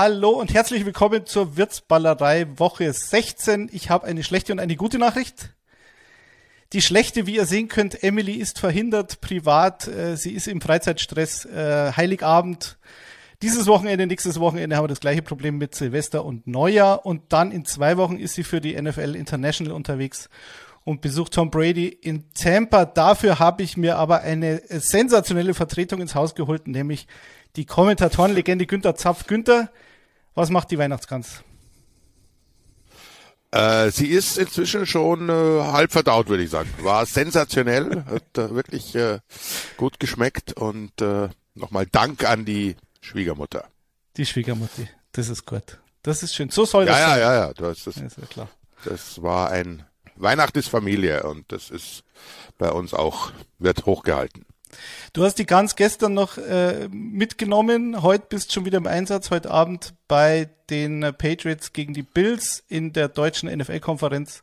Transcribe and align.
Hallo 0.00 0.30
und 0.30 0.54
herzlich 0.54 0.86
willkommen 0.86 1.26
zur 1.26 1.56
Wirtsballerei 1.56 2.46
Woche 2.56 2.92
16. 2.92 3.68
Ich 3.72 3.90
habe 3.90 4.06
eine 4.06 4.22
schlechte 4.22 4.52
und 4.52 4.60
eine 4.60 4.76
gute 4.76 4.96
Nachricht. 4.96 5.56
Die 6.72 6.82
schlechte, 6.82 7.26
wie 7.26 7.34
ihr 7.34 7.46
sehen 7.46 7.66
könnt, 7.66 8.04
Emily 8.04 8.34
ist 8.34 8.60
verhindert 8.60 9.20
privat. 9.20 9.88
Äh, 9.88 10.16
sie 10.16 10.34
ist 10.34 10.46
im 10.46 10.60
Freizeitstress. 10.60 11.46
Äh, 11.46 11.94
Heiligabend. 11.96 12.78
Dieses 13.42 13.66
Wochenende, 13.66 14.06
nächstes 14.06 14.38
Wochenende 14.38 14.76
haben 14.76 14.84
wir 14.84 14.88
das 14.88 15.00
gleiche 15.00 15.22
Problem 15.22 15.58
mit 15.58 15.74
Silvester 15.74 16.24
und 16.24 16.46
Neujahr. 16.46 17.04
Und 17.04 17.32
dann 17.32 17.50
in 17.50 17.64
zwei 17.64 17.96
Wochen 17.96 18.20
ist 18.20 18.34
sie 18.34 18.44
für 18.44 18.60
die 18.60 18.80
NFL 18.80 19.16
International 19.16 19.72
unterwegs 19.72 20.28
und 20.84 21.00
besucht 21.00 21.32
Tom 21.32 21.50
Brady 21.50 21.88
in 21.88 22.32
Tampa. 22.34 22.84
Dafür 22.84 23.40
habe 23.40 23.64
ich 23.64 23.76
mir 23.76 23.96
aber 23.96 24.20
eine 24.20 24.62
sensationelle 24.68 25.54
Vertretung 25.54 26.00
ins 26.00 26.14
Haus 26.14 26.36
geholt, 26.36 26.68
nämlich 26.68 27.08
die 27.56 27.66
Kommentatorenlegende 27.66 28.64
Günther 28.64 28.94
Zapf. 28.94 29.26
Günther, 29.26 29.72
was 30.38 30.50
macht 30.50 30.70
die 30.70 30.78
Weihnachtsgans? 30.78 31.42
Äh, 33.50 33.90
sie 33.90 34.06
ist 34.06 34.38
inzwischen 34.38 34.86
schon 34.86 35.28
äh, 35.28 35.32
halb 35.32 35.90
verdaut, 35.90 36.28
würde 36.28 36.44
ich 36.44 36.50
sagen. 36.50 36.72
War 36.82 37.06
sensationell, 37.06 38.04
hat 38.10 38.38
äh, 38.38 38.54
wirklich 38.54 38.94
äh, 38.94 39.18
gut 39.76 39.98
geschmeckt 39.98 40.52
und 40.52 41.00
äh, 41.00 41.28
nochmal 41.54 41.86
Dank 41.86 42.28
an 42.28 42.44
die 42.44 42.76
Schwiegermutter. 43.00 43.64
Die 44.16 44.26
Schwiegermutter, 44.26 44.84
das 45.12 45.28
ist 45.28 45.44
gut. 45.46 45.78
Das 46.02 46.22
ist 46.22 46.34
schön. 46.34 46.50
So 46.50 46.64
soll 46.64 46.86
ja, 46.86 46.92
das 46.92 47.00
ja, 47.00 47.08
sein. 47.08 47.20
Ja, 47.20 47.34
ja, 47.34 47.52
das, 47.54 47.84
das, 47.84 47.96
Ja, 47.96 48.06
ist 48.06 48.18
ja 48.18 48.26
klar. 48.26 48.48
das 48.84 49.22
war 49.22 49.50
ein 49.50 49.84
Weihnacht 50.14 50.56
ist 50.56 50.68
Familie 50.68 51.22
und 51.24 51.50
das 51.52 51.70
ist 51.70 52.02
bei 52.58 52.70
uns 52.70 52.92
auch, 52.92 53.32
wird 53.58 53.86
hochgehalten. 53.86 54.44
Du 55.12 55.24
hast 55.24 55.36
die 55.36 55.46
ganz 55.46 55.76
gestern 55.76 56.14
noch 56.14 56.38
äh, 56.38 56.88
mitgenommen. 56.90 58.02
Heute 58.02 58.26
bist 58.28 58.52
schon 58.52 58.64
wieder 58.64 58.78
im 58.78 58.86
Einsatz. 58.86 59.30
Heute 59.30 59.50
Abend 59.50 59.94
bei 60.06 60.48
den 60.70 61.00
Patriots 61.16 61.72
gegen 61.72 61.94
die 61.94 62.02
Bills 62.02 62.62
in 62.68 62.92
der 62.92 63.08
deutschen 63.08 63.48
NFL-Konferenz 63.48 64.42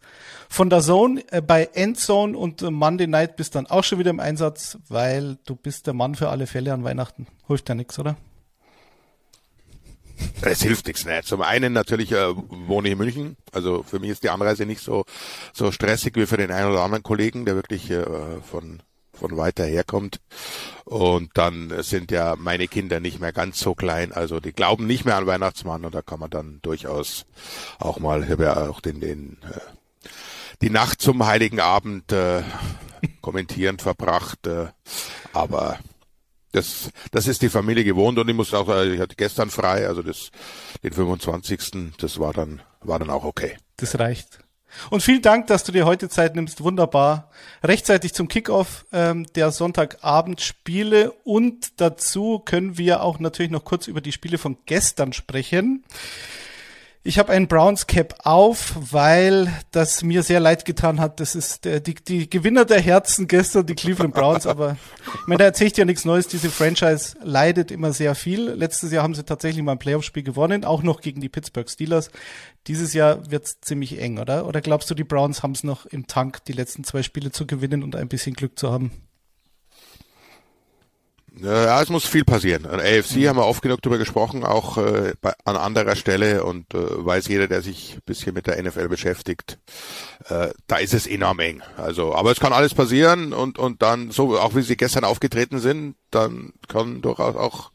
von 0.49 0.69
der 0.69 0.81
Zone 0.81 1.23
äh, 1.31 1.41
bei 1.41 1.69
Endzone 1.73 2.38
und 2.38 2.61
Monday 2.61 3.08
Night 3.08 3.36
bist 3.36 3.55
dann 3.55 3.67
auch 3.67 3.83
schon 3.83 3.99
wieder 3.99 4.09
im 4.09 4.19
Einsatz, 4.19 4.77
weil 4.88 5.38
du 5.45 5.55
bist 5.55 5.88
der 5.88 5.94
Mann 5.94 6.16
für 6.16 6.30
alle 6.30 6.47
Fälle 6.47 6.73
an 6.73 6.83
Weihnachten. 6.83 7.27
Hilft 7.47 7.69
ja 7.69 7.75
nichts, 7.75 7.99
oder? 7.99 8.16
Es 10.42 10.61
hilft 10.61 10.88
nichts, 10.88 11.05
ne? 11.05 11.21
Zum 11.23 11.42
einen 11.42 11.73
natürlich 11.73 12.11
äh, 12.11 12.33
wohne 12.36 12.88
ich 12.88 12.94
in 12.94 12.97
München, 12.97 13.38
also 13.52 13.83
für 13.83 13.99
mich 13.99 14.11
ist 14.11 14.23
die 14.23 14.30
Anreise 14.30 14.66
nicht 14.66 14.81
so 14.81 15.05
so 15.53 15.71
stressig 15.71 16.16
wie 16.16 16.25
für 16.25 16.38
den 16.38 16.52
einen 16.52 16.71
oder 16.71 16.81
anderen 16.81 17.03
Kollegen, 17.03 17.45
der 17.45 17.55
wirklich 17.55 17.92
äh, 17.92 18.05
von 18.49 18.81
von 19.16 19.38
weiter 19.38 19.66
herkommt. 19.66 20.19
Und 20.83 21.31
dann 21.33 21.73
sind 21.83 22.11
ja 22.11 22.35
meine 22.38 22.67
Kinder 22.67 22.99
nicht 22.99 23.19
mehr 23.19 23.33
ganz 23.33 23.59
so 23.59 23.73
klein, 23.73 24.11
also 24.11 24.39
die 24.39 24.53
glauben 24.53 24.85
nicht 24.85 25.05
mehr 25.05 25.17
an 25.17 25.25
Weihnachtsmann 25.25 25.85
und 25.85 25.95
da 25.95 26.02
kann 26.02 26.19
man 26.19 26.30
dann 26.30 26.59
durchaus 26.61 27.25
auch 27.80 27.99
mal, 27.99 28.23
ich 28.23 28.30
habe 28.30 28.43
ja 28.43 28.69
auch 28.69 28.81
den, 28.81 28.99
den 28.99 29.38
äh, 29.43 29.59
die 30.61 30.69
Nacht 30.69 31.02
zum 31.02 31.25
Heiligen 31.25 31.59
Abend 31.59 32.11
äh, 32.11 32.43
kommentierend 33.21 33.81
verbracht, 33.81 34.45
äh, 34.47 34.67
aber 35.33 35.80
das, 36.55 36.89
das 37.11 37.27
ist 37.27 37.41
die 37.41 37.49
Familie 37.49 37.83
gewohnt 37.83 38.17
und 38.17 38.30
ich 38.30 38.36
muss 38.36 38.53
auch, 38.53 38.69
ich 38.83 38.99
hatte 38.99 39.16
gestern 39.16 39.49
frei, 39.49 39.88
also 39.88 40.02
das, 40.02 40.31
den 40.83 40.93
25. 40.93 41.93
Das 41.97 42.17
war 42.19 42.31
dann, 42.31 42.61
war 42.80 42.97
dann 42.97 43.09
auch 43.09 43.25
okay. 43.25 43.58
Das 43.75 43.99
reicht. 43.99 44.44
Und 44.89 45.01
vielen 45.01 45.21
Dank, 45.21 45.47
dass 45.47 45.63
du 45.63 45.71
dir 45.71 45.85
heute 45.85 46.09
Zeit 46.09 46.35
nimmst. 46.35 46.63
Wunderbar. 46.63 47.29
Rechtzeitig 47.63 48.13
zum 48.13 48.27
Kickoff 48.27 48.85
ähm, 48.91 49.25
der 49.35 49.51
Sonntagabendspiele. 49.51 51.11
Und 51.23 51.79
dazu 51.81 52.39
können 52.39 52.77
wir 52.77 53.01
auch 53.01 53.19
natürlich 53.19 53.51
noch 53.51 53.65
kurz 53.65 53.87
über 53.87 54.01
die 54.01 54.11
Spiele 54.11 54.37
von 54.37 54.57
gestern 54.65 55.13
sprechen. 55.13 55.83
Ich 57.08 57.20
habe 57.20 57.32
einen 57.32 57.48
Browns 57.48 57.86
Cap 57.86 58.16
auf, 58.23 58.73
weil 58.92 59.54
das 59.70 60.02
mir 60.02 60.23
sehr 60.23 60.39
leid 60.39 60.66
getan 60.66 60.99
hat. 60.99 61.20
Das 61.20 61.36
ist 61.36 61.64
der, 61.64 61.80
die, 61.80 61.93
die 61.93 62.27
Gewinner 62.27 62.66
der 62.66 62.82
Herzen 62.82 63.27
gestern, 63.27 63.67
die 63.67 63.76
Cleveland 63.76 64.16
Browns. 64.16 64.48
Aber 64.48 64.76
ich 65.04 65.27
meine, 65.27 65.38
da 65.38 65.45
erzähle 65.45 65.70
ich 65.70 65.77
ja 65.77 65.86
nichts 65.86 66.04
Neues. 66.04 66.27
Diese 66.27 66.49
Franchise 66.49 67.15
leidet 67.21 67.70
immer 67.70 67.94
sehr 67.94 68.15
viel. 68.15 68.49
Letztes 68.49 68.92
Jahr 68.92 69.04
haben 69.04 69.14
sie 69.14 69.23
tatsächlich 69.23 69.64
mal 69.64 69.73
ein 69.73 69.77
Playoff-Spiel 69.77 70.23
gewonnen, 70.23 70.65
auch 70.65 70.82
noch 70.82 70.99
gegen 70.99 71.21
die 71.21 71.30
Pittsburgh 71.30 71.70
Steelers. 71.70 72.10
Dieses 72.65 72.94
Jahr 72.94 73.30
wird's 73.30 73.61
ziemlich 73.61 74.02
eng, 74.02 74.17
oder? 74.17 74.48
Oder 74.48 74.61
glaubst 74.61 74.89
du, 74.89 74.95
die 74.95 75.04
Browns 75.04 75.44
haben 75.44 75.52
es 75.52 75.64
noch 75.64 75.86
im 75.86 76.08
Tank, 76.08 76.44
die 76.45 76.54
letzten 76.54 76.83
zwei 76.86 77.04
Spiele 77.04 77.32
zu 77.32 77.45
gewinnen 77.45 77.83
und 77.83 77.95
ein 77.95 78.08
bisschen 78.08 78.33
Glück 78.33 78.58
zu 78.58 78.71
haben? 78.71 78.89
Ja, 81.41 81.81
es 81.81 81.89
muss 81.89 82.05
viel 82.05 82.23
passieren. 82.23 82.65
An 82.65 82.79
AFC 82.79 83.17
mhm. 83.17 83.27
haben 83.27 83.37
wir 83.37 83.45
oft 83.45 83.61
genug 83.61 83.81
drüber 83.81 83.97
gesprochen, 83.97 84.43
auch 84.45 84.77
äh, 84.77 85.13
bei, 85.19 85.33
an 85.43 85.57
anderer 85.57 85.95
Stelle 85.95 86.43
und 86.43 86.73
äh, 86.73 86.77
weiß 87.05 87.27
jeder, 87.27 87.47
der 87.47 87.61
sich 87.61 87.95
ein 87.95 88.01
bisschen 88.05 88.33
mit 88.33 88.47
der 88.47 88.61
NFL 88.61 88.87
beschäftigt, 88.87 89.59
äh, 90.29 90.49
da 90.67 90.77
ist 90.77 90.93
es 90.93 91.07
enorm 91.07 91.39
eng. 91.39 91.61
Also, 91.75 92.15
aber 92.15 92.31
es 92.31 92.39
kann 92.39 92.53
alles 92.53 92.73
passieren 92.73 93.33
und 93.33 93.59
und 93.59 93.81
dann 93.81 94.11
so, 94.11 94.39
auch 94.39 94.55
wie 94.55 94.61
sie 94.61 94.77
gestern 94.77 95.03
aufgetreten 95.03 95.59
sind, 95.59 95.95
dann 96.09 96.53
kann 96.69 97.01
durchaus 97.01 97.35
auch 97.35 97.71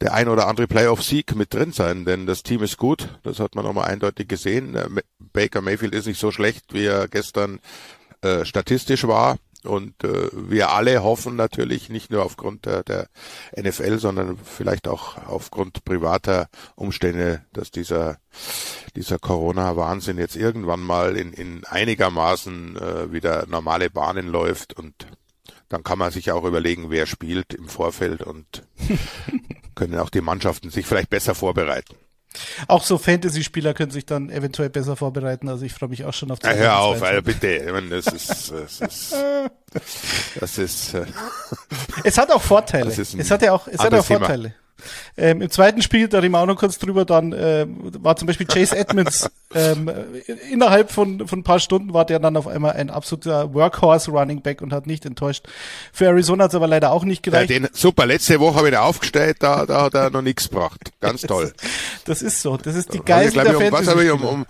der 0.00 0.14
ein 0.14 0.28
oder 0.28 0.46
andere 0.46 0.68
Playoff-Sieg 0.68 1.34
mit 1.34 1.54
drin 1.54 1.72
sein, 1.72 2.04
denn 2.04 2.26
das 2.26 2.42
Team 2.42 2.62
ist 2.62 2.76
gut, 2.76 3.08
das 3.22 3.40
hat 3.40 3.54
man 3.54 3.64
nochmal 3.64 3.90
eindeutig 3.90 4.28
gesehen. 4.28 4.76
Äh, 4.76 4.88
Baker 5.18 5.60
Mayfield 5.60 5.94
ist 5.94 6.06
nicht 6.06 6.20
so 6.20 6.30
schlecht, 6.30 6.72
wie 6.72 6.84
er 6.84 7.08
gestern 7.08 7.60
äh, 8.22 8.44
statistisch 8.44 9.06
war. 9.06 9.38
Und 9.64 10.04
äh, 10.04 10.30
wir 10.32 10.70
alle 10.70 11.02
hoffen 11.02 11.36
natürlich 11.36 11.88
nicht 11.88 12.10
nur 12.10 12.24
aufgrund 12.24 12.66
der, 12.66 12.82
der 12.82 13.08
NFL, 13.56 13.98
sondern 13.98 14.38
vielleicht 14.38 14.88
auch 14.88 15.16
aufgrund 15.26 15.84
privater 15.84 16.48
Umstände, 16.74 17.44
dass 17.52 17.70
dieser 17.70 18.18
dieser 18.96 19.18
Corona-Wahnsinn 19.18 20.18
jetzt 20.18 20.36
irgendwann 20.36 20.80
mal 20.80 21.16
in, 21.16 21.32
in 21.32 21.64
einigermaßen 21.64 22.76
äh, 22.76 23.12
wieder 23.12 23.46
normale 23.46 23.90
Bahnen 23.90 24.28
läuft 24.28 24.74
und 24.74 25.06
dann 25.68 25.82
kann 25.82 25.98
man 25.98 26.10
sich 26.10 26.30
auch 26.30 26.44
überlegen, 26.44 26.90
wer 26.90 27.06
spielt 27.06 27.52
im 27.52 27.68
Vorfeld 27.68 28.22
und 28.22 28.66
können 29.74 29.98
auch 29.98 30.10
die 30.10 30.20
Mannschaften 30.20 30.70
sich 30.70 30.86
vielleicht 30.86 31.10
besser 31.10 31.34
vorbereiten. 31.34 31.94
Auch 32.68 32.82
so 32.82 32.98
Fantasy-Spieler 32.98 33.74
können 33.74 33.90
sich 33.90 34.06
dann 34.06 34.30
eventuell 34.30 34.70
besser 34.70 34.96
vorbereiten. 34.96 35.48
Also 35.48 35.64
ich 35.64 35.72
freue 35.72 35.88
mich 35.88 36.04
auch 36.04 36.14
schon 36.14 36.30
auf 36.30 36.38
die. 36.38 36.46
Ja, 36.46 36.54
hör 36.54 36.78
auf, 36.80 37.02
Alter, 37.02 37.22
bitte. 37.22 37.60
Das 37.90 38.06
ist, 38.06 38.52
das 38.52 38.80
ist, 38.80 39.14
das 40.40 40.58
ist. 40.58 40.94
Äh, 40.94 41.06
es 42.04 42.18
hat 42.18 42.30
auch 42.30 42.42
Vorteile. 42.42 42.90
Es 42.90 43.30
hat 43.30 43.42
ja 43.42 43.52
auch, 43.52 43.68
es 43.68 43.78
hat 43.78 43.92
auch 43.94 44.04
Vorteile. 44.04 44.50
Thema. 44.50 44.65
Ähm, 45.16 45.40
Im 45.40 45.50
zweiten 45.50 45.82
Spiel, 45.82 46.08
da 46.08 46.18
reden 46.18 46.32
wir 46.32 46.40
auch 46.40 46.46
noch 46.46 46.58
kurz 46.58 46.78
drüber, 46.78 47.04
dann 47.04 47.32
äh, 47.32 47.66
war 47.68 48.16
zum 48.16 48.26
Beispiel 48.26 48.46
Chase 48.46 48.76
Edmonds 48.76 49.30
ähm, 49.54 49.90
innerhalb 50.50 50.90
von, 50.90 51.26
von 51.26 51.40
ein 51.40 51.44
paar 51.44 51.60
Stunden 51.60 51.94
war 51.94 52.04
der 52.04 52.18
dann 52.18 52.36
auf 52.36 52.46
einmal 52.46 52.72
ein 52.72 52.90
absoluter 52.90 53.54
Workhorse 53.54 54.10
Running 54.10 54.42
Back 54.42 54.60
und 54.60 54.72
hat 54.72 54.86
nicht 54.86 55.06
enttäuscht. 55.06 55.46
Für 55.92 56.06
Arizona 56.06 56.44
hat 56.44 56.50
es 56.50 56.54
aber 56.54 56.66
leider 56.66 56.92
auch 56.92 57.04
nicht 57.04 57.22
gereicht. 57.22 57.50
Ja, 57.50 57.60
den, 57.60 57.68
super, 57.72 58.06
letzte 58.06 58.40
Woche 58.40 58.56
habe 58.56 58.68
ich 58.68 58.74
ihn 58.74 58.78
aufgestellt, 58.78 59.38
da, 59.40 59.64
da 59.66 59.82
hat 59.82 59.94
er 59.94 60.10
noch 60.10 60.22
nichts 60.22 60.48
gebracht. 60.48 60.92
Ganz 61.00 61.22
toll. 61.22 61.52
das 62.04 62.22
ist 62.22 62.42
so, 62.42 62.56
das 62.56 62.74
ist 62.74 62.92
die 62.92 63.00
Geisel 63.00 63.44
der 63.44 63.56
um, 63.56 63.72
Was 63.72 63.88
habe 63.88 64.04
ich 64.04 64.10
um, 64.10 64.24
um, 64.24 64.46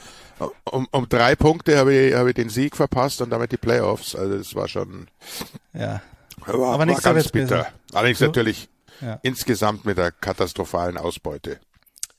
um, 0.64 0.88
um 0.90 1.08
drei 1.08 1.36
Punkte 1.36 1.78
habe 1.78 1.94
ich, 1.94 2.14
habe 2.14 2.30
ich 2.30 2.34
den 2.34 2.48
Sieg 2.48 2.76
verpasst 2.76 3.20
und 3.20 3.30
damit 3.30 3.52
die 3.52 3.56
Playoffs. 3.56 4.14
Also 4.14 4.38
das 4.38 4.54
war 4.54 4.68
schon 4.68 5.06
ja. 5.72 6.00
War, 6.46 6.74
aber 6.74 6.86
nichts 6.86 7.02
ganz 7.02 7.28
bitter. 7.28 7.66
Allerdings 7.92 8.18
so? 8.18 8.26
natürlich 8.26 8.68
ja. 9.00 9.18
insgesamt 9.22 9.84
mit 9.84 9.98
der 9.98 10.12
katastrophalen 10.12 10.98
Ausbeute. 10.98 11.58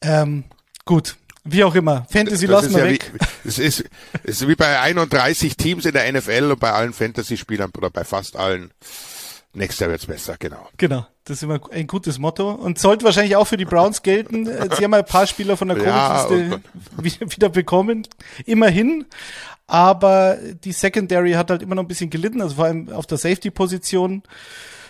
Ähm, 0.02 0.46
gut, 0.86 1.16
wie 1.44 1.64
auch 1.64 1.76
immer. 1.76 2.06
Fantasy 2.10 2.48
das 2.48 2.64
lassen 2.64 2.76
wir 2.76 2.86
ja 2.86 2.92
weg. 2.92 3.12
Wie, 3.14 3.20
es 3.50 3.60
ist, 3.60 3.86
es 4.24 4.42
ist 4.42 4.48
wie 4.48 4.56
bei 4.56 4.80
31 4.80 5.56
Teams 5.56 5.86
in 5.86 5.94
der 5.94 6.12
NFL 6.12 6.52
und 6.52 6.60
bei 6.60 6.72
allen 6.72 6.94
Fantasy-Spielern 6.94 7.72
oder 7.78 7.90
bei 7.90 8.04
fast 8.04 8.36
allen. 8.36 8.72
Nächstes 9.54 9.80
Jahr 9.80 9.90
wird's 9.90 10.06
besser, 10.06 10.36
genau. 10.38 10.68
Genau, 10.78 11.08
das 11.24 11.38
ist 11.38 11.44
immer 11.44 11.60
ein 11.72 11.88
gutes 11.88 12.20
Motto 12.20 12.52
und 12.52 12.78
sollte 12.78 13.06
wahrscheinlich 13.06 13.36
auch 13.38 13.48
für 13.48 13.58
die 13.58 13.66
Browns 13.66 14.04
gelten. 14.04 14.46
Sie 14.46 14.84
haben 14.84 14.94
ein 14.94 15.06
paar 15.06 15.26
Spieler 15.26 15.58
von 15.58 15.70
der 15.70 15.78
Covid-Liste 15.78 16.62
ja, 17.22 17.32
wieder 17.36 17.50
bekommen, 17.50 18.08
immerhin. 18.46 19.06
Aber 19.66 20.38
die 20.64 20.74
Secondary 20.74 21.34
hat 21.34 21.50
halt 21.50 21.62
immer 21.62 21.76
noch 21.76 21.84
ein 21.84 21.88
bisschen 21.88 22.10
gelitten, 22.10 22.42
also 22.42 22.56
vor 22.56 22.66
allem 22.66 22.90
auf 22.90 23.08
der 23.08 23.18
Safety-Position. 23.18 24.24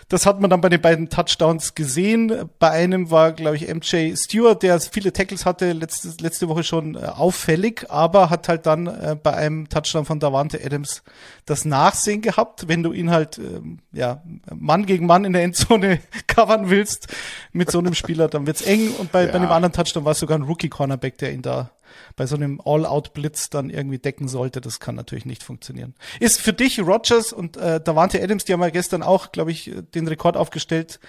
Das 0.09 0.25
hat 0.25 0.39
man 0.39 0.49
dann 0.49 0.61
bei 0.61 0.69
den 0.69 0.81
beiden 0.81 1.09
Touchdowns 1.09 1.75
gesehen. 1.75 2.49
Bei 2.59 2.69
einem 2.69 3.11
war, 3.11 3.33
glaube 3.33 3.57
ich, 3.57 3.67
MJ 3.67 4.15
Stewart, 4.15 4.63
der 4.63 4.79
viele 4.79 5.11
Tackles 5.11 5.45
hatte, 5.45 5.73
letzte, 5.73 6.13
letzte 6.21 6.47
Woche 6.47 6.63
schon 6.63 6.95
äh, 6.95 6.99
auffällig, 6.99 7.85
aber 7.89 8.29
hat 8.29 8.47
halt 8.47 8.65
dann 8.65 8.87
äh, 8.87 9.17
bei 9.21 9.33
einem 9.33 9.67
Touchdown 9.67 10.05
von 10.05 10.21
Davante 10.21 10.63
Adams 10.63 11.03
das 11.45 11.65
Nachsehen 11.65 12.21
gehabt. 12.21 12.69
Wenn 12.69 12.83
du 12.83 12.93
ihn 12.93 13.11
halt, 13.11 13.37
ähm, 13.37 13.79
ja, 13.91 14.23
Mann 14.55 14.85
gegen 14.85 15.07
Mann 15.07 15.25
in 15.25 15.33
der 15.33 15.43
Endzone 15.43 15.99
covern 16.27 16.69
willst 16.69 17.07
mit 17.51 17.69
so 17.69 17.79
einem 17.79 17.93
Spieler, 17.93 18.29
dann 18.29 18.47
wird's 18.47 18.61
eng. 18.61 18.91
Und 18.97 19.11
bei, 19.11 19.25
ja. 19.25 19.31
bei 19.31 19.35
einem 19.35 19.51
anderen 19.51 19.73
Touchdown 19.73 20.05
war 20.05 20.13
es 20.13 20.19
sogar 20.19 20.37
ein 20.37 20.43
Rookie-Cornerback, 20.43 21.17
der 21.17 21.33
ihn 21.33 21.41
da 21.41 21.71
bei 22.15 22.25
so 22.25 22.35
einem 22.35 22.61
All-Out-Blitz 22.63 23.49
dann 23.49 23.69
irgendwie 23.69 23.99
decken 23.99 24.27
sollte. 24.27 24.61
Das 24.61 24.79
kann 24.79 24.95
natürlich 24.95 25.25
nicht 25.25 25.43
funktionieren. 25.43 25.95
Ist 26.19 26.41
für 26.41 26.53
dich 26.53 26.79
Rogers 26.79 27.33
und 27.33 27.57
äh, 27.57 27.81
Davante 27.81 28.21
Adams, 28.21 28.45
die 28.45 28.53
haben 28.53 28.61
ja 28.61 28.69
gestern 28.69 29.03
auch, 29.03 29.31
glaube 29.31 29.51
ich, 29.51 29.71
den 29.95 30.07
Rekord 30.07 30.37
aufgestellt, 30.37 30.99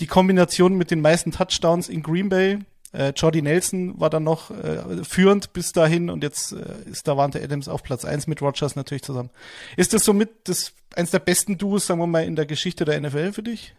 die 0.00 0.06
Kombination 0.06 0.74
mit 0.74 0.90
den 0.90 1.00
meisten 1.00 1.32
Touchdowns 1.32 1.88
in 1.88 2.02
Green 2.02 2.28
Bay. 2.28 2.58
Äh, 2.92 3.12
Jordy 3.16 3.40
Nelson 3.40 3.98
war 3.98 4.10
dann 4.10 4.24
noch 4.24 4.50
äh, 4.50 5.04
führend 5.04 5.52
bis 5.52 5.72
dahin 5.72 6.10
und 6.10 6.22
jetzt 6.22 6.52
äh, 6.52 6.90
ist 6.90 7.08
Davante 7.08 7.42
Adams 7.42 7.68
auf 7.68 7.82
Platz 7.82 8.04
eins 8.04 8.26
mit 8.26 8.42
Rogers 8.42 8.76
natürlich 8.76 9.02
zusammen. 9.02 9.30
Ist 9.76 9.94
das 9.94 10.04
somit 10.04 10.30
das 10.44 10.72
eins 10.94 11.10
der 11.10 11.20
besten 11.20 11.56
Duos, 11.56 11.86
sagen 11.86 12.00
wir 12.00 12.06
mal, 12.06 12.24
in 12.24 12.36
der 12.36 12.46
Geschichte 12.46 12.84
der 12.84 13.00
NFL 13.00 13.32
für 13.32 13.42
dich? 13.42 13.74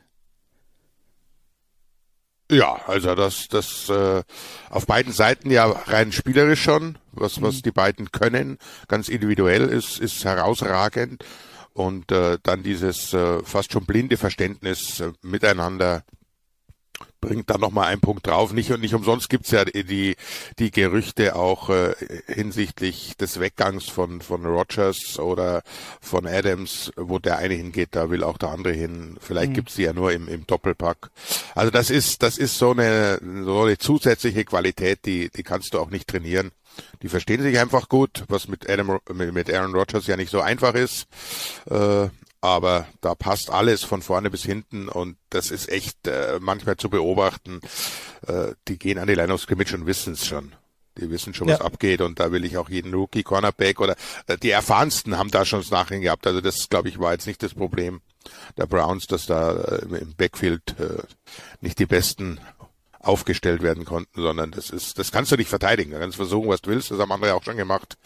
Ja, 2.53 2.79
also 2.87 3.15
das, 3.15 3.47
das 3.47 3.89
äh, 3.89 4.21
auf 4.69 4.85
beiden 4.85 5.11
Seiten 5.11 5.49
ja 5.49 5.65
rein 5.65 6.11
spielerisch 6.11 6.61
schon, 6.61 6.99
was, 7.11 7.41
was 7.41 7.57
mhm. 7.57 7.61
die 7.63 7.71
beiden 7.71 8.11
können, 8.11 8.57
ganz 8.87 9.09
individuell 9.09 9.69
ist, 9.69 9.99
ist 9.99 10.23
herausragend. 10.23 11.25
Und 11.73 12.11
äh, 12.11 12.37
dann 12.43 12.61
dieses 12.61 13.13
äh, 13.13 13.43
fast 13.43 13.73
schon 13.73 13.85
blinde 13.85 14.17
Verständnis 14.17 14.99
äh, 14.99 15.11
miteinander 15.23 16.03
bringt 17.21 17.49
dann 17.49 17.61
nochmal 17.61 17.87
einen 17.87 18.01
Punkt 18.01 18.27
drauf. 18.27 18.53
Nicht 18.53 18.71
und 18.71 18.81
nicht 18.81 18.93
umsonst 18.93 19.29
gibt's 19.29 19.51
ja 19.51 19.65
die, 19.65 20.15
die 20.59 20.71
Gerüchte 20.71 21.35
auch 21.35 21.69
äh, 21.69 21.93
hinsichtlich 22.27 23.15
des 23.17 23.39
Weggangs 23.39 23.89
von, 23.89 24.21
von 24.21 24.45
Rogers 24.45 25.19
oder 25.19 25.63
von 26.01 26.27
Adams, 26.27 26.91
wo 26.95 27.19
der 27.19 27.37
eine 27.37 27.53
hingeht, 27.53 27.89
da 27.91 28.09
will 28.09 28.23
auch 28.23 28.37
der 28.37 28.49
andere 28.49 28.73
hin. 28.73 29.17
Vielleicht 29.21 29.51
mhm. 29.51 29.55
gibt's 29.55 29.75
die 29.75 29.83
ja 29.83 29.93
nur 29.93 30.11
im, 30.11 30.27
im 30.27 30.45
Doppelpack. 30.45 31.09
Also 31.55 31.71
das 31.71 31.89
ist, 31.89 32.23
das 32.23 32.37
ist 32.37 32.57
so 32.57 32.71
eine, 32.71 33.19
so 33.43 33.61
eine 33.61 33.77
zusätzliche 33.77 34.45
Qualität, 34.45 35.05
die, 35.05 35.29
die 35.29 35.43
kannst 35.43 35.73
du 35.73 35.79
auch 35.79 35.89
nicht 35.89 36.07
trainieren. 36.07 36.51
Die 37.01 37.09
verstehen 37.09 37.41
sich 37.41 37.59
einfach 37.59 37.89
gut, 37.89 38.23
was 38.27 38.47
mit 38.47 38.69
Adam, 38.69 38.99
mit 39.13 39.53
Aaron 39.53 39.75
Rodgers 39.75 40.07
ja 40.07 40.17
nicht 40.17 40.31
so 40.31 40.41
einfach 40.41 40.73
ist. 40.73 41.07
Äh, 41.69 42.07
aber 42.43 42.87
da 42.99 43.15
passt 43.15 43.49
alles 43.51 43.85
von 43.85 44.01
vorne 44.01 44.29
bis 44.29 44.43
hinten 44.43 44.89
und 44.89 45.15
das 45.29 45.49
ist 45.49 45.69
echt 45.69 46.07
äh, 46.07 46.39
manchmal 46.41 46.75
zu 46.75 46.89
beobachten. 46.89 47.61
Äh, 48.27 48.51
die 48.67 48.77
gehen 48.77 48.99
an 48.99 49.07
die 49.07 49.15
Line 49.15 49.33
of 49.33 49.39
Scrimmage 49.39 49.73
und 49.73 49.85
wissen 49.85 50.11
es 50.11 50.25
schon. 50.25 50.53
Die 50.97 51.09
wissen 51.09 51.33
schon, 51.33 51.47
was 51.47 51.59
ja. 51.59 51.65
abgeht 51.65 52.01
und 52.01 52.19
da 52.19 52.33
will 52.33 52.43
ich 52.43 52.57
auch 52.57 52.67
jeden 52.67 52.93
Rookie, 52.93 53.23
Cornerback 53.23 53.79
oder 53.79 53.95
äh, 54.27 54.37
die 54.37 54.49
erfahrensten 54.49 55.17
haben 55.17 55.31
da 55.31 55.45
schon 55.45 55.61
das 55.61 55.71
Nachhinein 55.71 56.01
gehabt. 56.01 56.27
Also 56.27 56.41
das, 56.41 56.67
glaube 56.67 56.89
ich, 56.89 56.99
war 56.99 57.13
jetzt 57.13 57.27
nicht 57.27 57.41
das 57.41 57.53
Problem 57.53 58.01
der 58.57 58.65
Browns, 58.65 59.07
dass 59.07 59.25
da 59.25 59.53
äh, 59.53 59.85
im 59.85 60.13
Backfield 60.17 60.75
äh, 60.81 61.01
nicht 61.61 61.79
die 61.79 61.85
besten 61.85 62.41
aufgestellt 62.99 63.63
werden 63.63 63.85
konnten, 63.85 64.21
sondern 64.21 64.51
das 64.51 64.69
ist, 64.69 64.99
das 64.99 65.13
kannst 65.13 65.31
du 65.31 65.37
nicht 65.37 65.49
verteidigen. 65.49 65.91
Da 65.91 65.99
kannst 65.99 66.17
du 66.17 66.23
versuchen, 66.23 66.49
was 66.49 66.61
du 66.61 66.71
willst. 66.71 66.91
Das 66.91 66.99
haben 66.99 67.11
andere 67.13 67.35
auch 67.35 67.43
schon 67.43 67.55
gemacht. 67.55 67.97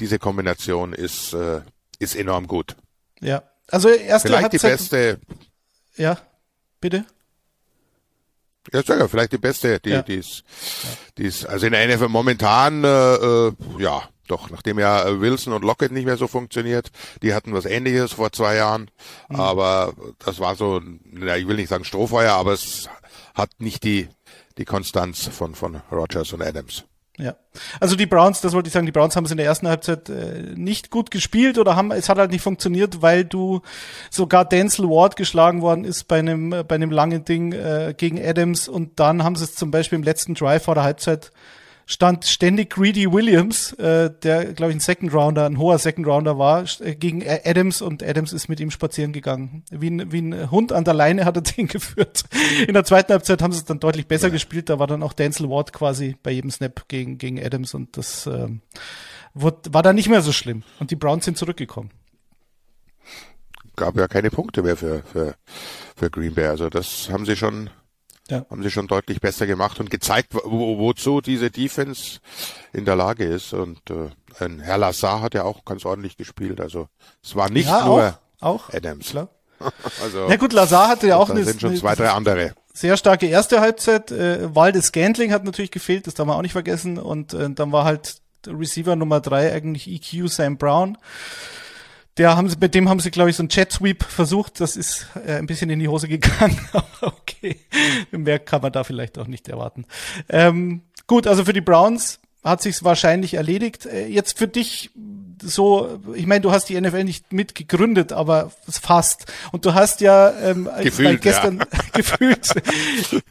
Diese 0.00 0.18
Kombination 0.18 0.94
ist, 0.94 1.34
äh, 1.34 1.60
ist 1.98 2.16
enorm 2.16 2.46
gut. 2.46 2.74
Ja, 3.20 3.42
also 3.72 3.88
erste 3.88 4.28
vielleicht 4.28 4.52
Halbzeit, 4.52 4.62
die 4.62 4.74
beste. 4.74 5.20
Ja, 5.96 6.18
bitte. 6.80 7.04
Ja, 8.72 8.82
sag 8.82 9.00
ja, 9.00 9.08
vielleicht 9.08 9.32
die 9.32 9.38
beste, 9.38 9.80
die, 9.80 9.90
ja. 9.90 10.02
die 10.02 10.14
ist, 10.14 10.44
die 11.18 11.24
ist, 11.24 11.46
also 11.46 11.66
in 11.66 11.72
der 11.72 11.88
NFL 11.88 12.08
momentan, 12.08 12.84
äh, 12.84 13.14
äh, 13.14 13.52
ja, 13.78 14.08
doch, 14.28 14.50
nachdem 14.50 14.78
ja 14.78 15.20
Wilson 15.20 15.52
und 15.52 15.64
Lockett 15.64 15.90
nicht 15.90 16.04
mehr 16.04 16.16
so 16.16 16.28
funktioniert, 16.28 16.90
die 17.22 17.34
hatten 17.34 17.52
was 17.54 17.64
ähnliches 17.64 18.12
vor 18.12 18.30
zwei 18.30 18.56
Jahren, 18.56 18.90
mhm. 19.28 19.40
aber 19.40 19.94
das 20.24 20.38
war 20.38 20.54
so, 20.54 20.80
ja, 21.18 21.36
ich 21.36 21.48
will 21.48 21.56
nicht 21.56 21.70
sagen 21.70 21.84
Strohfeuer, 21.84 22.34
aber 22.34 22.52
es 22.52 22.88
hat 23.34 23.50
nicht 23.58 23.82
die, 23.82 24.08
die 24.58 24.64
Konstanz 24.64 25.28
von, 25.28 25.54
von 25.54 25.82
Rogers 25.90 26.32
und 26.32 26.42
Adams. 26.42 26.84
Ja, 27.18 27.36
also 27.78 27.94
die 27.94 28.06
Browns, 28.06 28.40
das 28.40 28.54
wollte 28.54 28.68
ich 28.68 28.72
sagen, 28.72 28.86
die 28.86 28.92
Browns 28.92 29.16
haben 29.16 29.26
es 29.26 29.30
in 29.30 29.36
der 29.36 29.44
ersten 29.44 29.68
Halbzeit 29.68 30.08
äh, 30.08 30.54
nicht 30.54 30.90
gut 30.90 31.10
gespielt 31.10 31.58
oder 31.58 31.76
haben, 31.76 31.92
es 31.92 32.08
hat 32.08 32.16
halt 32.16 32.30
nicht 32.30 32.40
funktioniert, 32.40 33.02
weil 33.02 33.26
du 33.26 33.60
sogar 34.10 34.46
Denzel 34.46 34.88
Ward 34.88 35.16
geschlagen 35.16 35.60
worden 35.60 35.84
ist 35.84 36.04
bei 36.08 36.20
einem, 36.20 36.50
bei 36.66 36.74
einem 36.74 36.90
langen 36.90 37.26
Ding 37.26 37.52
äh, 37.52 37.92
gegen 37.94 38.18
Adams 38.18 38.66
und 38.66 38.98
dann 38.98 39.24
haben 39.24 39.36
sie 39.36 39.44
es 39.44 39.54
zum 39.54 39.70
Beispiel 39.70 39.98
im 39.98 40.04
letzten 40.04 40.34
Drive 40.34 40.64
vor 40.64 40.74
der 40.74 40.84
Halbzeit 40.84 41.32
stand 41.92 42.24
ständig 42.24 42.70
Greedy 42.70 43.12
Williams, 43.12 43.74
äh, 43.74 44.10
der, 44.22 44.54
glaube 44.54 44.72
ich, 44.72 44.76
ein 44.76 44.80
Second 44.80 45.12
Rounder, 45.12 45.44
ein 45.44 45.58
hoher 45.58 45.78
Second 45.78 46.06
Rounder 46.06 46.38
war, 46.38 46.64
äh, 46.80 46.94
gegen 46.94 47.22
Adams 47.26 47.82
und 47.82 48.02
Adams 48.02 48.32
ist 48.32 48.48
mit 48.48 48.60
ihm 48.60 48.70
spazieren 48.70 49.12
gegangen. 49.12 49.62
Wie 49.70 49.90
ein, 49.90 50.10
wie 50.10 50.22
ein 50.22 50.50
Hund 50.50 50.72
an 50.72 50.84
der 50.84 50.94
Leine 50.94 51.26
hat 51.26 51.36
er 51.36 51.42
den 51.56 51.68
geführt. 51.68 52.24
In 52.66 52.72
der 52.72 52.84
zweiten 52.84 53.12
Halbzeit 53.12 53.42
haben 53.42 53.52
sie 53.52 53.58
es 53.58 53.66
dann 53.66 53.78
deutlich 53.78 54.06
besser 54.06 54.28
ja. 54.28 54.32
gespielt. 54.32 54.70
Da 54.70 54.78
war 54.78 54.86
dann 54.86 55.02
auch 55.02 55.12
Denzel 55.12 55.50
Ward 55.50 55.72
quasi 55.74 56.16
bei 56.22 56.30
jedem 56.30 56.50
Snap 56.50 56.88
gegen, 56.88 57.18
gegen 57.18 57.44
Adams 57.44 57.74
und 57.74 57.96
das 57.98 58.26
ähm, 58.26 58.62
wurde, 59.34 59.74
war 59.74 59.82
dann 59.82 59.96
nicht 59.96 60.08
mehr 60.08 60.22
so 60.22 60.32
schlimm. 60.32 60.62
Und 60.80 60.90
die 60.90 60.96
Browns 60.96 61.26
sind 61.26 61.36
zurückgekommen. 61.36 61.90
Gab 63.76 63.96
ja 63.96 64.08
keine 64.08 64.30
Punkte 64.30 64.62
mehr 64.62 64.76
für, 64.76 65.02
für, 65.02 65.34
für 65.96 66.10
Green 66.10 66.34
Bay. 66.34 66.46
Also 66.46 66.70
das 66.70 67.10
haben 67.10 67.26
sie 67.26 67.36
schon 67.36 67.68
ja. 68.32 68.46
Haben 68.50 68.62
sie 68.62 68.70
schon 68.70 68.86
deutlich 68.86 69.20
besser 69.20 69.46
gemacht 69.46 69.78
und 69.78 69.90
gezeigt, 69.90 70.34
wo, 70.34 70.78
wozu 70.78 71.20
diese 71.20 71.50
Defense 71.50 72.20
in 72.72 72.84
der 72.84 72.96
Lage 72.96 73.24
ist. 73.24 73.52
Und 73.52 73.78
äh, 73.90 74.48
Herr 74.60 74.78
Lassar 74.78 75.20
hat 75.20 75.34
ja 75.34 75.44
auch 75.44 75.64
ganz 75.64 75.84
ordentlich 75.84 76.16
gespielt. 76.16 76.60
Also 76.60 76.88
es 77.22 77.36
war 77.36 77.50
nicht 77.50 77.68
ja, 77.68 77.84
nur 77.84 78.18
auch, 78.40 78.68
auch, 78.68 78.72
Adams. 78.72 79.10
Klar. 79.10 79.28
also, 80.02 80.28
ja 80.28 80.36
gut, 80.36 80.52
Lazar 80.52 80.88
hatte 80.88 81.06
ja 81.06 81.16
auch 81.16 81.30
eine, 81.30 81.44
sind 81.44 81.60
schon 81.60 81.76
zwei, 81.76 81.94
drei 81.94 82.10
andere. 82.10 82.54
Sehr 82.72 82.96
starke 82.96 83.26
erste 83.26 83.60
Halbzeit. 83.60 84.10
Äh, 84.10 84.54
Waldes 84.54 84.86
Scantling 84.86 85.32
hat 85.32 85.44
natürlich 85.44 85.70
gefehlt, 85.70 86.06
das 86.06 86.14
darf 86.14 86.26
man 86.26 86.36
auch 86.36 86.42
nicht 86.42 86.52
vergessen. 86.52 86.98
Und 86.98 87.34
äh, 87.34 87.50
dann 87.50 87.70
war 87.70 87.84
halt 87.84 88.16
Receiver 88.46 88.96
Nummer 88.96 89.20
drei 89.20 89.52
eigentlich 89.52 89.88
EQ 89.88 90.28
Sam 90.28 90.56
Brown. 90.56 90.96
Der 92.18 92.36
haben 92.36 92.48
sie, 92.48 92.56
mit 92.60 92.74
dem 92.74 92.88
haben 92.88 93.00
sie, 93.00 93.10
glaube 93.10 93.30
ich, 93.30 93.36
so 93.36 93.42
ein 93.42 93.48
Jet 93.50 93.72
Sweep 93.72 94.02
versucht. 94.04 94.60
Das 94.60 94.76
ist 94.76 95.06
äh, 95.26 95.36
ein 95.36 95.46
bisschen 95.46 95.70
in 95.70 95.78
die 95.78 95.88
Hose 95.88 96.08
gegangen. 96.08 96.58
Okay, 97.04 97.58
mehr 98.12 98.38
kann 98.38 98.62
man 98.62 98.70
da 98.70 98.84
vielleicht 98.84 99.18
auch 99.18 99.26
nicht 99.26 99.48
erwarten. 99.48 99.86
Ähm, 100.28 100.82
gut, 101.08 101.26
also 101.26 101.44
für 101.44 101.52
die 101.52 101.60
Browns 101.60 102.20
hat 102.44 102.62
sich's 102.62 102.84
wahrscheinlich 102.84 103.34
erledigt. 103.34 103.86
Äh, 103.86 104.06
jetzt 104.06 104.38
für 104.38 104.46
dich 104.46 104.90
so, 105.40 106.00
ich 106.14 106.26
meine, 106.26 106.40
du 106.40 106.52
hast 106.52 106.68
die 106.68 106.80
NFL 106.80 107.04
nicht 107.04 107.32
mitgegründet, 107.32 108.12
aber 108.12 108.50
fast. 108.68 109.32
Und 109.52 109.64
du 109.64 109.74
hast 109.74 110.00
ja 110.00 110.32
ähm, 110.40 110.68
gefühlt, 110.82 111.22
gestern 111.22 111.58
ja. 111.58 111.64
gefühlt 111.92 112.48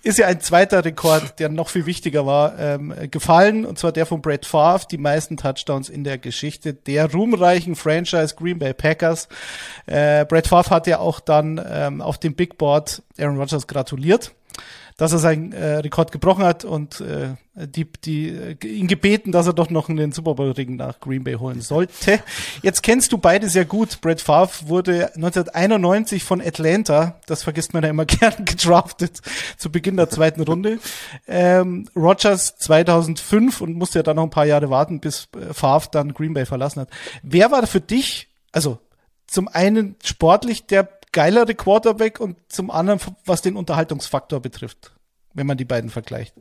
ist 0.03 0.17
ja 0.17 0.27
ein 0.27 0.41
zweiter 0.41 0.83
Rekord, 0.83 1.39
der 1.39 1.49
noch 1.49 1.69
viel 1.69 1.85
wichtiger 1.85 2.25
war, 2.25 2.57
ähm, 2.59 2.93
gefallen. 3.09 3.65
Und 3.65 3.79
zwar 3.79 3.91
der 3.91 4.05
von 4.05 4.21
Brett 4.21 4.45
Favre, 4.45 4.85
die 4.89 4.97
meisten 4.97 5.37
Touchdowns 5.37 5.89
in 5.89 6.03
der 6.03 6.17
Geschichte 6.17 6.73
der 6.73 7.11
ruhmreichen 7.11 7.75
Franchise 7.75 8.35
Green 8.35 8.59
Bay 8.59 8.73
Packers. 8.73 9.27
Äh, 9.85 10.25
Brett 10.25 10.47
Favre 10.47 10.69
hat 10.69 10.87
ja 10.87 10.99
auch 10.99 11.19
dann 11.19 11.61
ähm, 11.69 12.01
auf 12.01 12.17
dem 12.17 12.35
Big 12.35 12.57
Board 12.57 13.03
Aaron 13.17 13.37
Rodgers 13.37 13.67
gratuliert 13.67 14.31
dass 14.97 15.13
er 15.13 15.17
seinen 15.17 15.51
äh, 15.51 15.77
Rekord 15.77 16.11
gebrochen 16.11 16.43
hat 16.43 16.63
und 16.63 17.01
äh, 17.01 17.29
die, 17.53 17.85
die 17.85 18.29
äh, 18.29 18.65
ihn 18.65 18.87
gebeten, 18.87 19.31
dass 19.31 19.45
er 19.45 19.53
doch 19.53 19.69
noch 19.69 19.89
einen 19.89 20.13
Super 20.13 20.35
Bowl 20.35 20.51
Ring 20.51 20.77
nach 20.77 20.99
Green 21.01 21.23
Bay 21.23 21.33
holen 21.33 21.61
sollte. 21.61 22.19
Jetzt 22.61 22.81
kennst 22.81 23.11
du 23.11 23.17
beide 23.17 23.49
sehr 23.49 23.65
gut. 23.65 23.99
Brett 23.99 24.21
Favre 24.21 24.69
wurde 24.69 25.07
1991 25.15 26.23
von 26.23 26.41
Atlanta, 26.41 27.19
das 27.27 27.43
vergisst 27.43 27.73
man 27.73 27.83
ja 27.83 27.89
immer 27.89 28.05
gern, 28.05 28.45
gedraftet 28.45 29.19
zu 29.57 29.69
Beginn 29.69 29.97
der 29.97 30.09
zweiten 30.09 30.41
Runde. 30.41 30.79
Ähm, 31.27 31.89
Rogers 31.95 32.55
2005 32.57 33.59
und 33.59 33.73
musste 33.73 33.99
ja 33.99 34.03
dann 34.03 34.15
noch 34.15 34.23
ein 34.23 34.29
paar 34.29 34.45
Jahre 34.45 34.69
warten, 34.69 35.01
bis 35.01 35.27
äh, 35.35 35.53
Favre 35.53 35.89
dann 35.91 36.13
Green 36.13 36.33
Bay 36.33 36.45
verlassen 36.45 36.81
hat. 36.81 36.89
Wer 37.21 37.51
war 37.51 37.67
für 37.67 37.81
dich, 37.81 38.29
also 38.53 38.79
zum 39.27 39.49
einen 39.49 39.95
sportlich 40.03 40.67
der 40.67 40.87
geilere 41.11 41.55
Quarterback 41.55 42.21
und 42.21 42.37
zum 42.47 42.71
anderen, 42.71 43.01
was 43.25 43.41
den 43.41 43.57
Unterhaltungsfaktor 43.57 44.39
betrifft, 44.39 44.93
wenn 45.33 45.47
man 45.47 45.57
die 45.57 45.65
beiden 45.65 45.89
vergleicht. 45.89 46.33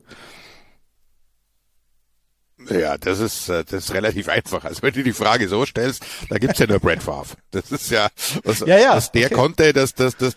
Ja, 2.68 2.98
das 2.98 3.20
ist, 3.20 3.48
äh, 3.48 3.64
das 3.64 3.84
ist 3.84 3.94
relativ 3.94 4.28
einfach. 4.28 4.64
Also 4.64 4.82
wenn 4.82 4.92
du 4.92 5.02
die 5.02 5.12
Frage 5.12 5.48
so 5.48 5.64
stellst, 5.64 6.04
da 6.28 6.38
gibt's 6.38 6.58
ja 6.58 6.66
nur 6.66 6.78
Brett 6.78 7.02
Favre. 7.02 7.36
Das 7.52 7.72
ist 7.72 7.90
ja, 7.90 8.08
was, 8.44 8.60
ja, 8.60 8.78
ja, 8.78 8.96
was 8.96 9.12
der 9.12 9.26
okay. 9.26 9.34
konnte, 9.34 9.72
das, 9.72 9.94
das, 9.94 10.16
das, 10.16 10.36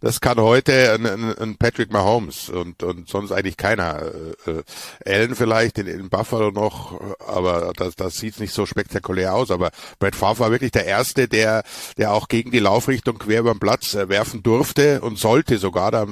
das 0.00 0.20
kann 0.20 0.38
heute 0.38 0.94
ein, 0.94 1.38
ein 1.38 1.56
Patrick 1.56 1.92
Mahomes 1.92 2.48
und, 2.48 2.82
und 2.82 3.08
sonst 3.08 3.32
eigentlich 3.32 3.56
keiner. 3.56 4.02
Äh, 4.46 4.50
äh, 4.50 4.62
Allen 5.04 5.34
vielleicht 5.34 5.78
in, 5.78 5.86
in 5.86 6.08
Buffalo 6.08 6.50
noch, 6.50 7.00
aber 7.20 7.72
das, 7.76 7.94
das 7.94 8.16
sieht 8.16 8.40
nicht 8.40 8.54
so 8.54 8.64
spektakulär 8.64 9.34
aus. 9.34 9.50
Aber 9.50 9.70
Brett 9.98 10.16
Favre 10.16 10.40
war 10.40 10.50
wirklich 10.50 10.72
der 10.72 10.86
Erste, 10.86 11.28
der, 11.28 11.62
der 11.98 12.12
auch 12.12 12.28
gegen 12.28 12.50
die 12.50 12.58
Laufrichtung 12.58 13.18
quer 13.18 13.40
über 13.40 13.52
den 13.52 13.60
Platz 13.60 13.94
werfen 13.94 14.42
durfte 14.42 15.00
und 15.02 15.18
sollte 15.18 15.58
sogar. 15.58 15.90
Da, 15.90 16.06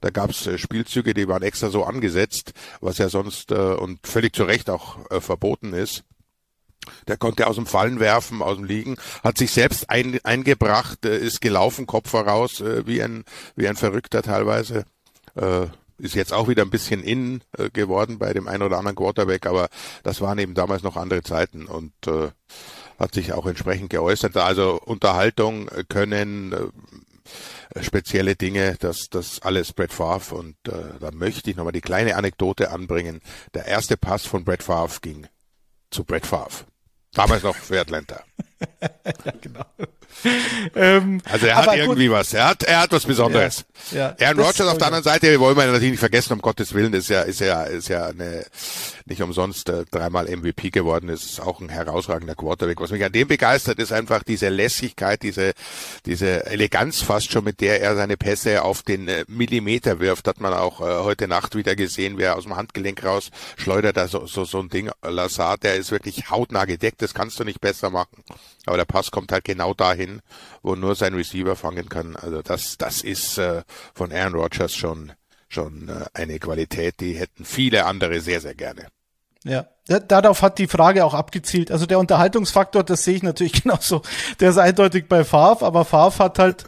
da 0.00 0.10
gab's 0.10 0.48
Spielzüge, 0.56 1.14
die 1.14 1.28
waren 1.28 1.42
extra 1.42 1.70
so 1.70 1.84
angesetzt, 1.84 2.52
was 2.80 2.98
ja 2.98 3.08
sonst 3.08 3.52
und 3.52 4.06
völlig 4.06 4.34
zu 4.34 4.44
Recht 4.44 4.57
Recht 4.58 4.70
auch 4.70 4.98
äh, 5.10 5.20
verboten 5.20 5.72
ist. 5.72 6.02
Der 7.06 7.16
konnte 7.16 7.46
aus 7.46 7.56
dem 7.56 7.66
Fallen 7.66 8.00
werfen, 8.00 8.42
aus 8.42 8.56
dem 8.56 8.64
Liegen, 8.64 8.96
hat 9.22 9.38
sich 9.38 9.52
selbst 9.52 9.88
ein, 9.88 10.18
eingebracht, 10.24 11.04
äh, 11.04 11.16
ist 11.18 11.40
gelaufen, 11.40 11.86
Kopf 11.86 12.10
voraus, 12.10 12.60
äh, 12.60 12.86
wie 12.86 13.02
ein, 13.02 13.24
wie 13.54 13.68
ein 13.68 13.76
Verrückter 13.76 14.22
teilweise. 14.22 14.84
Äh, 15.36 15.66
ist 15.98 16.14
jetzt 16.14 16.32
auch 16.32 16.48
wieder 16.48 16.62
ein 16.62 16.70
bisschen 16.70 17.02
in 17.02 17.42
äh, 17.56 17.70
geworden 17.70 18.18
bei 18.18 18.32
dem 18.32 18.48
einen 18.48 18.62
oder 18.62 18.78
anderen 18.78 18.96
Quarterback, 18.96 19.46
aber 19.46 19.68
das 20.02 20.20
waren 20.20 20.38
eben 20.38 20.54
damals 20.54 20.82
noch 20.82 20.96
andere 20.96 21.22
Zeiten 21.22 21.66
und 21.66 21.92
äh, 22.06 22.30
hat 22.98 23.14
sich 23.14 23.32
auch 23.32 23.46
entsprechend 23.46 23.90
geäußert. 23.90 24.36
Also 24.36 24.80
Unterhaltung 24.84 25.68
können, 25.88 26.52
äh, 26.52 26.56
äh, 26.56 26.68
spezielle 27.80 28.36
Dinge, 28.36 28.76
das, 28.78 29.08
das 29.10 29.40
alles 29.42 29.72
Brett 29.72 29.92
Favre 29.92 30.34
und 30.34 30.56
äh, 30.68 30.98
da 31.00 31.10
möchte 31.10 31.50
ich 31.50 31.56
nochmal 31.56 31.72
die 31.72 31.80
kleine 31.80 32.16
Anekdote 32.16 32.70
anbringen. 32.70 33.20
Der 33.54 33.66
erste 33.66 33.96
Pass 33.96 34.26
von 34.26 34.44
Brett 34.44 34.62
Favre 34.62 34.98
ging 35.00 35.26
zu 35.90 36.04
Brett 36.04 36.26
Favre. 36.26 36.64
Damals 37.12 37.42
noch 37.42 37.56
für 37.56 37.80
Atlanta. 37.80 38.22
genau. 39.40 39.64
ähm, 40.74 41.20
also 41.24 41.46
er 41.46 41.56
hat 41.56 41.76
irgendwie 41.76 42.06
gut. 42.06 42.16
was. 42.16 42.34
Er 42.34 42.48
hat, 42.48 42.62
er 42.62 42.80
hat 42.82 42.92
was 42.92 43.04
Besonderes. 43.06 43.64
Ja, 43.92 44.14
ja. 44.18 44.28
Aaron 44.28 44.40
Rodgers 44.40 44.68
auf 44.68 44.78
der 44.78 44.88
anderen 44.88 45.04
Seite 45.04 45.38
wollen 45.38 45.56
wir 45.56 45.66
natürlich 45.66 45.92
nicht 45.92 46.00
vergessen, 46.00 46.32
um 46.32 46.40
Gottes 46.40 46.74
Willen, 46.74 46.92
ist 46.92 47.08
ja, 47.08 47.22
ist 47.22 47.40
ja, 47.40 47.62
ist 47.64 47.88
ja 47.88 48.06
eine, 48.06 48.44
nicht 49.06 49.22
umsonst 49.22 49.68
äh, 49.68 49.84
dreimal 49.90 50.26
MVP 50.26 50.70
geworden, 50.70 51.08
ist 51.08 51.40
auch 51.40 51.60
ein 51.60 51.68
herausragender 51.68 52.34
Quarterback. 52.34 52.80
Was 52.80 52.90
mich 52.90 53.04
an 53.04 53.12
dem 53.12 53.28
begeistert, 53.28 53.78
ist 53.78 53.92
einfach 53.92 54.22
diese 54.22 54.48
Lässigkeit, 54.48 55.22
diese, 55.22 55.52
diese 56.06 56.46
Eleganz 56.46 57.00
fast 57.02 57.30
schon, 57.30 57.44
mit 57.44 57.60
der 57.60 57.80
er 57.80 57.96
seine 57.96 58.16
Pässe 58.16 58.62
auf 58.62 58.82
den 58.82 59.08
äh, 59.08 59.24
Millimeter 59.28 60.00
wirft. 60.00 60.26
Hat 60.26 60.40
man 60.40 60.52
auch 60.52 60.80
äh, 60.80 61.04
heute 61.04 61.28
Nacht 61.28 61.54
wieder 61.54 61.76
gesehen, 61.76 62.18
wer 62.18 62.36
aus 62.36 62.44
dem 62.44 62.56
Handgelenk 62.56 63.04
raus 63.04 63.30
schleudert 63.56 63.96
da 63.96 64.08
so, 64.08 64.26
so, 64.26 64.44
so 64.44 64.60
ein 64.60 64.68
Ding. 64.68 64.90
Lazard, 65.02 65.62
der 65.64 65.76
ist 65.76 65.90
wirklich 65.90 66.30
hautnah 66.30 66.64
gedeckt, 66.64 67.02
das 67.02 67.14
kannst 67.14 67.38
du 67.40 67.44
nicht 67.44 67.60
besser 67.60 67.90
machen. 67.90 68.24
Aber 68.68 68.76
der 68.76 68.84
Pass 68.84 69.10
kommt 69.10 69.32
halt 69.32 69.44
genau 69.44 69.74
dahin, 69.74 70.20
wo 70.62 70.74
nur 70.76 70.94
sein 70.94 71.14
Receiver 71.14 71.56
fangen 71.56 71.88
kann. 71.88 72.14
Also 72.16 72.42
das, 72.42 72.78
das 72.78 73.02
ist 73.02 73.38
äh, 73.38 73.62
von 73.94 74.12
Aaron 74.12 74.34
Rodgers 74.34 74.74
schon 74.74 75.12
schon 75.48 75.88
äh, 75.88 76.04
eine 76.14 76.38
Qualität, 76.38 77.00
die 77.00 77.14
hätten 77.14 77.44
viele 77.44 77.86
andere 77.86 78.20
sehr, 78.20 78.40
sehr 78.40 78.54
gerne. 78.54 78.86
Ja, 79.44 79.66
darauf 79.86 80.42
hat 80.42 80.58
die 80.58 80.66
Frage 80.66 81.04
auch 81.04 81.14
abgezielt. 81.14 81.70
Also 81.70 81.86
der 81.86 81.98
Unterhaltungsfaktor, 81.98 82.84
das 82.84 83.04
sehe 83.04 83.16
ich 83.16 83.22
natürlich 83.22 83.62
genauso. 83.62 84.02
Der 84.40 84.50
ist 84.50 84.58
eindeutig 84.58 85.08
bei 85.08 85.24
Favre, 85.24 85.64
aber 85.64 85.84
Favre 85.84 86.24
hat 86.24 86.38
halt 86.38 86.64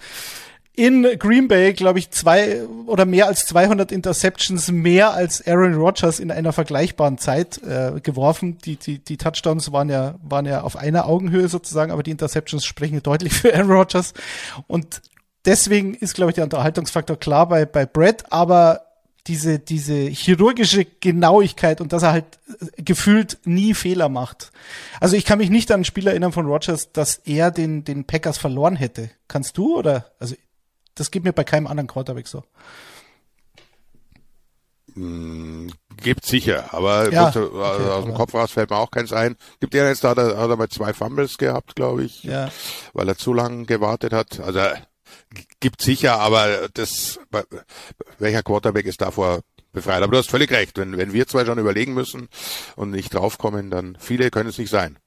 in 0.74 1.02
Green 1.18 1.48
Bay, 1.48 1.72
glaube 1.72 1.98
ich, 1.98 2.10
zwei 2.10 2.64
oder 2.86 3.04
mehr 3.04 3.26
als 3.26 3.46
200 3.46 3.90
Interceptions 3.92 4.70
mehr 4.70 5.12
als 5.12 5.46
Aaron 5.46 5.74
Rodgers 5.74 6.20
in 6.20 6.30
einer 6.30 6.52
vergleichbaren 6.52 7.18
Zeit 7.18 7.60
äh, 7.62 8.00
geworfen. 8.00 8.58
Die, 8.58 8.76
die, 8.76 8.98
die 8.98 9.16
Touchdowns 9.16 9.72
waren 9.72 9.90
ja, 9.90 10.14
waren 10.22 10.46
ja 10.46 10.62
auf 10.62 10.76
einer 10.76 11.06
Augenhöhe 11.06 11.48
sozusagen, 11.48 11.90
aber 11.90 12.02
die 12.02 12.12
Interceptions 12.12 12.64
sprechen 12.64 13.02
deutlich 13.02 13.32
für 13.32 13.54
Aaron 13.54 13.70
Rodgers. 13.70 14.14
Und 14.68 15.02
deswegen 15.44 15.94
ist, 15.94 16.14
glaube 16.14 16.30
ich, 16.30 16.36
der 16.36 16.44
Unterhaltungsfaktor 16.44 17.18
klar 17.18 17.48
bei, 17.48 17.66
bei 17.66 17.84
Brett, 17.84 18.24
aber 18.30 18.82
diese, 19.26 19.58
diese 19.58 20.06
chirurgische 20.08 20.84
Genauigkeit 20.84 21.80
und 21.80 21.92
dass 21.92 22.02
er 22.04 22.12
halt 22.12 22.38
äh, 22.48 22.82
gefühlt 22.82 23.38
nie 23.44 23.74
Fehler 23.74 24.08
macht. 24.08 24.50
Also 24.98 25.16
ich 25.16 25.24
kann 25.24 25.38
mich 25.38 25.50
nicht 25.50 25.70
an 25.70 25.80
ein 25.80 25.84
Spiel 25.84 26.06
erinnern 26.06 26.32
von 26.32 26.46
Rodgers, 26.46 26.92
dass 26.92 27.16
er 27.24 27.50
den, 27.50 27.84
den 27.84 28.04
Packers 28.04 28.38
verloren 28.38 28.76
hätte. 28.76 29.10
Kannst 29.28 29.58
du 29.58 29.76
oder? 29.76 30.06
Also 30.18 30.36
das 30.94 31.10
geht 31.10 31.24
mir 31.24 31.32
bei 31.32 31.44
keinem 31.44 31.66
anderen 31.66 31.86
Quarterback 31.86 32.26
so. 32.26 32.44
Hm, 34.94 35.70
gibt 36.02 36.24
sicher, 36.26 36.74
aber 36.74 37.12
ja, 37.12 37.30
gut, 37.30 37.36
okay, 37.36 37.90
aus 37.90 38.04
dem 38.04 38.14
Kopf 38.14 38.34
raus 38.34 38.50
fällt 38.50 38.70
mir 38.70 38.76
auch 38.76 38.90
keins 38.90 39.12
ein. 39.12 39.36
Gibt 39.60 39.74
er 39.74 39.88
jetzt, 39.88 40.02
da 40.02 40.10
hat 40.10 40.18
er, 40.18 40.36
hat 40.36 40.50
er 40.50 40.56
mal 40.56 40.68
zwei 40.68 40.92
Fumbles 40.92 41.38
gehabt, 41.38 41.76
glaube 41.76 42.04
ich, 42.04 42.24
ja. 42.24 42.50
weil 42.92 43.08
er 43.08 43.16
zu 43.16 43.32
lange 43.32 43.66
gewartet 43.66 44.12
hat. 44.12 44.40
Also 44.40 44.60
gibt 45.60 45.82
sicher, 45.82 46.18
aber 46.20 46.68
das, 46.74 47.20
welcher 48.18 48.42
Quarterback 48.42 48.86
ist 48.86 49.00
davor 49.00 49.40
befreit? 49.72 50.02
Aber 50.02 50.12
du 50.12 50.18
hast 50.18 50.30
völlig 50.30 50.50
recht. 50.50 50.78
Wenn, 50.78 50.96
wenn 50.96 51.12
wir 51.12 51.26
zwei 51.26 51.44
schon 51.44 51.58
überlegen 51.58 51.94
müssen 51.94 52.28
und 52.76 52.90
nicht 52.90 53.14
draufkommen, 53.14 53.70
dann 53.70 53.96
viele 54.00 54.30
können 54.30 54.50
es 54.50 54.58
nicht 54.58 54.70
sein. 54.70 54.98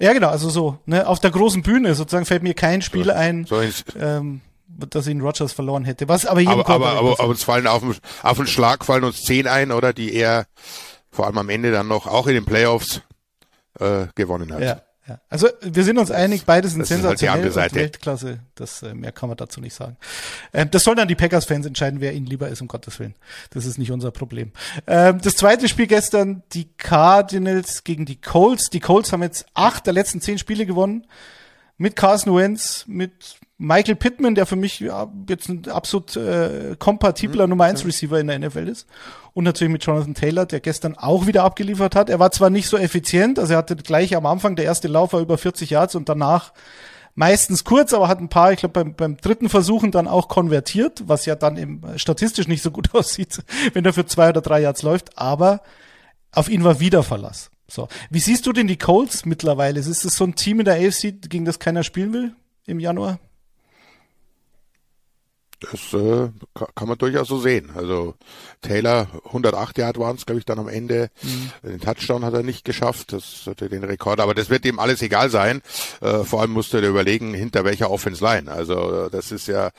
Ja, 0.00 0.14
genau, 0.14 0.28
also 0.28 0.48
so, 0.48 0.78
ne, 0.86 1.06
auf 1.06 1.20
der 1.20 1.30
großen 1.30 1.62
Bühne 1.62 1.94
sozusagen 1.94 2.24
fällt 2.24 2.42
mir 2.42 2.54
kein 2.54 2.80
Spiel 2.80 3.04
so, 3.04 3.10
ein, 3.10 3.44
so 3.44 3.60
ähm, 3.98 4.40
dass 4.76 5.06
ihn 5.06 5.20
Rogers 5.20 5.52
verloren 5.52 5.84
hätte. 5.84 6.08
Was 6.08 6.26
aber 6.26 6.40
jedem 6.40 6.60
aber, 6.60 6.68
aber, 6.68 6.90
aber, 6.92 7.20
aber 7.20 7.28
uns 7.28 7.44
fallen 7.44 7.66
auf, 7.66 7.82
auf 8.22 8.36
den 8.36 8.46
Schlag 8.46 8.84
fallen 8.84 9.04
uns 9.04 9.22
zehn 9.22 9.46
ein, 9.46 9.72
oder 9.72 9.92
die 9.92 10.14
er 10.14 10.46
vor 11.10 11.26
allem 11.26 11.38
am 11.38 11.48
Ende 11.48 11.72
dann 11.72 11.88
noch 11.88 12.06
auch 12.06 12.26
in 12.26 12.34
den 12.34 12.44
Playoffs 12.44 13.02
äh, 13.78 14.06
gewonnen 14.14 14.52
hat. 14.52 14.60
Ja. 14.60 14.82
Ja. 15.10 15.18
Also 15.28 15.48
wir 15.62 15.82
sind 15.82 15.98
uns 15.98 16.12
einig, 16.12 16.44
beides 16.44 16.72
sind 16.72 16.82
halt 16.82 16.88
sensationell 16.88 17.52
halt 17.52 17.74
Weltklasse. 17.74 18.40
Das 18.54 18.82
äh, 18.82 18.94
mehr 18.94 19.10
kann 19.10 19.28
man 19.28 19.36
dazu 19.36 19.60
nicht 19.60 19.74
sagen. 19.74 19.96
Ähm, 20.52 20.70
das 20.70 20.84
sollen 20.84 20.98
dann 20.98 21.08
die 21.08 21.16
Packers-Fans 21.16 21.66
entscheiden, 21.66 22.00
wer 22.00 22.12
ihnen 22.12 22.26
lieber 22.26 22.48
ist, 22.48 22.60
um 22.60 22.68
Gottes 22.68 23.00
Willen. 23.00 23.16
Das 23.50 23.66
ist 23.66 23.76
nicht 23.76 23.90
unser 23.90 24.12
Problem. 24.12 24.52
Ähm, 24.86 25.20
das 25.20 25.34
zweite 25.34 25.68
Spiel 25.68 25.88
gestern, 25.88 26.44
die 26.52 26.68
Cardinals 26.76 27.82
gegen 27.82 28.06
die 28.06 28.20
Colts. 28.20 28.70
Die 28.70 28.78
Colts 28.78 29.12
haben 29.12 29.22
jetzt 29.24 29.46
acht 29.54 29.86
der 29.86 29.94
letzten 29.94 30.20
zehn 30.20 30.38
Spiele 30.38 30.64
gewonnen. 30.64 31.06
Mit 31.76 31.96
Carson 31.96 32.36
Wentz, 32.36 32.84
mit 32.86 33.40
Michael 33.62 33.96
Pittman, 33.96 34.34
der 34.34 34.46
für 34.46 34.56
mich 34.56 34.80
ja, 34.80 35.12
jetzt 35.28 35.50
ein 35.50 35.68
absolut 35.68 36.16
äh, 36.16 36.76
kompatibler 36.78 37.44
mhm, 37.44 37.50
Nummer 37.50 37.64
1 37.64 37.84
Receiver 37.84 38.18
in 38.18 38.28
der 38.28 38.38
NFL 38.38 38.66
ist. 38.66 38.86
Und 39.34 39.44
natürlich 39.44 39.70
mit 39.70 39.84
Jonathan 39.84 40.14
Taylor, 40.14 40.46
der 40.46 40.60
gestern 40.60 40.96
auch 40.96 41.26
wieder 41.26 41.44
abgeliefert 41.44 41.94
hat. 41.94 42.08
Er 42.08 42.18
war 42.18 42.30
zwar 42.30 42.48
nicht 42.48 42.68
so 42.68 42.78
effizient, 42.78 43.38
also 43.38 43.52
er 43.52 43.58
hatte 43.58 43.76
gleich 43.76 44.16
am 44.16 44.24
Anfang 44.24 44.56
der 44.56 44.64
erste 44.64 44.88
Lauf 44.88 45.12
war 45.12 45.20
über 45.20 45.36
40 45.36 45.68
Yards 45.68 45.94
und 45.94 46.08
danach 46.08 46.54
meistens 47.14 47.64
kurz, 47.64 47.92
aber 47.92 48.08
hat 48.08 48.18
ein 48.18 48.30
paar, 48.30 48.50
ich 48.50 48.60
glaube 48.60 48.72
beim, 48.72 48.94
beim 48.94 49.18
dritten 49.18 49.50
Versuchen 49.50 49.90
dann 49.90 50.08
auch 50.08 50.28
konvertiert, 50.28 51.02
was 51.06 51.26
ja 51.26 51.34
dann 51.34 51.58
im, 51.58 51.84
äh, 51.84 51.98
statistisch 51.98 52.48
nicht 52.48 52.62
so 52.62 52.70
gut 52.70 52.94
aussieht, 52.94 53.42
wenn 53.74 53.84
er 53.84 53.92
für 53.92 54.06
zwei 54.06 54.30
oder 54.30 54.40
drei 54.40 54.62
Yards 54.62 54.80
läuft, 54.80 55.18
aber 55.18 55.60
auf 56.32 56.48
ihn 56.48 56.64
war 56.64 56.80
wieder 56.80 57.02
Verlass. 57.02 57.50
So. 57.68 57.88
Wie 58.08 58.20
siehst 58.20 58.46
du 58.46 58.54
denn 58.54 58.68
die 58.68 58.78
Colts 58.78 59.26
mittlerweile? 59.26 59.78
Ist 59.78 59.86
es 59.86 60.16
so 60.16 60.24
ein 60.24 60.34
Team 60.34 60.60
in 60.60 60.64
der 60.64 60.76
AFC, 60.76 61.20
gegen 61.28 61.44
das 61.44 61.58
keiner 61.58 61.84
spielen 61.84 62.14
will 62.14 62.32
im 62.66 62.80
Januar? 62.80 63.18
Das 65.60 65.92
äh, 65.92 66.30
kann 66.74 66.88
man 66.88 66.96
durchaus 66.96 67.28
so 67.28 67.38
sehen. 67.38 67.70
Also 67.74 68.14
Taylor 68.62 69.08
108 69.26 69.76
Yard 69.76 69.98
waren 69.98 70.16
es, 70.16 70.24
glaube 70.24 70.38
ich, 70.38 70.46
dann 70.46 70.58
am 70.58 70.68
Ende. 70.68 71.10
Mhm. 71.22 71.50
Den 71.62 71.80
Touchdown 71.80 72.24
hat 72.24 72.32
er 72.32 72.42
nicht 72.42 72.64
geschafft, 72.64 73.12
das 73.12 73.42
hatte 73.46 73.68
den 73.68 73.84
Rekord. 73.84 74.20
Aber 74.20 74.34
das 74.34 74.48
wird 74.48 74.64
ihm 74.64 74.78
alles 74.78 75.02
egal 75.02 75.28
sein. 75.28 75.60
Äh, 76.00 76.24
vor 76.24 76.40
allem 76.40 76.52
musste 76.52 76.80
er 76.80 76.88
überlegen, 76.88 77.34
hinter 77.34 77.64
welcher 77.64 77.90
Offense 77.90 78.24
Line. 78.24 78.50
Also 78.50 79.10
das 79.10 79.32
ist 79.32 79.48
ja, 79.48 79.66
äh, 79.66 79.70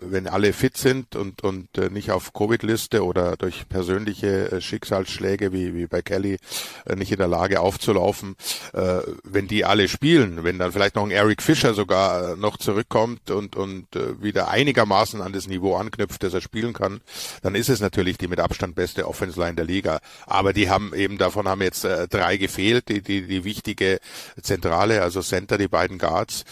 wenn 0.00 0.26
alle 0.26 0.52
fit 0.52 0.76
sind 0.76 1.14
und 1.14 1.44
und 1.44 1.78
äh, 1.78 1.90
nicht 1.90 2.10
auf 2.10 2.32
Covid-Liste 2.32 3.04
oder 3.04 3.36
durch 3.36 3.68
persönliche 3.68 4.50
äh, 4.50 4.60
Schicksalsschläge 4.60 5.52
wie 5.52 5.74
wie 5.74 5.86
bei 5.86 6.02
Kelly 6.02 6.38
äh, 6.86 6.96
nicht 6.96 7.12
in 7.12 7.18
der 7.18 7.28
Lage 7.28 7.60
aufzulaufen, 7.60 8.34
äh, 8.72 8.98
wenn 9.22 9.46
die 9.46 9.64
alle 9.64 9.88
spielen, 9.88 10.42
wenn 10.42 10.58
dann 10.58 10.72
vielleicht 10.72 10.96
noch 10.96 11.04
ein 11.04 11.12
Eric 11.12 11.40
Fischer 11.40 11.72
sogar 11.74 12.32
äh, 12.32 12.36
noch 12.36 12.56
zurückkommt 12.56 13.30
und 13.30 13.54
und 13.54 13.94
äh, 13.94 14.20
wieder 14.20 14.48
einigermaßen 14.48 15.03
einigermaßen 15.04 15.20
an 15.20 15.32
das 15.32 15.46
Niveau 15.46 15.76
anknüpft, 15.76 16.22
das 16.22 16.34
er 16.34 16.40
spielen 16.40 16.72
kann, 16.72 17.00
dann 17.42 17.54
ist 17.54 17.68
es 17.68 17.80
natürlich 17.80 18.18
die 18.18 18.28
mit 18.28 18.40
Abstand 18.40 18.74
beste 18.74 19.06
Offense 19.06 19.38
Line 19.38 19.54
der 19.54 19.64
Liga. 19.64 20.00
Aber 20.26 20.52
die 20.52 20.70
haben 20.70 20.94
eben, 20.94 21.18
davon 21.18 21.48
haben 21.48 21.62
jetzt 21.62 21.84
äh, 21.84 22.08
drei 22.08 22.36
gefehlt, 22.36 22.88
die, 22.88 23.02
die, 23.02 23.26
die 23.26 23.44
wichtige 23.44 24.00
Zentrale, 24.40 25.02
also 25.02 25.22
Center, 25.22 25.58
die 25.58 25.68
beiden 25.68 25.98
Guards. 25.98 26.44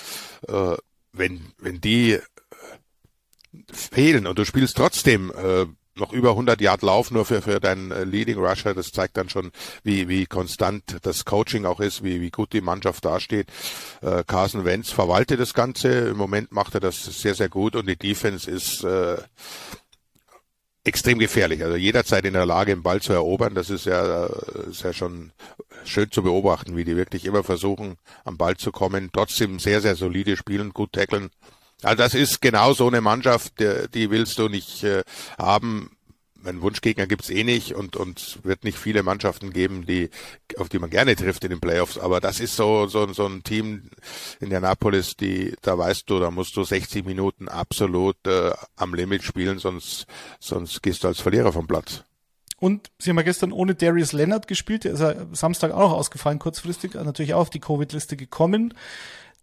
Äh, 0.49 0.77
wenn, 1.13 1.53
wenn 1.59 1.81
die 1.81 2.19
fehlen 3.71 4.27
und 4.27 4.39
du 4.39 4.45
spielst 4.45 4.77
trotzdem 4.77 5.31
äh, 5.31 5.67
noch 5.95 6.13
über 6.13 6.31
100 6.31 6.61
Yard 6.61 6.83
Lauf 6.83 7.11
nur 7.11 7.25
für, 7.25 7.43
für 7.43 7.61
deinen 7.61 7.91
äh, 7.91 8.05
Leading 8.05 8.39
Rusher. 8.39 8.75
Das 8.75 8.93
zeigt 8.93 9.17
dann 9.17 9.29
schon, 9.29 9.53
wie, 9.83 10.09
wie 10.09 10.27
konstant 10.27 10.99
das 11.03 11.25
Coaching 11.25 11.67
auch 11.67 11.81
ist, 11.81 12.03
wie, 12.03 12.21
wie 12.21 12.31
gut 12.31 12.53
die 12.53 12.61
Mannschaft 12.61 13.05
dasteht. 13.05 13.49
Äh, 14.01 14.25
Carson 14.27 14.65
Wentz 14.65 14.91
verwaltet 14.91 15.41
das 15.41 15.55
Ganze. 15.55 16.09
Im 16.09 16.17
Moment 16.17 16.53
macht 16.53 16.75
er 16.75 16.81
das 16.81 17.05
sehr, 17.05 17.35
sehr 17.35 17.49
gut 17.49 17.77
und 17.77 17.87
die 17.87 17.97
Defense 17.97 18.51
ist 18.51 18.85
äh, 18.85 19.17
extrem 20.85 21.19
gefährlich. 21.19 21.63
Also 21.63 21.77
jederzeit 21.77 22.25
in 22.25 22.33
der 22.33 22.47
Lage, 22.47 22.75
den 22.75 22.83
Ball 22.83 23.01
zu 23.01 23.13
erobern. 23.13 23.55
Das 23.55 23.71
ist 23.71 23.87
ja, 23.87 24.27
äh, 24.27 24.71
ist 24.71 24.83
ja 24.83 24.93
schon 24.93 25.33
schön 25.85 26.11
zu 26.11 26.23
beobachten, 26.23 26.77
wie 26.77 26.85
die 26.85 26.97
wirklich 26.97 27.25
immer 27.25 27.45
versuchen, 27.45 27.97
am 28.25 28.37
Ball 28.39 28.57
zu 28.57 28.73
kommen. 28.73 29.11
Trotzdem 29.13 29.59
sehr, 29.59 29.81
sehr 29.81 29.97
solide 29.97 30.37
spielen, 30.37 30.71
gut 30.71 30.93
tackeln. 30.93 31.31
Also 31.83 31.97
das 31.97 32.15
ist 32.15 32.41
genau 32.41 32.73
so 32.73 32.87
eine 32.87 33.01
Mannschaft, 33.01 33.55
die, 33.59 34.11
willst 34.11 34.39
du 34.39 34.49
nicht 34.49 34.85
äh, 34.85 35.03
haben. 35.39 35.91
Ein 36.45 36.61
Wunschgegner 36.61 37.07
gibt's 37.07 37.31
eh 37.31 37.45
nicht 37.45 37.73
und 37.73 37.95
und 37.95 38.41
wird 38.43 38.65
nicht 38.65 38.77
viele 38.77 39.05
Mannschaften 39.05 39.53
geben, 39.53 39.87
die 39.87 40.11
auf 40.59 40.69
die 40.69 40.81
man 40.81 40.91
gerne 40.91 41.15
trifft 41.15 41.45
in 41.45 41.51
den 41.51 41.61
Playoffs. 41.61 41.99
Aber 41.99 42.21
das 42.21 42.41
ist 42.41 42.57
so 42.57 42.89
so 42.89 43.13
so 43.13 43.27
ein 43.27 43.45
Team 43.45 43.91
in 44.41 44.51
der 44.51 44.61
Napolis, 44.61 45.17
die 45.17 45.55
da 45.63 45.79
weißt 45.79 46.11
du, 46.11 46.19
da 46.19 46.33
musst 46.33 46.57
du 46.57 46.65
60 46.65 47.07
Minuten 47.07 47.49
absolut 47.49 48.17
äh, 48.27 48.51
am 48.75 48.93
Limit 48.93 49.23
spielen, 49.23 49.61
sonst 49.61 50.07
sonst 50.41 50.83
gehst 50.83 51.05
du 51.05 51.09
als 51.09 51.21
Verlierer 51.21 51.53
vom 51.53 51.69
Platz. 51.69 52.03
Und 52.59 52.91
sie 52.99 53.11
haben 53.11 53.17
ja 53.19 53.23
gestern 53.23 53.53
ohne 53.53 53.77
Darius 53.77 54.13
Leonard 54.13 54.49
gespielt, 54.49 54.85
der 54.85 54.93
ist 54.93 55.01
ja 55.01 55.15
Samstag 55.33 55.73
auch 55.73 55.81
noch 55.81 55.93
ausgefallen, 55.93 56.39
kurzfristig, 56.39 56.95
natürlich 56.95 57.35
auch 57.35 57.41
auf 57.41 57.51
die 57.51 57.61
Covid-Liste 57.61 58.17
gekommen 58.17 58.75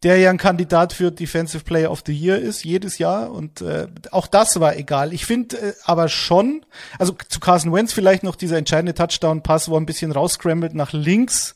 der 0.03 0.17
ja 0.17 0.29
ein 0.29 0.37
Kandidat 0.37 0.93
für 0.93 1.11
Defensive 1.11 1.63
Player 1.63 1.91
of 1.91 2.03
the 2.05 2.13
Year 2.13 2.39
ist, 2.39 2.63
jedes 2.63 2.97
Jahr. 2.99 3.31
Und 3.31 3.61
äh, 3.61 3.87
auch 4.11 4.27
das 4.27 4.59
war 4.59 4.77
egal. 4.77 5.13
Ich 5.13 5.25
finde 5.25 5.57
äh, 5.57 5.73
aber 5.83 6.07
schon, 6.07 6.65
also 6.97 7.15
zu 7.27 7.39
Carson 7.39 7.73
Wentz 7.73 7.91
vielleicht 7.91 8.23
noch 8.23 8.35
dieser 8.35 8.57
entscheidende 8.57 8.93
Touchdown-Pass, 8.93 9.69
wo 9.69 9.75
er 9.75 9.81
ein 9.81 9.85
bisschen 9.85 10.11
rausscrambled 10.11 10.73
nach 10.73 10.93
links 10.93 11.55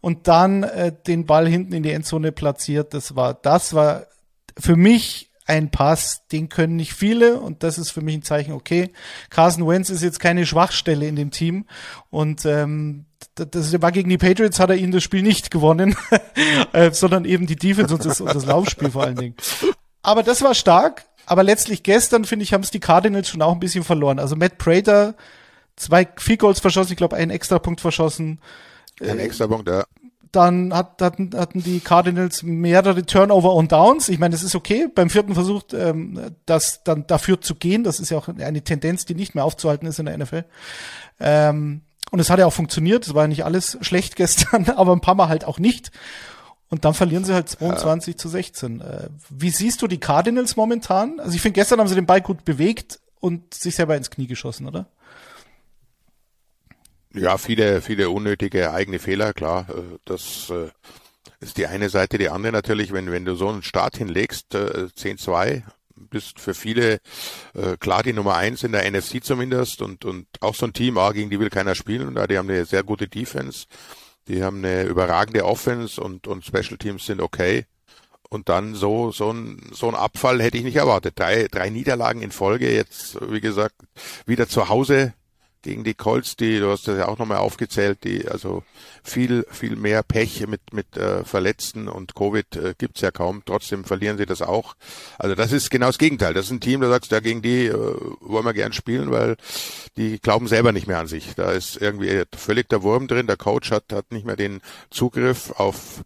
und 0.00 0.28
dann 0.28 0.62
äh, 0.62 0.92
den 1.06 1.24
Ball 1.24 1.48
hinten 1.48 1.72
in 1.72 1.82
die 1.82 1.92
Endzone 1.92 2.32
platziert. 2.32 2.92
Das 2.92 3.16
war, 3.16 3.34
das 3.34 3.72
war 3.72 4.06
für 4.58 4.76
mich 4.76 5.29
ein 5.50 5.72
Pass, 5.72 6.28
den 6.28 6.48
können 6.48 6.76
nicht 6.76 6.94
viele 6.94 7.40
und 7.40 7.64
das 7.64 7.76
ist 7.76 7.90
für 7.90 8.02
mich 8.02 8.14
ein 8.14 8.22
Zeichen, 8.22 8.52
okay, 8.52 8.92
Carson 9.30 9.66
Wentz 9.66 9.90
ist 9.90 10.02
jetzt 10.02 10.20
keine 10.20 10.46
Schwachstelle 10.46 11.08
in 11.08 11.16
dem 11.16 11.32
Team 11.32 11.66
und 12.08 12.46
ähm, 12.46 13.06
das 13.34 13.82
war 13.82 13.90
gegen 13.90 14.08
die 14.08 14.16
Patriots, 14.16 14.60
hat 14.60 14.70
er 14.70 14.76
ihnen 14.76 14.92
das 14.92 15.02
Spiel 15.02 15.22
nicht 15.22 15.50
gewonnen, 15.50 15.96
äh, 16.72 16.92
sondern 16.92 17.24
eben 17.24 17.48
die 17.48 17.56
Defense 17.56 17.92
und 17.92 18.04
das, 18.04 18.20
und 18.20 18.32
das 18.32 18.46
Laufspiel 18.46 18.92
vor 18.92 19.02
allen 19.02 19.16
Dingen. 19.16 19.34
Aber 20.02 20.22
das 20.22 20.40
war 20.42 20.54
stark, 20.54 21.04
aber 21.26 21.42
letztlich 21.42 21.82
gestern, 21.82 22.24
finde 22.24 22.44
ich, 22.44 22.52
haben 22.52 22.62
es 22.62 22.70
die 22.70 22.80
Cardinals 22.80 23.28
schon 23.28 23.42
auch 23.42 23.52
ein 23.52 23.60
bisschen 23.60 23.82
verloren. 23.82 24.20
Also 24.20 24.36
Matt 24.36 24.56
Prater, 24.56 25.16
zwei 25.74 26.06
Field 26.16 26.38
Goals 26.38 26.60
verschossen, 26.60 26.92
ich 26.92 26.96
glaube 26.96 27.16
einen 27.16 27.32
Extrapunkt 27.32 27.80
verschossen. 27.80 28.40
Ein 29.00 29.18
äh, 29.18 29.22
Extrapunkt, 29.22 29.68
ja 29.68 29.84
dann 30.32 30.72
hat, 30.74 31.02
hatten, 31.02 31.30
hatten 31.36 31.62
die 31.62 31.80
Cardinals 31.80 32.42
mehrere 32.42 33.04
Turnover 33.04 33.54
und 33.54 33.72
Downs. 33.72 34.08
Ich 34.08 34.18
meine, 34.18 34.32
das 34.32 34.42
ist 34.42 34.54
okay. 34.54 34.88
Beim 34.94 35.10
vierten 35.10 35.34
Versuch, 35.34 35.62
ähm, 35.72 36.36
das 36.46 36.82
dann 36.84 37.06
dafür 37.06 37.40
zu 37.40 37.54
gehen, 37.54 37.84
das 37.84 38.00
ist 38.00 38.10
ja 38.10 38.18
auch 38.18 38.28
eine 38.28 38.62
Tendenz, 38.62 39.04
die 39.04 39.14
nicht 39.14 39.34
mehr 39.34 39.44
aufzuhalten 39.44 39.86
ist 39.86 39.98
in 39.98 40.06
der 40.06 40.18
NFL. 40.18 40.44
Ähm, 41.18 41.82
und 42.10 42.18
es 42.18 42.30
hat 42.30 42.38
ja 42.38 42.46
auch 42.46 42.52
funktioniert. 42.52 43.06
Es 43.06 43.14
war 43.14 43.24
ja 43.24 43.28
nicht 43.28 43.44
alles 43.44 43.78
schlecht 43.80 44.16
gestern, 44.16 44.68
aber 44.70 44.92
ein 44.92 45.00
paar 45.00 45.14
Mal 45.14 45.28
halt 45.28 45.44
auch 45.44 45.58
nicht. 45.58 45.90
Und 46.68 46.84
dann 46.84 46.94
verlieren 46.94 47.24
sie 47.24 47.34
halt 47.34 47.48
22 47.48 48.14
ja. 48.14 48.18
zu 48.18 48.28
16. 48.28 48.80
Äh, 48.80 49.08
wie 49.28 49.50
siehst 49.50 49.82
du 49.82 49.88
die 49.88 49.98
Cardinals 49.98 50.56
momentan? 50.56 51.18
Also 51.18 51.34
ich 51.34 51.42
finde, 51.42 51.54
gestern 51.54 51.80
haben 51.80 51.88
sie 51.88 51.96
den 51.96 52.06
Ball 52.06 52.20
gut 52.20 52.44
bewegt 52.44 53.00
und 53.18 53.54
sich 53.54 53.74
selber 53.74 53.96
ins 53.96 54.10
Knie 54.10 54.28
geschossen, 54.28 54.66
oder? 54.66 54.86
Ja, 57.12 57.38
viele, 57.38 57.82
viele 57.82 58.08
unnötige 58.10 58.72
eigene 58.72 59.00
Fehler, 59.00 59.32
klar. 59.32 59.66
Äh, 59.68 59.98
das 60.04 60.50
äh, 60.50 60.70
ist 61.40 61.56
die 61.56 61.66
eine 61.66 61.88
Seite. 61.88 62.18
Die 62.18 62.28
andere 62.28 62.52
natürlich, 62.52 62.92
wenn, 62.92 63.10
wenn 63.10 63.24
du 63.24 63.34
so 63.34 63.48
einen 63.48 63.64
Start 63.64 63.96
hinlegst, 63.96 64.54
10-2, 64.54 65.46
äh, 65.48 65.62
bist 65.96 66.40
für 66.40 66.54
viele 66.54 66.98
klar 67.78 68.02
die 68.02 68.14
Nummer 68.14 68.34
eins 68.36 68.64
in 68.64 68.72
der 68.72 68.90
NFC 68.90 69.22
zumindest 69.22 69.82
und, 69.82 70.06
und 70.06 70.26
auch 70.40 70.54
so 70.54 70.64
ein 70.66 70.72
Team, 70.72 70.96
ah, 70.96 71.12
gegen 71.12 71.28
die 71.28 71.38
will 71.38 71.50
keiner 71.50 71.74
spielen. 71.74 72.14
Die 72.28 72.38
haben 72.38 72.48
eine 72.48 72.64
sehr 72.64 72.82
gute 72.82 73.06
Defense, 73.06 73.66
die 74.26 74.42
haben 74.42 74.64
eine 74.64 74.84
überragende 74.84 75.44
Offense 75.44 76.00
und, 76.00 76.26
und 76.26 76.44
Special 76.44 76.78
Teams 76.78 77.04
sind 77.04 77.20
okay. 77.20 77.66
Und 78.30 78.48
dann 78.48 78.74
so, 78.74 79.12
so 79.12 79.30
ein, 79.30 79.60
so 79.72 79.88
ein 79.88 79.94
Abfall 79.94 80.40
hätte 80.40 80.56
ich 80.56 80.64
nicht 80.64 80.76
erwartet. 80.76 81.18
Drei, 81.18 81.48
drei 81.48 81.68
Niederlagen 81.68 82.22
in 82.22 82.32
Folge, 82.32 82.72
jetzt, 82.72 83.18
wie 83.30 83.42
gesagt, 83.42 83.74
wieder 84.24 84.48
zu 84.48 84.70
Hause 84.70 85.12
gegen 85.62 85.84
die 85.84 85.94
Colts, 85.94 86.36
die, 86.36 86.58
du 86.58 86.70
hast 86.70 86.88
das 86.88 86.98
ja 86.98 87.08
auch 87.08 87.18
nochmal 87.18 87.38
aufgezählt, 87.38 88.04
die 88.04 88.26
also 88.28 88.62
viel, 89.02 89.46
viel 89.50 89.76
mehr 89.76 90.02
Pech 90.02 90.46
mit, 90.46 90.72
mit 90.72 90.96
äh, 90.96 91.24
Verletzten 91.24 91.88
und 91.88 92.14
Covid 92.14 92.56
äh, 92.56 92.74
gibt's 92.78 93.00
ja 93.00 93.10
kaum. 93.10 93.42
Trotzdem 93.44 93.84
verlieren 93.84 94.16
sie 94.16 94.26
das 94.26 94.42
auch. 94.42 94.74
Also 95.18 95.34
das 95.34 95.52
ist 95.52 95.70
genau 95.70 95.86
das 95.86 95.98
Gegenteil. 95.98 96.34
Das 96.34 96.46
ist 96.46 96.52
ein 96.52 96.60
Team, 96.60 96.80
da 96.80 96.88
sagst 96.88 97.10
du, 97.10 97.16
ja, 97.16 97.20
gegen 97.20 97.42
die 97.42 97.66
äh, 97.66 97.74
wollen 98.20 98.44
wir 98.44 98.54
gern 98.54 98.72
spielen, 98.72 99.10
weil 99.10 99.36
die 99.96 100.18
glauben 100.18 100.48
selber 100.48 100.72
nicht 100.72 100.86
mehr 100.86 100.98
an 100.98 101.08
sich. 101.08 101.34
Da 101.34 101.52
ist 101.52 101.76
irgendwie 101.76 102.22
völlig 102.34 102.68
der 102.68 102.82
Wurm 102.82 103.06
drin. 103.06 103.26
Der 103.26 103.36
Coach 103.36 103.70
hat, 103.70 103.92
hat 103.92 104.12
nicht 104.12 104.26
mehr 104.26 104.36
den 104.36 104.60
Zugriff 104.90 105.52
auf 105.52 106.02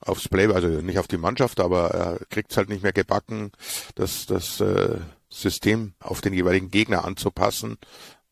aufs 0.00 0.28
Play, 0.28 0.46
also 0.46 0.68
nicht 0.68 1.00
auf 1.00 1.08
die 1.08 1.18
Mannschaft, 1.18 1.58
aber 1.58 1.90
er 1.90 2.18
kriegt's 2.30 2.56
halt 2.56 2.68
nicht 2.68 2.84
mehr 2.84 2.92
gebacken, 2.92 3.50
das, 3.96 4.26
das 4.26 4.60
äh, 4.60 4.98
System 5.28 5.92
auf 6.00 6.20
den 6.20 6.32
jeweiligen 6.32 6.70
Gegner 6.70 7.04
anzupassen. 7.04 7.78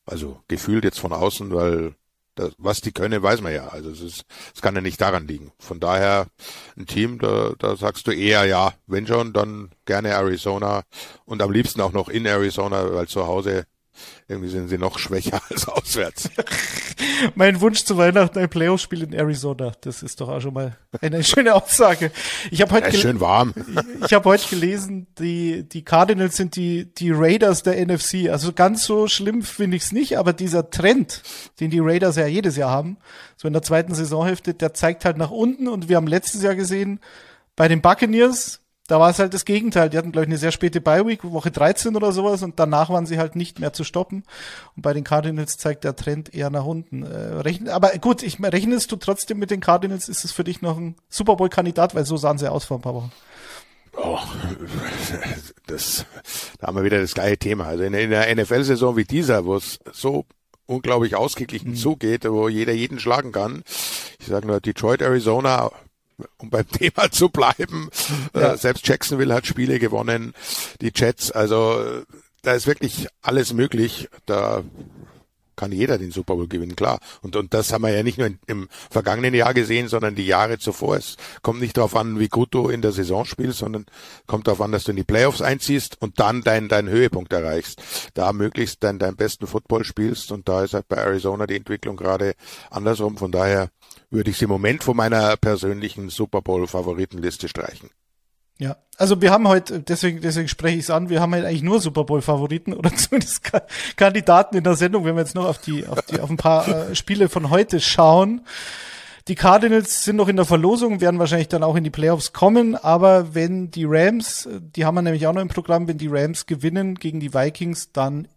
Also 0.07 0.41
gefühlt 0.49 0.85
jetzt 0.85 1.01
von 1.01 1.13
außen, 1.13 1.53
weil 1.53 1.95
das, 2.37 2.53
was 2.59 2.81
die 2.81 2.93
können, 2.93 3.23
weiß 3.23 3.41
man 3.41 3.53
ja. 3.53 3.69
Also 3.69 3.91
es 3.91 4.01
ist, 4.01 4.25
es 4.55 4.63
kann 4.63 4.75
ja 4.75 4.81
nicht 4.81 5.01
daran 5.01 5.27
liegen. 5.27 5.53
Von 5.59 5.81
daher 5.81 6.27
ein 6.77 6.87
Team, 6.87 7.19
da, 7.19 7.55
da 7.59 7.77
sagst 7.77 8.07
du 8.07 8.13
eher 8.13 8.45
ja, 8.45 8.75
wenn 8.87 9.07
schon, 9.07 9.33
dann 9.33 9.71
gerne 9.85 10.11
Arizona 10.11 10.83
und 11.25 11.43
am 11.43 11.51
liebsten 11.51 11.81
auch 11.81 11.93
noch 11.93 12.09
in 12.09 12.27
Arizona, 12.27 12.95
weil 12.95 13.09
zu 13.09 13.27
Hause 13.27 13.67
irgendwie 14.29 14.49
sind 14.49 14.69
sie 14.69 14.79
noch 14.79 14.99
schwächer 14.99 15.41
als 15.51 15.69
auswärts. 15.69 16.31
mein 17.35 17.61
Wunsch 17.61 17.85
zu 17.85 17.97
Weihnachten 17.97 18.39
ein 18.39 18.49
Playoff-Spiel 18.49 19.03
in 19.03 19.13
Arizona. 19.13 19.73
Das 19.81 20.03
ist 20.03 20.21
doch 20.21 20.29
auch 20.29 20.41
schon 20.41 20.55
mal 20.55 20.77
eine 21.01 21.23
schöne 21.23 21.55
Aussage. 21.55 22.11
Ich 22.51 22.63
habe 22.63 22.73
heute 22.73 22.89
ja, 22.89 22.93
schön 22.93 23.21
warm. 23.21 23.55
ich 24.05 24.13
habe 24.13 24.29
heute 24.29 24.49
gelesen, 24.49 25.07
die 25.19 25.69
die 25.69 25.85
Cardinals 25.85 26.37
sind 26.37 26.57
die 26.57 26.93
die 26.95 27.11
Raiders 27.11 27.63
der 27.63 27.85
NFC. 27.85 28.29
Also 28.31 28.53
ganz 28.53 28.85
so 28.85 29.09
schlimm 29.09 29.43
finde 29.43 29.77
ich 29.77 29.85
es 29.85 29.93
nicht, 29.93 30.19
aber 30.19 30.33
dieser 30.33 30.71
Trend, 30.71 31.23
den 31.61 31.71
die 31.71 31.81
Raiders 31.81 32.17
ja 32.17 32.27
jedes 32.27 32.57
Jahr 32.57 32.71
haben, 32.71 32.99
so 33.37 33.47
in 33.49 33.53
der 33.53 33.63
zweiten 33.63 33.95
Saisonhälfte, 33.95 34.55
der 34.55 34.75
zeigt 34.75 35.05
halt 35.05 35.17
nach 35.17 35.31
unten 35.31 35.69
und 35.69 35.89
wir 35.89 35.97
haben 35.97 36.07
letztes 36.07 36.43
Jahr 36.43 36.55
gesehen 36.55 37.01
bei 37.55 37.69
den 37.69 37.81
Buccaneers 37.81 38.61
da 38.87 39.01
war 39.01 39.11
es 39.11 39.19
halt 39.19 39.35
das 39.35 39.45
Gegenteil. 39.45 39.91
Die 39.91 39.99
hatten, 39.99 40.13
glaube 40.13 40.25
ich, 40.25 40.29
eine 40.29 40.39
sehr 40.39 40.53
späte 40.53 40.81
Bye-Week, 40.81 41.25
Woche 41.25 41.51
13 41.51 41.97
oder 41.97 42.13
sowas, 42.13 42.43
und 42.43 42.59
danach 42.59 42.91
waren 42.91 43.07
sie 43.07 43.19
halt 43.19 43.37
nicht 43.37 43.59
mehr 43.59 43.73
zu 43.73 43.85
stoppen. 43.85 44.25
Und 44.77 44.83
bei 44.83 44.93
den 44.93 45.05
Cardinals 45.05 45.57
zeigt 45.59 45.85
der 45.85 45.97
Trend 45.97 46.35
eher 46.35 46.51
nach 46.51 46.65
unten. 46.65 47.03
Äh, 47.03 47.17
rechnen, 47.41 47.69
aber 47.69 47.91
gut, 47.99 48.23
ich 48.23 48.43
rechnest 48.43 48.93
du 48.93 48.97
trotzdem 48.97 49.39
mit 49.39 49.51
den 49.51 49.61
Cardinals? 49.61 50.09
Ist 50.09 50.25
es 50.25 50.33
für 50.33 50.45
dich 50.45 50.63
noch 50.63 50.77
ein 50.77 50.97
Super 51.09 51.37
Bowl-Kandidat? 51.37 51.95
Weil 51.95 52.07
so 52.07 52.17
sahen 52.17 52.39
sie 52.39 52.51
aus 52.51 52.65
vor 52.65 52.79
ein 52.79 52.83
paar 52.83 52.95
Wochen. 52.95 53.13
Oh, 53.97 54.19
das, 55.67 56.05
da 56.59 56.67
haben 56.67 56.77
wir 56.77 56.85
wieder 56.85 57.01
das 57.01 57.15
gleiche 57.15 57.39
Thema. 57.39 57.65
Also 57.65 57.85
in, 57.85 57.95
in 57.95 58.11
der 58.11 58.35
NFL-Saison 58.35 58.97
wie 58.97 59.05
dieser, 59.05 59.45
wo 59.45 59.57
es 59.57 59.79
so 59.93 60.27
unglaublich 60.67 61.17
ausgeglichen 61.17 61.71
mhm. 61.71 61.77
zugeht, 61.77 62.25
wo 62.29 62.49
jeder 62.49 62.73
jeden 62.73 62.99
schlagen 62.99 63.33
kann. 63.33 63.63
Ich 64.21 64.27
sage 64.27 64.47
nur 64.47 64.61
Detroit, 64.61 65.01
Arizona, 65.01 65.71
um 66.39 66.51
beim 66.51 66.69
Thema 66.71 67.11
zu 67.11 67.29
bleiben. 67.29 67.91
Ja. 68.35 68.53
Äh, 68.53 68.57
selbst 68.57 68.87
Jacksonville 68.87 69.35
hat 69.35 69.47
Spiele 69.47 69.79
gewonnen, 69.79 70.35
die 70.81 70.93
Jets, 70.95 71.31
also 71.31 72.03
da 72.43 72.55
ist 72.55 72.67
wirklich 72.67 73.09
alles 73.23 73.53
möglich. 73.53 74.09
Da 74.25 74.63
kann 75.57 75.73
jeder 75.73 75.99
den 75.99 76.11
Super 76.11 76.37
Bowl 76.37 76.47
gewinnen, 76.47 76.77
klar. 76.77 77.01
Und, 77.23 77.37
und 77.37 77.55
das 77.55 77.73
haben 77.73 77.83
wir 77.83 77.91
ja 77.91 78.03
nicht 78.03 78.19
nur 78.19 78.31
im 78.47 78.69
vergangenen 78.91 79.35
Jahr 79.35 79.55
gesehen, 79.55 79.89
sondern 79.89 80.15
die 80.15 80.27
Jahre 80.27 80.59
zuvor. 80.59 80.97
Es 80.97 81.17
kommt 81.43 81.61
nicht 81.61 81.77
darauf 81.77 81.97
an, 81.97 82.19
wie 82.19 82.29
gut 82.29 82.55
du 82.55 82.69
in 82.69 82.83
der 82.83 82.93
Saison 82.93 83.25
spielst, 83.25 83.59
sondern 83.59 83.87
kommt 84.27 84.47
darauf 84.47 84.61
an, 84.61 84.73
dass 84.73 84.85
du 84.85 84.91
in 84.91 84.97
die 84.97 85.05
Playoffs 85.05 85.43
einziehst 85.43 86.01
und 86.01 86.21
dann 86.21 86.43
deinen 86.43 86.69
deinen 86.69 86.89
Höhepunkt 86.89 87.33
erreichst. 87.33 87.83
Da 88.15 88.33
möglichst 88.33 88.83
deinen, 88.85 88.99
deinen 88.99 89.17
besten 89.17 89.47
Football 89.47 89.85
spielst 89.85 90.31
und 90.33 90.49
da 90.49 90.65
ist 90.65 90.75
halt 90.75 90.89
bei 90.89 90.97
Arizona 90.97 91.47
die 91.47 91.57
Entwicklung 91.57 91.97
gerade 91.97 92.35
andersrum. 92.71 93.17
Von 93.17 93.33
daher 93.33 93.71
würde 94.11 94.31
ich 94.31 94.39
sie 94.39 94.45
im 94.45 94.51
Moment 94.51 94.85
von 94.85 94.97
meiner 94.97 95.37
persönlichen 95.37 96.11
Super 96.11 96.43
Bowl 96.43 96.67
Favoritenliste 96.67 97.49
streichen. 97.49 97.91
Ja, 98.59 98.77
also 98.97 99.21
wir 99.21 99.31
haben 99.31 99.47
heute, 99.49 99.81
deswegen, 99.81 100.23
deswegen 100.23 100.49
spreche 100.49 100.79
ich 100.79 100.85
es 100.85 100.91
an, 100.91 101.11
wir 101.11 101.21
haben 101.21 101.35
halt 101.35 101.45
eigentlich 101.45 101.63
nur 101.63 101.81
Super 101.81 102.05
Bowl 102.05 102.23
Favoriten 102.23 102.73
oder 102.73 102.95
zumindest 102.97 103.43
Kandidaten 103.97 104.57
in 104.57 104.65
der 104.65 104.77
Sendung, 104.77 105.05
wenn 105.05 105.15
wir 105.15 105.23
jetzt 105.23 105.35
noch 105.35 105.47
auf 105.47 105.59
die, 105.59 105.87
auf 105.87 106.01
die, 106.03 106.21
auf 106.21 106.31
ein 106.31 106.39
paar 106.39 106.67
äh, 106.67 106.95
Spiele 106.95 107.29
von 107.29 107.51
heute 107.51 107.81
schauen. 107.81 108.43
Die 109.29 109.35
Cardinals 109.35 110.05
sind 110.05 110.17
noch 110.17 110.29
in 110.29 110.37
der 110.37 110.45
Verlosung, 110.45 111.01
werden 111.01 111.19
wahrscheinlich 111.19 111.49
dann 111.49 111.65
auch 111.65 111.75
in 111.75 111.83
die 111.83 111.91
Playoffs 111.91 112.33
kommen, 112.33 112.77
aber 112.77 113.35
wenn 113.35 113.73
die 113.73 113.85
Rams, 113.85 114.49
die 114.61 114.85
haben 114.85 114.95
wir 114.95 115.03
nämlich 115.03 115.27
auch 115.27 115.33
noch 115.33 115.43
im 115.43 115.49
Programm, 115.49 115.89
wenn 115.89 115.99
die 115.99 116.07
Rams 116.07 116.47
gewinnen 116.47 116.95
gegen 116.95 117.19
die 117.19 117.35
Vikings, 117.35 117.91
dann 117.93 118.29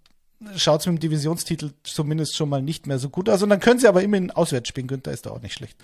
schaut 0.56 0.82
es 0.82 0.88
mit 0.88 0.96
dem 0.96 1.00
Divisionstitel 1.00 1.72
zumindest 1.84 2.36
schon 2.36 2.50
mal 2.50 2.62
nicht 2.62 2.88
mehr 2.88 2.98
so 2.98 3.10
gut 3.10 3.30
aus. 3.30 3.44
Und 3.44 3.50
dann 3.50 3.60
können 3.60 3.80
sie 3.80 3.88
aber 3.88 4.02
immerhin 4.02 4.32
auswärts 4.32 4.70
spielen. 4.70 4.88
Günther 4.88 5.12
ist 5.12 5.26
da 5.26 5.32
auch 5.32 5.42
nicht 5.42 5.54
schlecht. 5.54 5.78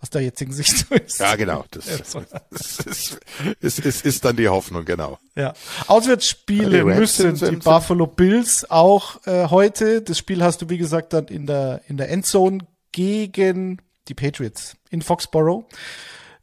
Aus 0.00 0.10
der 0.10 0.22
jetzigen 0.22 0.52
Sicht. 0.52 0.86
ja, 1.18 1.36
genau. 1.36 1.64
Das, 1.70 1.86
das 1.86 2.80
ist, 2.80 3.20
ist, 3.60 3.78
ist, 3.78 4.04
ist 4.04 4.24
dann 4.24 4.36
die 4.36 4.48
Hoffnung, 4.48 4.84
genau. 4.84 5.18
Ja. 5.34 5.54
Auswärtsspiele 5.86 6.78
ja, 6.78 6.84
müssen 6.84 7.34
die 7.34 7.56
Buffalo 7.56 8.06
Bills 8.06 8.70
auch 8.70 9.26
äh, 9.26 9.48
heute. 9.48 10.02
Das 10.02 10.18
Spiel 10.18 10.42
hast 10.42 10.60
du, 10.62 10.68
wie 10.68 10.78
gesagt, 10.78 11.12
dann 11.12 11.26
in 11.26 11.46
der, 11.46 11.80
in 11.88 11.96
der 11.96 12.10
Endzone 12.10 12.58
gegen 12.92 13.80
die 14.08 14.14
Patriots 14.14 14.76
in 14.90 15.00
Foxborough. 15.00 15.64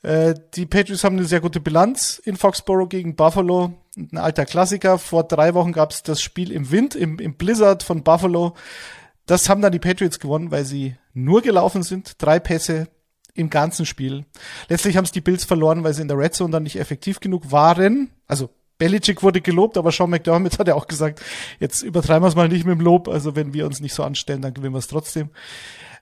Äh, 0.02 0.36
die 0.56 0.66
Patriots 0.66 1.04
haben 1.04 1.18
eine 1.18 1.26
sehr 1.26 1.42
gute 1.42 1.60
Bilanz 1.60 2.22
in 2.24 2.38
Foxborough 2.38 2.90
gegen 2.90 3.16
Buffalo. 3.16 3.74
Ein 3.98 4.18
alter 4.18 4.46
Klassiker. 4.46 4.98
Vor 4.98 5.24
drei 5.24 5.54
Wochen 5.54 5.74
gab 5.74 5.92
es 5.92 6.04
das 6.04 6.22
Spiel 6.22 6.52
im 6.52 6.72
Wind, 6.72 6.96
im, 6.96 7.20
im 7.20 7.36
Blizzard 7.36 7.84
von 7.84 8.04
Buffalo. 8.04 8.56
Das 9.26 9.50
haben 9.50 9.62
dann 9.62 9.72
die 9.72 9.80
Patriots 9.80 10.20
gewonnen, 10.20 10.52
weil 10.52 10.66
sie 10.66 10.96
nur 11.14 11.42
gelaufen 11.42 11.84
sind. 11.84 12.22
Drei 12.22 12.40
Pässe 12.40 12.88
im 13.36 13.50
ganzen 13.50 13.86
Spiel. 13.86 14.26
Letztlich 14.70 14.98
haben 14.98 15.06
es 15.06 15.12
die 15.12 15.22
Bills 15.22 15.46
verloren, 15.46 15.84
weil 15.84 15.94
sie 15.94 16.02
in 16.02 16.08
der 16.08 16.18
Red 16.18 16.34
Zone 16.34 16.52
dann 16.52 16.64
nicht 16.64 16.80
effektiv 16.80 17.20
genug 17.20 17.52
waren. 17.52 18.10
Also 18.28 18.50
Belichick 18.78 19.22
wurde 19.24 19.42
gelobt, 19.42 19.78
aber 19.78 19.92
Sean 19.92 20.10
McDermott 20.10 20.58
hat 20.58 20.68
ja 20.68 20.76
auch 20.76 20.88
gesagt, 20.88 21.22
jetzt 21.60 21.84
übertreiben 21.84 22.24
wir 22.24 22.30
es 22.30 22.36
mal 22.36 22.48
nicht 22.48 22.66
mit 22.66 22.80
dem 22.80 22.82
Lob. 22.84 23.08
Also 23.08 23.36
wenn 23.36 23.54
wir 23.54 23.66
uns 23.66 23.82
nicht 23.82 23.94
so 23.94 24.04
anstellen, 24.04 24.42
dann 24.42 24.54
gewinnen 24.54 24.74
wir 24.74 24.80
es 24.80 24.88
trotzdem. 24.88 25.30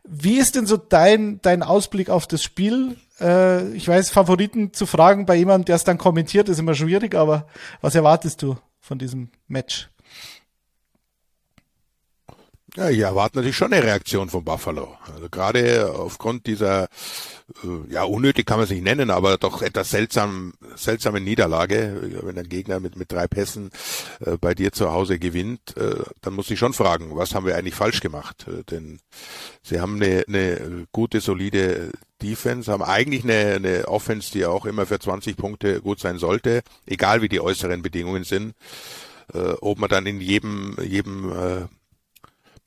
Wie 0.09 0.37
ist 0.37 0.55
denn 0.55 0.65
so 0.65 0.77
dein, 0.77 1.39
dein 1.41 1.63
Ausblick 1.63 2.09
auf 2.09 2.27
das 2.27 2.43
Spiel? 2.43 2.95
Äh, 3.19 3.71
ich 3.73 3.87
weiß, 3.87 4.09
Favoriten 4.09 4.73
zu 4.73 4.85
fragen 4.85 5.25
bei 5.25 5.35
jemandem, 5.35 5.65
der 5.65 5.75
es 5.75 5.83
dann 5.83 5.97
kommentiert, 5.97 6.49
ist 6.49 6.59
immer 6.59 6.75
schwierig, 6.75 7.15
aber 7.15 7.47
was 7.81 7.95
erwartest 7.95 8.41
du 8.41 8.57
von 8.79 8.99
diesem 8.99 9.29
Match? 9.47 9.89
Ja, 12.77 12.91
ich 12.91 12.99
erwarte 12.99 13.37
natürlich 13.37 13.57
schon 13.57 13.73
eine 13.73 13.83
Reaktion 13.83 14.29
von 14.29 14.43
Buffalo. 14.43 14.95
Also 15.11 15.29
gerade 15.29 15.91
aufgrund 15.97 16.45
dieser, 16.45 16.83
äh, 17.63 17.91
ja, 17.91 18.03
unnötig 18.03 18.45
kann 18.45 18.57
man 18.57 18.65
es 18.65 18.69
nicht 18.69 18.83
nennen, 18.83 19.09
aber 19.09 19.39
doch 19.39 19.63
etwas 19.63 19.89
seltsam, 19.89 20.53
seltsame 20.75 21.19
Niederlage. 21.19 22.19
Wenn 22.21 22.37
ein 22.37 22.47
Gegner 22.47 22.79
mit, 22.79 22.95
mit 22.95 23.11
drei 23.11 23.27
Pässen 23.27 23.71
äh, 24.23 24.37
bei 24.37 24.53
dir 24.53 24.73
zu 24.73 24.91
Hause 24.91 25.17
gewinnt, 25.17 25.75
äh, 25.75 26.03
dann 26.21 26.35
muss 26.35 26.51
ich 26.51 26.59
schon 26.59 26.73
fragen, 26.73 27.15
was 27.15 27.33
haben 27.33 27.47
wir 27.47 27.57
eigentlich 27.57 27.73
falsch 27.73 27.99
gemacht? 27.99 28.45
Denn 28.69 28.99
sie 29.63 29.79
haben 29.79 29.95
eine, 29.95 30.25
eine 30.27 30.85
gute, 30.91 31.19
solide 31.19 31.89
Defense, 32.21 32.71
haben 32.71 32.83
eigentlich 32.83 33.23
eine, 33.23 33.55
eine 33.55 33.87
Offense, 33.87 34.31
die 34.31 34.45
auch 34.45 34.67
immer 34.67 34.85
für 34.85 34.99
20 34.99 35.35
Punkte 35.35 35.81
gut 35.81 35.99
sein 35.99 36.19
sollte, 36.19 36.61
egal 36.85 37.23
wie 37.23 37.29
die 37.29 37.41
äußeren 37.41 37.81
Bedingungen 37.81 38.23
sind. 38.23 38.53
Ob 39.33 39.77
man 39.77 39.89
dann 39.89 40.05
in 40.05 40.21
jedem, 40.21 40.77
jedem 40.81 41.31
äh, 41.33 41.65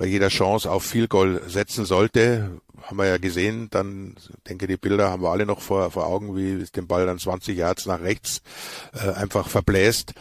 bei 0.00 0.06
jeder 0.06 0.28
Chance 0.28 0.70
auf 0.70 0.82
viel 0.82 1.08
Goal 1.08 1.42
setzen 1.46 1.84
sollte, 1.84 2.62
haben 2.84 2.96
wir 2.96 3.04
ja 3.04 3.18
gesehen. 3.18 3.68
Dann 3.70 4.16
denke 4.48 4.66
die 4.66 4.78
Bilder 4.78 5.10
haben 5.10 5.22
wir 5.22 5.28
alle 5.30 5.44
noch 5.44 5.60
vor, 5.60 5.90
vor 5.90 6.06
Augen, 6.06 6.34
wie 6.34 6.52
es 6.52 6.72
den 6.72 6.86
Ball 6.86 7.04
dann 7.04 7.18
20 7.18 7.54
Yards 7.54 7.84
nach 7.84 8.00
rechts 8.00 8.40
äh, 8.94 9.10
einfach 9.10 9.46
verbläst 9.46 10.14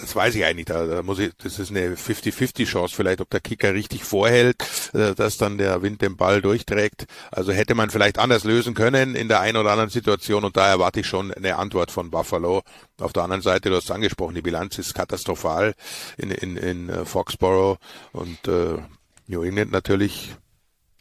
das 0.00 0.14
weiß 0.14 0.34
ich 0.34 0.44
eigentlich. 0.44 0.66
Da, 0.66 0.86
da 0.86 1.02
muss 1.02 1.18
ich, 1.18 1.32
das 1.42 1.58
ist 1.58 1.70
eine 1.70 1.94
50-50 1.94 2.66
Chance 2.66 2.94
vielleicht, 2.94 3.20
ob 3.20 3.30
der 3.30 3.40
Kicker 3.40 3.74
richtig 3.74 4.04
vorhält, 4.04 4.56
äh, 4.92 5.14
dass 5.14 5.38
dann 5.38 5.58
der 5.58 5.82
Wind 5.82 6.02
den 6.02 6.16
Ball 6.16 6.40
durchträgt. 6.40 7.06
Also 7.30 7.52
hätte 7.52 7.74
man 7.74 7.90
vielleicht 7.90 8.18
anders 8.18 8.44
lösen 8.44 8.74
können 8.74 9.14
in 9.14 9.28
der 9.28 9.40
einen 9.40 9.56
oder 9.56 9.70
anderen 9.70 9.90
Situation 9.90 10.44
und 10.44 10.56
da 10.56 10.68
erwarte 10.68 11.00
ich 11.00 11.06
schon 11.06 11.32
eine 11.32 11.56
Antwort 11.56 11.90
von 11.90 12.10
Buffalo. 12.10 12.62
Auf 13.00 13.12
der 13.12 13.24
anderen 13.24 13.42
Seite, 13.42 13.70
du 13.70 13.76
hast 13.76 13.90
angesprochen, 13.90 14.34
die 14.34 14.42
Bilanz 14.42 14.78
ist 14.78 14.94
katastrophal 14.94 15.74
in, 16.16 16.30
in, 16.30 16.56
in 16.56 16.88
äh, 16.88 17.04
Foxborough 17.04 17.78
und 18.12 18.48
äh, 18.48 18.78
New 19.26 19.42
England 19.42 19.70
natürlich 19.70 20.34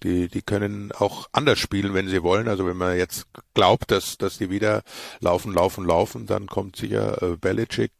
die, 0.04 0.28
die 0.28 0.42
können 0.42 0.92
auch 0.92 1.28
anders 1.32 1.60
spielen, 1.60 1.94
wenn 1.94 2.08
sie 2.08 2.24
wollen. 2.24 2.48
Also 2.48 2.66
wenn 2.66 2.78
man 2.78 2.98
jetzt 2.98 3.26
glaubt, 3.54 3.92
dass, 3.92 4.18
dass 4.18 4.38
die 4.38 4.50
wieder 4.50 4.84
laufen, 5.20 5.54
laufen, 5.54 5.86
laufen, 5.86 6.26
dann 6.28 6.48
kommt 6.48 6.76
sicher 6.76 7.22
äh, 7.22 7.38
Belichick 7.38 7.92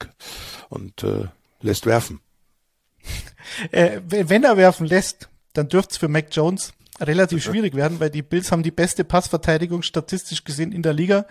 und 0.70 1.04
äh, 1.04 1.26
lässt 1.62 1.86
werfen. 1.86 2.20
Äh, 3.72 4.02
wenn 4.08 4.44
er 4.44 4.58
werfen 4.58 4.86
lässt, 4.86 5.30
dann 5.54 5.70
dürfte 5.70 5.92
es 5.92 5.98
für 5.98 6.10
Mac 6.10 6.28
Jones 6.32 6.74
relativ 7.00 7.42
schwierig 7.42 7.76
werden, 7.76 8.02
weil 8.02 8.10
die 8.10 8.22
Bills 8.22 8.52
haben 8.52 8.62
die 8.62 8.72
beste 8.72 9.06
Passverteidigung 9.06 9.84
statistisch 9.84 10.44
gesehen 10.44 10.74
in 10.74 10.82
der 10.82 10.92
Liga. 10.92 11.26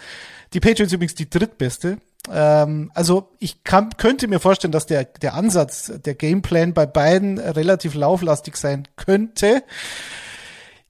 Die 0.55 0.61
Patriots 0.61 0.95
übrigens 0.95 1.15
die 1.15 1.29
drittbeste. 1.29 1.99
Ähm, 2.33 2.91
also 2.95 3.31
ich 3.39 3.65
kann, 3.65 3.91
könnte 3.99 4.29
mir 4.29 4.41
vorstellen, 4.41 4.73
dass 4.73 4.87
der, 4.87 5.05
der 5.05 5.35
Ansatz, 5.35 5.93
der 6.05 6.15
Gameplan 6.15 6.73
bei 6.73 6.87
beiden 6.87 7.39
relativ 7.39 7.95
lauflastig 7.95 8.57
sein 8.57 8.89
könnte 8.97 9.63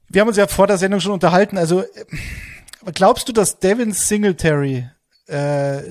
wir 0.09 0.21
haben 0.21 0.29
uns 0.29 0.37
ja 0.37 0.47
vor 0.47 0.67
der 0.67 0.79
Sendung 0.79 1.01
schon 1.01 1.13
unterhalten. 1.13 1.59
Also 1.59 1.85
glaubst 2.95 3.29
du, 3.29 3.33
dass 3.33 3.59
Devin 3.59 3.93
Singletary, 3.93 4.89
äh, 5.27 5.83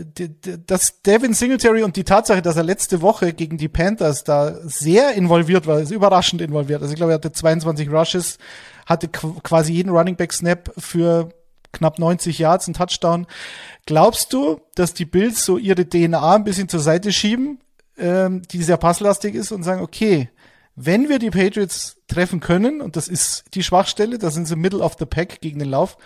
dass 0.66 1.02
Devin 1.02 1.34
Singletary 1.34 1.84
und 1.84 1.96
die 1.96 2.04
Tatsache, 2.04 2.42
dass 2.42 2.56
er 2.56 2.64
letzte 2.64 3.02
Woche 3.02 3.34
gegen 3.34 3.58
die 3.58 3.68
Panthers 3.68 4.24
da 4.24 4.56
sehr 4.64 5.14
involviert 5.14 5.68
war, 5.68 5.80
ist 5.80 5.92
überraschend 5.92 6.42
involviert. 6.42 6.82
Also 6.82 6.94
ich 6.94 6.98
glaube, 6.98 7.14
er 7.14 7.16
hatte 7.16 7.32
22 7.32 7.90
Rushes, 7.90 8.38
hatte 8.86 9.10
quasi 9.10 9.74
jeden 9.74 9.90
Running 9.90 10.16
Back 10.16 10.32
Snap 10.32 10.72
für 10.78 11.30
knapp 11.74 12.00
90 12.00 12.40
Yards, 12.40 12.68
ein 12.68 12.74
Touchdown. 12.74 13.28
Glaubst 13.86 14.32
du, 14.32 14.62
dass 14.76 14.94
die 14.94 15.06
Bills 15.06 15.44
so 15.44 15.58
ihre 15.58 15.88
DNA 15.88 16.36
ein 16.36 16.44
bisschen 16.46 16.70
zur 16.70 16.80
Seite 16.80 17.12
schieben, 17.12 17.60
ähm, 17.98 18.42
die 18.52 18.64
sehr 18.64 18.78
passlastig 18.78 19.36
ist 19.36 19.52
und 19.52 19.64
sagen, 19.64 19.82
okay, 19.82 20.30
wenn 20.76 21.10
wir 21.10 21.20
die 21.20 21.32
Patriots 21.32 22.02
treffen 22.08 22.40
können, 22.40 22.82
und 22.82 22.96
das 22.96 23.08
ist 23.08 23.46
die 23.54 23.64
Schwachstelle, 23.64 24.18
da 24.18 24.30
sind 24.30 24.48
sie 24.48 24.56
middle 24.56 24.82
of 24.82 24.96
the 25.00 25.06
pack 25.06 25.42
gegen 25.42 25.60
den 25.60 25.70
Lauf. 25.70 25.98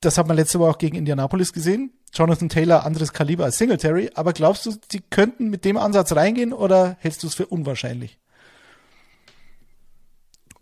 Das 0.00 0.16
hat 0.16 0.26
man 0.26 0.36
letzte 0.36 0.58
Woche 0.58 0.70
auch 0.70 0.78
gegen 0.78 0.96
Indianapolis 0.96 1.52
gesehen. 1.52 1.92
Jonathan 2.12 2.48
Taylor, 2.48 2.84
anderes 2.84 3.12
Kaliber 3.12 3.44
als 3.44 3.58
Singletary. 3.58 4.10
Aber 4.14 4.32
glaubst 4.32 4.64
du, 4.64 4.72
sie 4.90 5.00
könnten 5.10 5.50
mit 5.50 5.64
dem 5.64 5.76
Ansatz 5.76 6.12
reingehen 6.12 6.52
oder 6.54 6.96
hältst 7.00 7.22
du 7.22 7.26
es 7.26 7.34
für 7.34 7.46
unwahrscheinlich? 7.46 8.18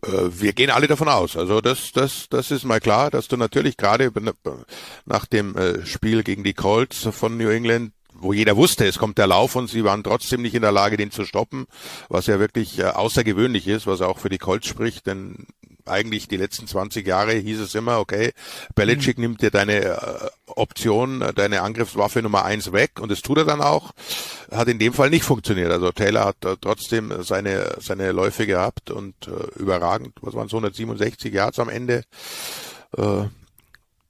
Äh, 0.05 0.09
wir 0.31 0.53
gehen 0.53 0.71
alle 0.71 0.89
davon 0.89 1.09
aus. 1.09 1.37
Also 1.37 1.61
das, 1.61 1.93
das, 1.93 2.29
das 2.29 2.51
ist 2.51 2.65
mal 2.65 2.81
klar, 2.81 3.11
dass 3.11 3.29
du 3.29 3.37
natürlich 3.37 3.77
gerade 3.77 4.13
nach 5.05 5.27
dem 5.27 5.57
äh, 5.57 5.87
Spiel 5.87 6.25
gegen 6.25 6.45
die 6.45 6.55
Colts 6.55 7.09
von 7.13 7.37
New 7.37 7.49
England 7.49 7.93
wo 8.21 8.33
jeder 8.33 8.57
wusste, 8.57 8.87
es 8.87 8.99
kommt 8.99 9.19
der 9.19 9.27
Lauf 9.27 9.57
und 9.57 9.69
sie 9.69 9.85
waren 9.85 10.05
trotzdem 10.05 10.43
nicht 10.43 10.55
in 10.55 10.63
der 10.63 10.73
Lage, 10.73 10.97
den 10.97 11.11
zu 11.11 11.25
stoppen, 11.25 11.67
was 12.09 12.27
ja 12.27 12.39
wirklich 12.39 12.79
äh, 12.79 12.85
außergewöhnlich 12.85 13.69
ist, 13.69 13.87
was 13.87 14.01
auch 14.01 14.19
für 14.19 14.29
die 14.29 14.39
Colts 14.39 14.67
spricht, 14.67 15.07
denn 15.07 15.47
eigentlich 15.89 16.29
die 16.29 16.37
letzten 16.37 16.67
20 16.67 17.07
Jahre 17.07 17.33
hieß 17.33 17.61
es 17.61 17.75
immer, 17.75 17.99
okay, 17.99 18.33
Belichick 18.75 19.17
mhm. 19.19 19.23
nimmt 19.23 19.43
dir 19.43 19.51
deine 19.51 19.85
äh, 19.85 19.99
Option, 20.47 21.25
deine 21.35 21.63
Angriffswaffe 21.63 22.23
Nummer 22.23 22.45
eins 22.45 22.73
weg 22.73 23.01
und 23.01 23.11
das 23.11 23.23
tut 23.23 23.39
er 23.39 23.45
dann 23.45 23.61
auch. 23.61 23.93
Hat 24.51 24.69
in 24.69 24.79
dem 24.79 24.93
Fall 24.93 25.11
nicht 25.11 25.25
funktioniert. 25.25 25.71
Also 25.71 25.93
Taylor 25.93 26.27
hat 26.27 26.45
äh, 26.45 26.57
trotzdem 26.61 27.23
seine, 27.23 27.77
seine 27.81 28.13
Läufe 28.13 28.47
gehabt 28.47 28.91
und 28.91 29.15
äh, 29.27 29.61
überragend, 29.61 30.15
was 30.21 30.35
waren 30.35 30.47
es, 30.47 30.53
167 30.53 31.33
Yards 31.33 31.59
am 31.59 31.69
Ende. 31.69 32.05
Äh, 32.97 33.25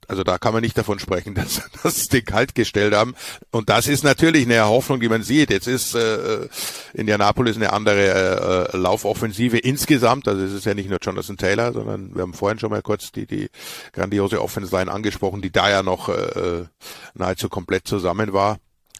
also 0.09 0.23
da 0.23 0.39
kann 0.39 0.53
man 0.53 0.61
nicht 0.61 0.77
davon 0.77 0.99
sprechen, 0.99 1.33
dass, 1.35 1.61
dass 1.83 1.95
sie 2.01 2.09
den 2.09 2.25
kalt 2.25 2.55
gestellt 2.55 2.93
haben. 2.93 3.15
Und 3.51 3.69
das 3.69 3.87
ist 3.87 4.03
natürlich 4.03 4.45
eine 4.45 4.65
Hoffnung, 4.65 4.99
die 4.99 5.09
man 5.09 5.23
sieht. 5.23 5.51
Jetzt 5.51 5.67
ist 5.67 5.95
äh, 5.95 6.47
Indianapolis 6.93 7.55
eine 7.55 7.71
andere 7.71 8.69
äh, 8.73 8.77
Laufoffensive 8.77 9.57
insgesamt. 9.57 10.27
Also 10.27 10.43
es 10.43 10.53
ist 10.53 10.65
ja 10.65 10.73
nicht 10.73 10.89
nur 10.89 10.99
Jonathan 11.01 11.37
Taylor, 11.37 11.73
sondern 11.73 12.15
wir 12.15 12.23
haben 12.23 12.33
vorhin 12.33 12.59
schon 12.59 12.71
mal 12.71 12.81
kurz 12.81 13.11
die, 13.11 13.27
die 13.27 13.49
grandiose 13.93 14.41
Offense 14.41 14.75
Line 14.75 14.91
angesprochen, 14.91 15.41
die 15.41 15.51
da 15.51 15.69
ja 15.69 15.83
noch 15.83 16.09
äh, 16.09 16.65
nahezu 17.13 17.47
komplett 17.47 17.87
zusammen 17.87 18.33
war. 18.33 18.57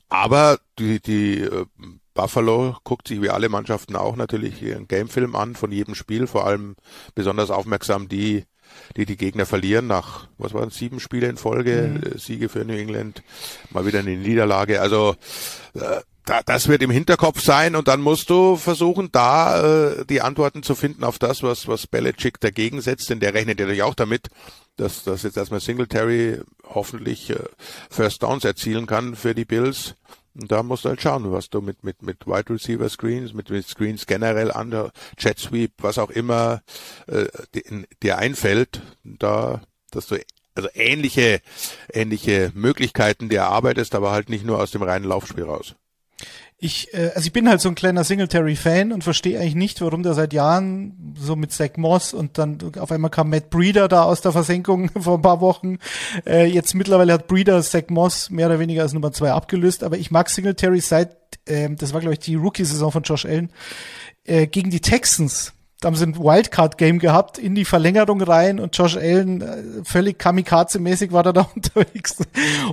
Aber 0.09 0.59
die, 0.77 0.99
die 1.01 1.41
äh, 1.41 1.65
Buffalo 2.13 2.75
guckt 2.83 3.07
sich 3.07 3.21
wie 3.21 3.29
alle 3.29 3.49
Mannschaften 3.49 3.95
auch 3.95 4.15
natürlich 4.15 4.61
ihren 4.61 4.87
Gamefilm 4.87 5.35
an 5.35 5.55
von 5.55 5.71
jedem 5.71 5.95
Spiel, 5.95 6.27
vor 6.27 6.45
allem 6.45 6.75
besonders 7.15 7.49
aufmerksam 7.49 8.09
die, 8.09 8.43
die 8.97 9.05
die 9.05 9.17
Gegner 9.17 9.45
verlieren 9.45 9.87
nach, 9.87 10.27
was 10.37 10.53
waren 10.53 10.69
sieben 10.69 10.99
Spiele 10.99 11.27
in 11.27 11.37
Folge, 11.37 11.89
mhm. 11.93 12.03
Äh, 12.03 12.17
Siege 12.17 12.49
für 12.49 12.65
New 12.65 12.73
England, 12.73 13.23
mal 13.71 13.85
wieder 13.85 13.99
eine 13.99 14.15
Niederlage. 14.15 14.81
Also 14.81 15.15
äh, 15.73 16.01
da, 16.25 16.41
das 16.45 16.67
wird 16.67 16.83
im 16.83 16.91
Hinterkopf 16.91 17.41
sein 17.41 17.75
und 17.75 17.87
dann 17.87 18.01
musst 18.01 18.29
du 18.29 18.55
versuchen, 18.55 19.09
da 19.11 19.89
äh, 19.89 20.05
die 20.05 20.21
Antworten 20.21 20.63
zu 20.63 20.75
finden 20.75 21.03
auf 21.03 21.17
das, 21.17 21.41
was, 21.43 21.67
was 21.67 21.87
Belichick 21.87 22.39
dagegen 22.39 22.81
setzt, 22.81 23.09
denn 23.09 23.19
der 23.19 23.33
rechnet 23.33 23.59
natürlich 23.59 23.81
auch 23.81 23.95
damit, 23.95 24.27
dass, 24.77 25.03
dass 25.03 25.23
jetzt 25.23 25.37
erstmal 25.37 25.59
Singletary 25.59 26.39
hoffentlich 26.63 27.31
äh, 27.31 27.39
First 27.89 28.23
Downs 28.23 28.45
erzielen 28.45 28.85
kann 28.85 29.15
für 29.15 29.33
die 29.33 29.45
Bills. 29.45 29.95
Und 30.39 30.51
da 30.51 30.63
musst 30.63 30.85
du 30.85 30.89
halt 30.89 31.01
schauen, 31.01 31.31
was 31.31 31.49
du 31.49 31.61
mit, 31.61 31.83
mit, 31.83 32.01
mit 32.01 32.25
Wide 32.25 32.49
Receiver 32.49 32.87
Screens, 32.87 33.33
mit, 33.33 33.49
mit 33.49 33.67
Screens 33.67 34.05
generell 34.05 34.51
an 34.51 34.91
Jet 35.17 35.39
Sweep, 35.39 35.73
was 35.79 35.97
auch 35.97 36.09
immer 36.09 36.61
äh, 37.07 37.25
dir 38.01 38.17
einfällt, 38.17 38.81
da, 39.03 39.61
dass 39.91 40.07
du 40.07 40.17
also 40.55 40.69
ähnliche, 40.73 41.41
ähnliche 41.91 42.51
Möglichkeiten 42.53 43.29
dir 43.29 43.39
erarbeitest, 43.39 43.95
aber 43.95 44.11
halt 44.11 44.29
nicht 44.29 44.45
nur 44.45 44.59
aus 44.59 44.71
dem 44.71 44.83
reinen 44.83 45.05
Laufspiel 45.05 45.43
raus 45.43 45.75
ich, 46.61 46.93
äh, 46.93 47.11
also 47.15 47.25
ich 47.25 47.33
bin 47.33 47.47
halt 47.47 47.61
so 47.61 47.69
ein 47.69 47.75
kleiner 47.75 48.03
Singletary-Fan 48.03 48.91
und 48.91 49.03
verstehe 49.03 49.39
eigentlich 49.39 49.55
nicht, 49.55 49.81
warum 49.81 50.03
der 50.03 50.13
seit 50.13 50.33
Jahren 50.33 51.15
so 51.17 51.35
mit 51.35 51.53
Zach 51.53 51.77
Moss 51.77 52.13
und 52.13 52.37
dann 52.37 52.57
auf 52.77 52.91
einmal 52.91 53.09
kam 53.11 53.29
Matt 53.29 53.49
Breeder 53.49 53.87
da 53.87 54.03
aus 54.03 54.21
der 54.21 54.33
Versenkung 54.33 54.89
vor 54.99 55.17
ein 55.17 55.21
paar 55.21 55.39
Wochen. 55.39 55.77
Äh, 56.25 56.45
jetzt 56.47 56.75
mittlerweile 56.75 57.13
hat 57.13 57.27
Breeder 57.27 57.61
Zach 57.63 57.83
Moss 57.89 58.29
mehr 58.29 58.47
oder 58.47 58.59
weniger 58.59 58.81
als 58.81 58.93
Nummer 58.93 59.13
zwei 59.13 59.31
abgelöst, 59.31 59.83
aber 59.83 59.97
ich 59.97 60.11
mag 60.11 60.29
Singletary 60.29 60.81
seit, 60.81 61.15
äh, 61.45 61.69
das 61.69 61.93
war 61.93 62.01
glaube 62.01 62.13
ich 62.13 62.19
die 62.19 62.35
Rookie-Saison 62.35 62.91
von 62.91 63.03
Josh 63.03 63.25
Allen, 63.25 63.51
äh, 64.25 64.45
gegen 64.45 64.69
die 64.69 64.81
Texans 64.81 65.53
da 65.79 65.87
haben 65.87 65.95
sie 65.95 66.05
ein 66.05 66.17
Wildcard-Game 66.17 66.99
gehabt, 66.99 67.37
in 67.37 67.55
die 67.55 67.63
Verlängerung 67.63 68.21
rein 68.21 68.59
und 68.59 68.77
Josh 68.77 68.97
Allen 68.97 69.41
äh, 69.41 69.63
völlig 69.85 70.19
kamikaze-mäßig 70.19 71.13
war 71.13 71.23
da 71.23 71.31
da 71.31 71.49
unterwegs. 71.55 72.17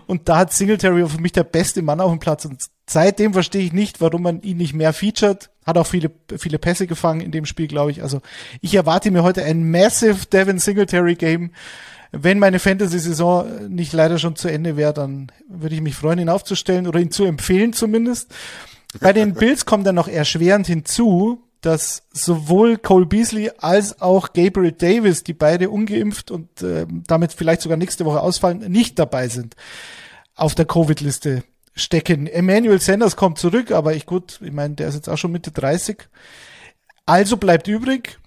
Und 0.06 0.28
da 0.28 0.38
hat 0.38 0.52
Singletary 0.52 1.08
für 1.08 1.20
mich 1.20 1.30
der 1.30 1.44
beste 1.44 1.82
Mann 1.82 2.00
auf 2.00 2.10
dem 2.10 2.18
Platz. 2.18 2.46
Und 2.46 2.64
seitdem 2.88 3.32
verstehe 3.32 3.62
ich 3.62 3.72
nicht, 3.72 4.00
warum 4.00 4.22
man 4.22 4.42
ihn 4.42 4.56
nicht 4.56 4.74
mehr 4.74 4.92
featured. 4.92 5.50
Hat 5.64 5.78
auch 5.78 5.86
viele, 5.86 6.10
viele 6.38 6.58
Pässe 6.58 6.86
gefangen 6.86 7.20
in 7.20 7.32
dem 7.32 7.44
Spiel, 7.44 7.66
glaube 7.66 7.90
ich. 7.90 8.02
Also 8.02 8.20
ich 8.60 8.74
erwarte 8.74 9.10
mir 9.10 9.22
heute 9.22 9.44
ein 9.44 9.70
massive 9.70 10.26
Devin 10.26 10.58
Singletary-Game. 10.58 11.50
Wenn 12.12 12.38
meine 12.38 12.60
Fantasy-Saison 12.60 13.68
nicht 13.68 13.92
leider 13.92 14.18
schon 14.18 14.36
zu 14.36 14.48
Ende 14.48 14.76
wäre, 14.76 14.94
dann 14.94 15.32
würde 15.48 15.74
ich 15.74 15.80
mich 15.80 15.96
freuen, 15.96 16.20
ihn 16.20 16.28
aufzustellen 16.28 16.86
oder 16.86 17.00
ihn 17.00 17.10
zu 17.10 17.24
empfehlen 17.24 17.72
zumindest. 17.72 18.32
Bei 19.00 19.12
den 19.12 19.34
Bills 19.34 19.66
kommt 19.66 19.86
dann 19.86 19.96
noch 19.96 20.08
erschwerend 20.08 20.68
hinzu, 20.68 21.42
dass 21.60 22.04
sowohl 22.12 22.78
Cole 22.78 23.06
Beasley 23.06 23.50
als 23.58 24.00
auch 24.00 24.32
Gabriel 24.32 24.70
Davis, 24.70 25.24
die 25.24 25.34
beide 25.34 25.68
ungeimpft 25.68 26.30
und 26.30 26.62
äh, 26.62 26.86
damit 27.08 27.32
vielleicht 27.32 27.62
sogar 27.62 27.76
nächste 27.76 28.04
Woche 28.04 28.20
ausfallen, 28.20 28.70
nicht 28.70 28.98
dabei 29.00 29.26
sind 29.26 29.56
auf 30.36 30.54
der 30.54 30.66
Covid-Liste 30.66 31.42
stecken. 31.76 32.26
Emmanuel 32.26 32.80
Sanders 32.80 33.16
kommt 33.16 33.38
zurück, 33.38 33.70
aber 33.70 33.94
ich 33.94 34.06
gut, 34.06 34.40
ich 34.42 34.52
meine, 34.52 34.74
der 34.74 34.88
ist 34.88 34.94
jetzt 34.94 35.08
auch 35.08 35.18
schon 35.18 35.30
Mitte 35.30 35.52
30. 35.52 36.08
Also 37.04 37.36
bleibt 37.36 37.68
übrig 37.68 38.18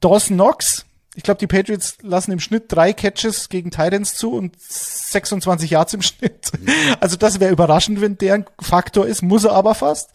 Dawson 0.00 0.36
Knox. 0.36 0.84
Ich 1.14 1.22
glaube, 1.22 1.38
die 1.38 1.46
Patriots 1.46 1.96
lassen 2.02 2.32
im 2.32 2.40
Schnitt 2.40 2.64
drei 2.68 2.92
Catches 2.92 3.48
gegen 3.48 3.70
Titans 3.70 4.14
zu 4.14 4.32
und 4.32 4.60
26 4.60 5.70
Yards 5.70 5.94
im 5.94 6.02
Schnitt. 6.02 6.52
Also 7.00 7.16
das 7.16 7.40
wäre 7.40 7.52
überraschend, 7.52 8.02
wenn 8.02 8.18
der 8.18 8.34
ein 8.34 8.46
Faktor 8.60 9.06
ist, 9.06 9.22
muss 9.22 9.44
er 9.44 9.52
aber 9.52 9.74
fast. 9.74 10.10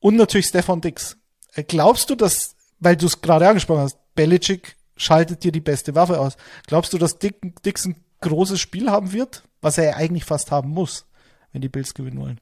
Und 0.00 0.16
natürlich 0.16 0.46
Stefan 0.46 0.80
Dix. 0.80 1.18
Äh, 1.54 1.64
glaubst 1.64 2.08
du, 2.08 2.14
dass, 2.14 2.54
weil 2.78 2.96
du 2.96 3.06
es 3.06 3.20
gerade 3.20 3.46
angesprochen 3.46 3.82
hast, 3.82 3.98
Belichick 4.14 4.76
schaltet 4.96 5.44
dir 5.44 5.52
die 5.52 5.60
beste 5.60 5.94
Waffe 5.94 6.18
aus. 6.18 6.36
Glaubst 6.66 6.92
du, 6.92 6.98
dass 6.98 7.18
Dick, 7.18 7.36
Dix 7.64 7.84
ein 7.84 7.96
großes 8.20 8.58
Spiel 8.58 8.90
haben 8.90 9.12
wird, 9.12 9.42
was 9.60 9.76
er 9.76 9.84
ja 9.84 9.96
eigentlich 9.96 10.24
fast 10.24 10.50
haben 10.50 10.70
muss, 10.70 11.07
wenn 11.58 11.62
die 11.62 11.68
Bills 11.68 11.92
gewinnen 11.92 12.20
wollen? 12.20 12.40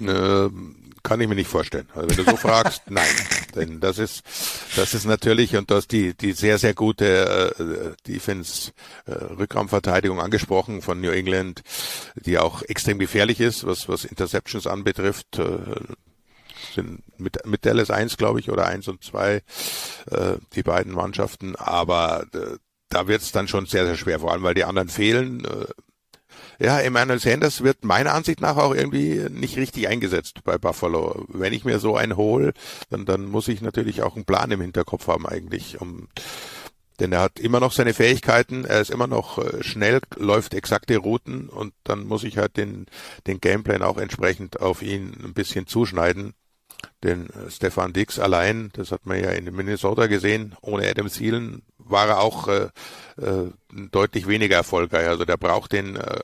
Äh, 0.00 0.48
kann 1.02 1.20
ich 1.20 1.28
mir 1.28 1.34
nicht 1.34 1.50
vorstellen. 1.50 1.90
Also 1.94 2.08
wenn 2.08 2.16
du 2.16 2.24
so 2.30 2.36
fragst, 2.36 2.84
nein. 2.90 3.04
Denn 3.54 3.80
das 3.80 3.98
ist, 3.98 4.22
das 4.76 4.94
ist 4.94 5.04
natürlich, 5.04 5.54
und 5.56 5.70
du 5.70 5.74
hast 5.74 5.92
die, 5.92 6.14
die 6.14 6.32
sehr, 6.32 6.56
sehr 6.56 6.72
gute 6.72 7.54
äh, 7.58 7.92
Defense-Rückraumverteidigung 8.10 10.16
äh, 10.18 10.22
angesprochen 10.22 10.80
von 10.80 11.02
New 11.02 11.10
England, 11.10 11.60
die 12.14 12.38
auch 12.38 12.62
extrem 12.62 12.98
gefährlich 12.98 13.40
ist, 13.40 13.66
was, 13.66 13.86
was 13.88 14.06
Interceptions 14.06 14.66
anbetrifft. 14.66 15.38
Äh, 15.38 15.58
sind 16.74 17.02
mit, 17.18 17.46
mit 17.46 17.66
Dallas 17.66 17.90
1, 17.90 18.16
glaube 18.16 18.40
ich, 18.40 18.50
oder 18.50 18.64
1 18.66 18.88
und 18.88 19.04
2, 19.04 19.34
äh, 19.34 19.42
die 20.54 20.62
beiden 20.62 20.94
Mannschaften. 20.94 21.56
Aber 21.56 22.24
äh, 22.32 22.56
da 22.88 23.06
wird 23.06 23.20
es 23.20 23.32
dann 23.32 23.48
schon 23.48 23.66
sehr, 23.66 23.84
sehr 23.86 23.96
schwer, 23.96 24.20
vor 24.20 24.32
allem 24.32 24.42
weil 24.42 24.54
die 24.54 24.64
anderen 24.64 24.88
fehlen. 24.88 25.44
Äh, 25.44 25.66
ja, 26.60 26.78
Emmanuel 26.78 27.18
Sanders 27.18 27.62
wird 27.62 27.84
meiner 27.84 28.12
Ansicht 28.12 28.40
nach 28.40 28.56
auch 28.56 28.74
irgendwie 28.74 29.26
nicht 29.30 29.56
richtig 29.56 29.88
eingesetzt 29.88 30.44
bei 30.44 30.58
Buffalo. 30.58 31.24
Wenn 31.28 31.54
ich 31.54 31.64
mir 31.64 31.78
so 31.78 31.96
einen 31.96 32.16
hole, 32.16 32.52
dann, 32.90 33.06
dann 33.06 33.24
muss 33.24 33.48
ich 33.48 33.62
natürlich 33.62 34.02
auch 34.02 34.14
einen 34.14 34.26
Plan 34.26 34.50
im 34.50 34.60
Hinterkopf 34.60 35.08
haben 35.08 35.26
eigentlich, 35.26 35.80
um 35.80 36.08
denn 37.00 37.12
er 37.12 37.22
hat 37.22 37.40
immer 37.40 37.60
noch 37.60 37.72
seine 37.72 37.94
Fähigkeiten, 37.94 38.66
er 38.66 38.82
ist 38.82 38.90
immer 38.90 39.06
noch 39.06 39.38
äh, 39.38 39.62
schnell, 39.62 40.00
läuft 40.16 40.52
exakte 40.52 40.98
Routen 40.98 41.48
und 41.48 41.72
dann 41.82 42.04
muss 42.04 42.24
ich 42.24 42.36
halt 42.36 42.58
den, 42.58 42.84
den 43.26 43.40
Gameplan 43.40 43.82
auch 43.82 43.96
entsprechend 43.96 44.60
auf 44.60 44.82
ihn 44.82 45.14
ein 45.24 45.32
bisschen 45.32 45.66
zuschneiden. 45.66 46.34
Denn 47.02 47.30
äh, 47.30 47.50
Stefan 47.50 47.94
Dix 47.94 48.18
allein, 48.18 48.68
das 48.74 48.92
hat 48.92 49.06
man 49.06 49.18
ja 49.18 49.30
in 49.30 49.44
Minnesota 49.54 50.08
gesehen, 50.08 50.54
ohne 50.60 50.88
Adam 50.90 51.08
Thielen 51.08 51.62
war 51.90 52.08
er 52.08 52.20
auch 52.20 52.48
äh, 52.48 52.68
äh, 53.20 53.50
deutlich 53.90 54.26
weniger 54.26 54.56
erfolgreich. 54.56 55.06
Also 55.06 55.24
der 55.24 55.36
braucht 55.36 55.72
den 55.72 55.96
äh, 55.96 56.20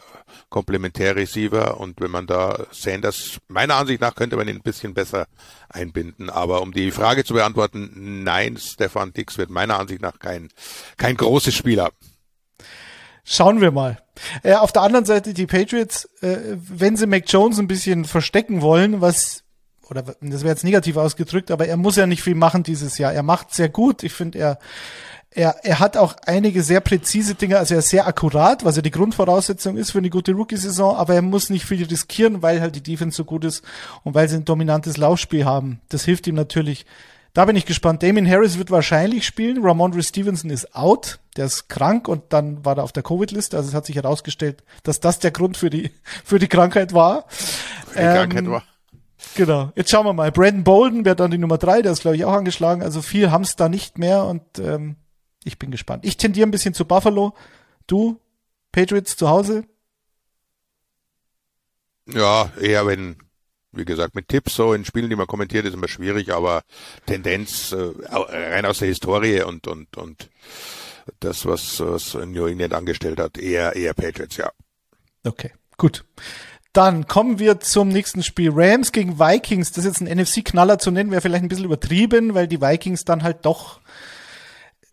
Komplementär-Receiver 0.48 1.78
und 1.78 2.00
wenn 2.00 2.10
man 2.10 2.26
da 2.26 2.66
Sanders, 2.70 3.38
meiner 3.48 3.76
Ansicht 3.76 4.00
nach 4.00 4.14
könnte 4.14 4.36
man 4.36 4.48
ihn 4.48 4.56
ein 4.56 4.62
bisschen 4.62 4.94
besser 4.94 5.26
einbinden. 5.68 6.30
Aber 6.30 6.62
um 6.62 6.72
die 6.72 6.90
Frage 6.90 7.24
zu 7.24 7.34
beantworten, 7.34 8.22
nein, 8.24 8.56
Stefan 8.56 9.12
Dix 9.12 9.38
wird 9.38 9.50
meiner 9.50 9.78
Ansicht 9.78 10.02
nach 10.02 10.18
kein, 10.18 10.48
kein 10.96 11.16
großes 11.16 11.54
Spiel 11.54 11.80
haben. 11.80 11.96
Schauen 13.24 13.60
wir 13.60 13.72
mal. 13.72 13.98
Äh, 14.44 14.54
auf 14.54 14.70
der 14.70 14.82
anderen 14.82 15.04
Seite 15.04 15.34
die 15.34 15.46
Patriots, 15.46 16.08
äh, 16.22 16.56
wenn 16.56 16.96
sie 16.96 17.06
Mac 17.06 17.24
Jones 17.26 17.58
ein 17.58 17.66
bisschen 17.66 18.04
verstecken 18.04 18.62
wollen, 18.62 19.00
was 19.00 19.42
oder 19.88 20.02
das 20.02 20.40
wäre 20.42 20.48
jetzt 20.48 20.64
negativ 20.64 20.96
ausgedrückt, 20.96 21.50
aber 21.50 21.66
er 21.66 21.76
muss 21.76 21.96
ja 21.96 22.06
nicht 22.06 22.22
viel 22.22 22.34
machen 22.34 22.62
dieses 22.62 22.98
Jahr. 22.98 23.12
Er 23.12 23.22
macht 23.22 23.54
sehr 23.54 23.68
gut. 23.68 24.02
Ich 24.02 24.12
finde, 24.12 24.38
er 24.38 24.58
er, 25.36 25.56
er 25.64 25.78
hat 25.80 25.96
auch 25.96 26.16
einige 26.24 26.62
sehr 26.62 26.80
präzise 26.80 27.34
Dinge, 27.34 27.58
also 27.58 27.74
er 27.74 27.80
ist 27.80 27.90
sehr 27.90 28.06
akkurat, 28.06 28.64
was 28.64 28.76
ja 28.76 28.82
die 28.82 28.90
Grundvoraussetzung 28.90 29.76
ist 29.76 29.90
für 29.90 29.98
eine 29.98 30.08
gute 30.08 30.32
Rookie-Saison, 30.32 30.96
aber 30.96 31.14
er 31.14 31.22
muss 31.22 31.50
nicht 31.50 31.66
viel 31.66 31.84
riskieren, 31.84 32.40
weil 32.42 32.60
halt 32.60 32.74
die 32.74 32.82
Defense 32.82 33.16
so 33.16 33.24
gut 33.24 33.44
ist 33.44 33.62
und 34.02 34.14
weil 34.14 34.28
sie 34.28 34.36
ein 34.36 34.46
dominantes 34.46 34.96
Laufspiel 34.96 35.44
haben. 35.44 35.80
Das 35.90 36.04
hilft 36.04 36.26
ihm 36.26 36.34
natürlich. 36.34 36.86
Da 37.34 37.44
bin 37.44 37.54
ich 37.54 37.66
gespannt. 37.66 38.02
Damien 38.02 38.26
Harris 38.26 38.56
wird 38.56 38.70
wahrscheinlich 38.70 39.26
spielen. 39.26 39.62
Ramondre 39.62 40.02
Stevenson 40.02 40.48
ist 40.48 40.74
out. 40.74 41.18
Der 41.36 41.44
ist 41.44 41.68
krank 41.68 42.08
und 42.08 42.22
dann 42.30 42.64
war 42.64 42.78
er 42.78 42.84
auf 42.84 42.92
der 42.92 43.02
Covid-Liste. 43.02 43.58
Also 43.58 43.68
es 43.68 43.74
hat 43.74 43.84
sich 43.84 43.96
herausgestellt, 43.96 44.64
dass 44.84 45.00
das 45.00 45.18
der 45.18 45.32
Grund 45.32 45.58
für 45.58 45.68
die, 45.68 45.90
für 46.24 46.38
die 46.38 46.48
Krankheit 46.48 46.94
war. 46.94 47.26
Für 47.28 47.98
die 47.98 48.04
ähm, 48.06 48.14
Krankheit 48.14 48.50
war. 48.50 48.64
Genau. 49.34 49.72
Jetzt 49.74 49.90
schauen 49.90 50.06
wir 50.06 50.12
mal. 50.12 50.32
Brandon 50.32 50.64
Bolden 50.64 51.04
wäre 51.04 51.16
dann 51.16 51.30
die 51.30 51.38
Nummer 51.38 51.58
drei. 51.58 51.82
Der 51.82 51.92
ist, 51.92 52.00
glaube 52.00 52.16
ich, 52.16 52.24
auch 52.24 52.32
angeschlagen. 52.32 52.82
Also 52.82 53.02
viel 53.02 53.30
haben 53.30 53.42
es 53.42 53.56
da 53.56 53.68
nicht 53.68 53.98
mehr 53.98 54.24
und 54.24 54.58
ähm, 54.58 54.96
ich 55.44 55.58
bin 55.58 55.70
gespannt. 55.70 56.04
Ich 56.04 56.16
tendiere 56.16 56.46
ein 56.46 56.50
bisschen 56.50 56.74
zu 56.74 56.84
Buffalo. 56.84 57.34
Du, 57.86 58.20
Patriots 58.72 59.16
zu 59.16 59.28
Hause? 59.28 59.64
Ja, 62.08 62.52
eher 62.60 62.86
wenn, 62.86 63.16
wie 63.72 63.84
gesagt, 63.84 64.14
mit 64.14 64.28
Tipps 64.28 64.54
so 64.54 64.72
in 64.72 64.84
Spielen, 64.84 65.10
die 65.10 65.16
man 65.16 65.26
kommentiert, 65.26 65.66
ist 65.66 65.74
immer 65.74 65.88
schwierig, 65.88 66.32
aber 66.32 66.62
Tendenz 67.06 67.72
äh, 67.72 67.92
rein 68.08 68.66
aus 68.66 68.78
der 68.78 68.88
Historie 68.88 69.42
und 69.42 69.66
und 69.66 69.96
und 69.96 70.30
das, 71.20 71.46
was, 71.46 71.80
was 71.80 72.14
New 72.14 72.46
England 72.46 72.74
angestellt 72.74 73.20
hat, 73.20 73.38
eher 73.38 73.76
eher 73.76 73.94
Patriots, 73.94 74.36
ja. 74.36 74.50
Okay, 75.24 75.52
gut. 75.76 76.04
Dann 76.76 77.06
kommen 77.06 77.38
wir 77.38 77.58
zum 77.60 77.88
nächsten 77.88 78.22
Spiel. 78.22 78.50
Rams 78.52 78.92
gegen 78.92 79.18
Vikings. 79.18 79.72
Das 79.72 79.86
ist 79.86 79.98
jetzt 79.98 80.06
ein 80.06 80.18
NFC-Knaller 80.18 80.78
zu 80.78 80.90
nennen, 80.90 81.10
wäre 81.10 81.22
vielleicht 81.22 81.42
ein 81.42 81.48
bisschen 81.48 81.64
übertrieben, 81.64 82.34
weil 82.34 82.48
die 82.48 82.60
Vikings 82.60 83.06
dann 83.06 83.22
halt 83.22 83.46
doch 83.46 83.80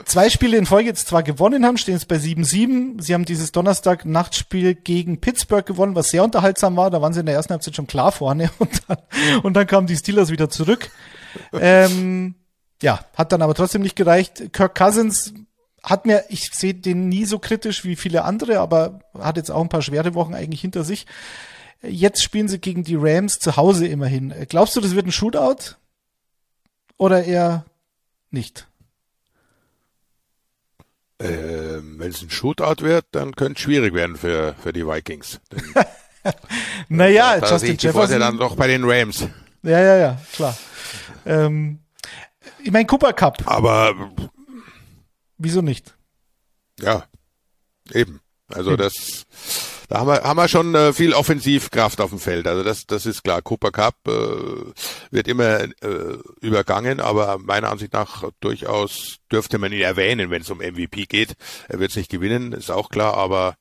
zwei 0.06 0.30
Spiele 0.30 0.56
in 0.56 0.66
Folge 0.66 0.88
jetzt 0.88 1.10
zwar 1.10 1.24
gewonnen 1.24 1.66
haben, 1.66 1.78
stehen 1.78 1.96
jetzt 1.96 2.08
bei 2.08 2.16
7-7. 2.16 3.02
Sie 3.02 3.14
haben 3.14 3.26
dieses 3.26 3.52
Donnerstag-Nachtspiel 3.52 4.76
gegen 4.76 5.20
Pittsburgh 5.20 5.66
gewonnen, 5.66 5.94
was 5.94 6.08
sehr 6.08 6.24
unterhaltsam 6.24 6.78
war. 6.78 6.90
Da 6.90 7.02
waren 7.02 7.12
sie 7.12 7.20
in 7.20 7.26
der 7.26 7.36
ersten 7.36 7.52
Halbzeit 7.52 7.76
schon 7.76 7.88
klar 7.88 8.14
vorne 8.14 8.50
und 8.60 8.82
dann, 8.88 8.98
und 9.44 9.54
dann 9.54 9.68
kamen 9.68 9.86
die 9.86 9.98
Steelers 9.98 10.30
wieder 10.30 10.50
zurück. 10.50 10.90
Ähm, 11.52 12.36
ja, 12.82 13.02
hat 13.14 13.34
dann 13.34 13.42
aber 13.42 13.56
trotzdem 13.56 13.82
nicht 13.82 13.98
gereicht. 13.98 14.54
Kirk 14.54 14.76
Cousins 14.76 15.34
hat 15.84 16.06
mir, 16.06 16.24
ich 16.30 16.50
sehe 16.54 16.76
den 16.76 17.10
nie 17.10 17.26
so 17.26 17.40
kritisch 17.40 17.84
wie 17.84 17.98
viele 17.98 18.24
andere, 18.24 18.62
aber 18.62 19.02
hat 19.20 19.36
jetzt 19.36 19.52
auch 19.52 19.62
ein 19.62 19.68
paar 19.68 19.82
schwere 19.82 20.14
Wochen 20.14 20.34
eigentlich 20.34 20.62
hinter 20.62 20.86
sich. 20.86 21.08
Jetzt 21.86 22.24
spielen 22.24 22.48
sie 22.48 22.60
gegen 22.60 22.84
die 22.84 22.96
Rams 22.96 23.40
zu 23.40 23.58
Hause 23.58 23.88
immerhin. 23.88 24.34
Glaubst 24.48 24.76
du, 24.76 24.82
das 24.82 24.96
wird 24.96 25.06
ein 25.06 25.12
Shootout? 25.12 25.76
Oder 26.98 27.26
eher 27.26 27.66
nicht? 28.32 28.68
Äh, 31.20 31.28
Wenn 31.82 32.10
es 32.10 32.22
ein 32.22 32.30
Shootout 32.30 32.84
wird, 32.84 33.06
dann 33.12 33.36
könnte 33.36 33.58
es 33.58 33.60
schwierig 33.60 33.94
werden 33.94 34.16
für, 34.16 34.56
für 34.62 34.72
die 34.72 34.88
Vikings. 34.88 35.42
naja, 36.88 37.40
da, 37.40 37.52
Justin 37.52 37.78
Jefferson. 37.78 38.20
dann 38.20 38.38
doch 38.38 38.56
bei 38.56 38.68
den 38.68 38.84
Rams. 38.86 39.28
Ja, 39.62 39.80
ja, 39.80 39.98
ja, 39.98 40.22
klar. 40.34 40.58
Ähm, 41.26 41.80
ich 42.62 42.72
meine, 42.72 42.86
Cooper 42.86 43.14
Cup. 43.14 43.44
Aber 43.46 43.94
wieso 45.38 45.62
nicht? 45.62 45.96
Ja, 46.80 47.06
eben. 47.92 48.22
Also 48.48 48.72
hm. 48.72 48.78
das 48.78 49.26
da 49.94 50.00
haben 50.00 50.08
wir, 50.08 50.24
haben 50.24 50.38
wir 50.38 50.48
schon 50.48 50.74
äh, 50.74 50.92
viel 50.92 51.14
Offensivkraft 51.14 52.02
auf 52.02 52.10
dem 52.10 52.18
Feld. 52.18 52.48
Also 52.48 52.64
das, 52.64 52.88
das 52.88 53.06
ist 53.06 53.24
klar. 53.24 53.44
Cooper 53.44 53.70
Cup 53.70 53.96
äh, 54.08 54.12
wird 55.12 55.28
immer 55.28 55.62
äh, 55.62 55.70
übergangen, 56.42 57.00
aber 57.00 57.38
meiner 57.38 57.70
Ansicht 57.70 57.94
nach 57.94 58.24
durchaus 58.40 59.18
dürfte 59.32 59.60
man 59.60 59.72
ihn 59.72 59.82
erwähnen, 59.82 60.32
wenn 60.32 60.42
es 60.42 60.50
um 60.50 60.58
MVP 60.58 61.06
geht. 61.06 61.36
Er 61.70 61.78
wird 61.78 61.92
es 61.92 61.96
nicht 61.96 62.10
gewinnen, 62.10 62.54
ist 62.54 62.72
auch 62.72 62.90
klar, 62.90 63.16
aber, 63.18 63.56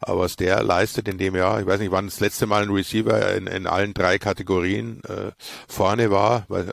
aber 0.00 0.20
was 0.20 0.36
der 0.36 0.62
leistet 0.62 1.08
in 1.08 1.18
dem 1.18 1.36
Jahr, 1.36 1.60
ich 1.60 1.66
weiß 1.66 1.78
nicht, 1.80 1.92
wann 1.92 2.06
das 2.06 2.20
letzte 2.20 2.46
Mal 2.46 2.62
ein 2.62 2.70
Receiver 2.70 3.34
in, 3.34 3.46
in 3.46 3.66
allen 3.66 3.92
drei 3.92 4.18
Kategorien 4.18 5.02
äh, 5.04 5.32
vorne 5.68 6.10
war, 6.10 6.46
weil 6.48 6.72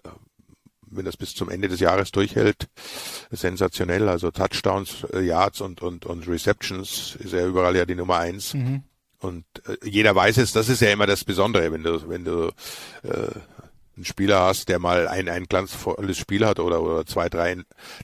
wenn 0.91 1.03
das 1.03 1.17
bis 1.17 1.35
zum 1.35 1.49
Ende 1.49 1.67
des 1.67 1.81
Jahres 1.81 2.13
durchhält, 2.13 2.69
sensationell. 3.31 4.07
Also 4.07 4.31
Touchdowns, 4.31 5.05
äh, 5.11 5.19
Yards 5.19 5.59
und, 5.59 5.81
und, 5.81 6.05
und 6.05 6.25
Receptions 6.25 7.17
ist 7.19 7.33
er 7.33 7.47
überall 7.47 7.75
ja 7.75 7.85
die 7.85 7.95
Nummer 7.95 8.19
eins. 8.19 8.53
Mhm. 8.53 8.83
Und 9.23 9.45
äh, 9.67 9.89
jeder 9.89 10.13
weiß 10.15 10.37
es, 10.37 10.51
das 10.51 10.69
ist 10.69 10.81
ja 10.81 10.91
immer 10.91 11.07
das 11.07 11.23
Besondere, 11.23 11.71
wenn 11.71 11.83
du, 11.83 12.09
wenn 12.09 12.25
du 12.25 12.51
äh, 13.03 13.31
einen 13.95 14.05
Spieler 14.05 14.41
hast, 14.41 14.67
der 14.67 14.79
mal 14.79 15.07
ein, 15.07 15.29
ein 15.29 15.45
glanzvolles 15.45 16.17
Spiel 16.17 16.45
hat 16.45 16.59
oder, 16.59 16.81
oder 16.81 17.05
zwei, 17.05 17.29
drei, 17.29 17.55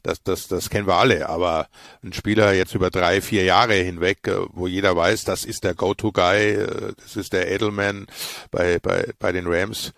das, 0.02 0.24
das, 0.24 0.48
das 0.48 0.70
kennen 0.70 0.88
wir 0.88 0.96
alle. 0.96 1.28
Aber 1.28 1.68
ein 2.04 2.14
Spieler 2.14 2.54
jetzt 2.54 2.74
über 2.74 2.90
drei, 2.90 3.22
vier 3.22 3.44
Jahre 3.44 3.74
hinweg, 3.74 4.28
äh, 4.28 4.38
wo 4.54 4.68
jeder 4.68 4.96
weiß, 4.96 5.26
das 5.26 5.44
ist 5.44 5.66
der 5.66 5.76
Go-To-Guy, 5.76 6.52
äh, 6.52 6.94
das 7.04 7.18
ist 7.18 7.34
der 7.34 7.52
Edelman 7.52 8.08
bei, 8.50 8.80
bei, 8.80 9.12
bei 9.20 9.34
den 9.34 9.46
Rams, 9.48 9.92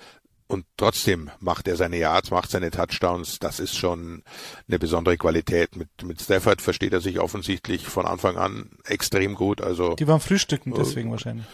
und 0.51 0.65
trotzdem 0.75 1.31
macht 1.39 1.69
er 1.69 1.77
seine 1.77 1.97
Yards, 1.97 2.29
macht 2.29 2.51
seine 2.51 2.71
Touchdowns. 2.71 3.39
Das 3.39 3.61
ist 3.61 3.77
schon 3.77 4.21
eine 4.67 4.79
besondere 4.79 5.17
Qualität. 5.17 5.77
Mit, 5.77 5.87
mit 6.03 6.21
Stafford 6.21 6.61
versteht 6.61 6.91
er 6.91 6.99
sich 6.99 7.21
offensichtlich 7.21 7.87
von 7.87 8.05
Anfang 8.05 8.35
an 8.35 8.69
extrem 8.83 9.35
gut. 9.35 9.61
Also 9.61 9.95
die 9.95 10.07
waren 10.07 10.19
frühstücken, 10.19 10.73
deswegen 10.73 11.07
äh, 11.07 11.11
wahrscheinlich. 11.11 11.45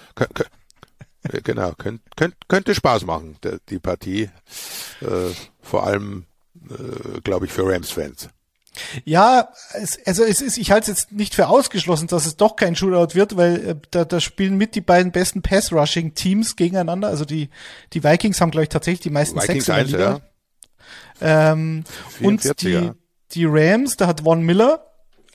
Genau, 1.43 1.73
könnt, 1.77 2.01
könnt, 2.15 2.35
könnte 2.47 2.73
Spaß 2.73 3.05
machen, 3.05 3.37
die 3.69 3.79
Partie. 3.79 4.29
Äh, 5.01 5.33
vor 5.61 5.85
allem, 5.85 6.25
äh, 6.69 7.19
glaube 7.21 7.47
ich, 7.47 7.51
für 7.51 7.67
Rams-Fans. 7.67 8.29
Ja, 9.05 9.49
es, 9.73 9.99
also 10.05 10.23
es 10.23 10.41
ist, 10.41 10.57
ich 10.57 10.71
halte 10.71 10.91
es 10.91 10.99
jetzt 10.99 11.11
nicht 11.11 11.35
für 11.35 11.47
ausgeschlossen, 11.47 12.07
dass 12.07 12.25
es 12.25 12.37
doch 12.37 12.55
kein 12.55 12.75
Shootout 12.75 13.15
wird, 13.15 13.37
weil 13.37 13.69
äh, 13.69 13.75
da, 13.91 14.05
da 14.05 14.19
spielen 14.19 14.57
mit 14.57 14.75
die 14.75 14.81
beiden 14.81 15.11
besten 15.11 15.41
Pass-Rushing-Teams 15.41 16.55
gegeneinander. 16.55 17.07
Also 17.07 17.25
die, 17.25 17.49
die 17.93 18.03
Vikings 18.03 18.41
haben, 18.41 18.51
glaube 18.51 18.63
ich, 18.63 18.69
tatsächlich 18.69 19.01
die 19.01 19.09
meisten 19.09 19.39
Vikings 19.39 19.65
Sex 19.65 19.67
in 19.67 19.75
der 19.75 19.85
Liga. 19.85 20.21
Ja. 21.19 21.51
Ähm, 21.51 21.83
und 22.21 22.61
die, 22.61 22.91
die 23.31 23.45
Rams, 23.45 23.97
da 23.97 24.07
hat 24.07 24.21
Von 24.21 24.41
Miller 24.41 24.83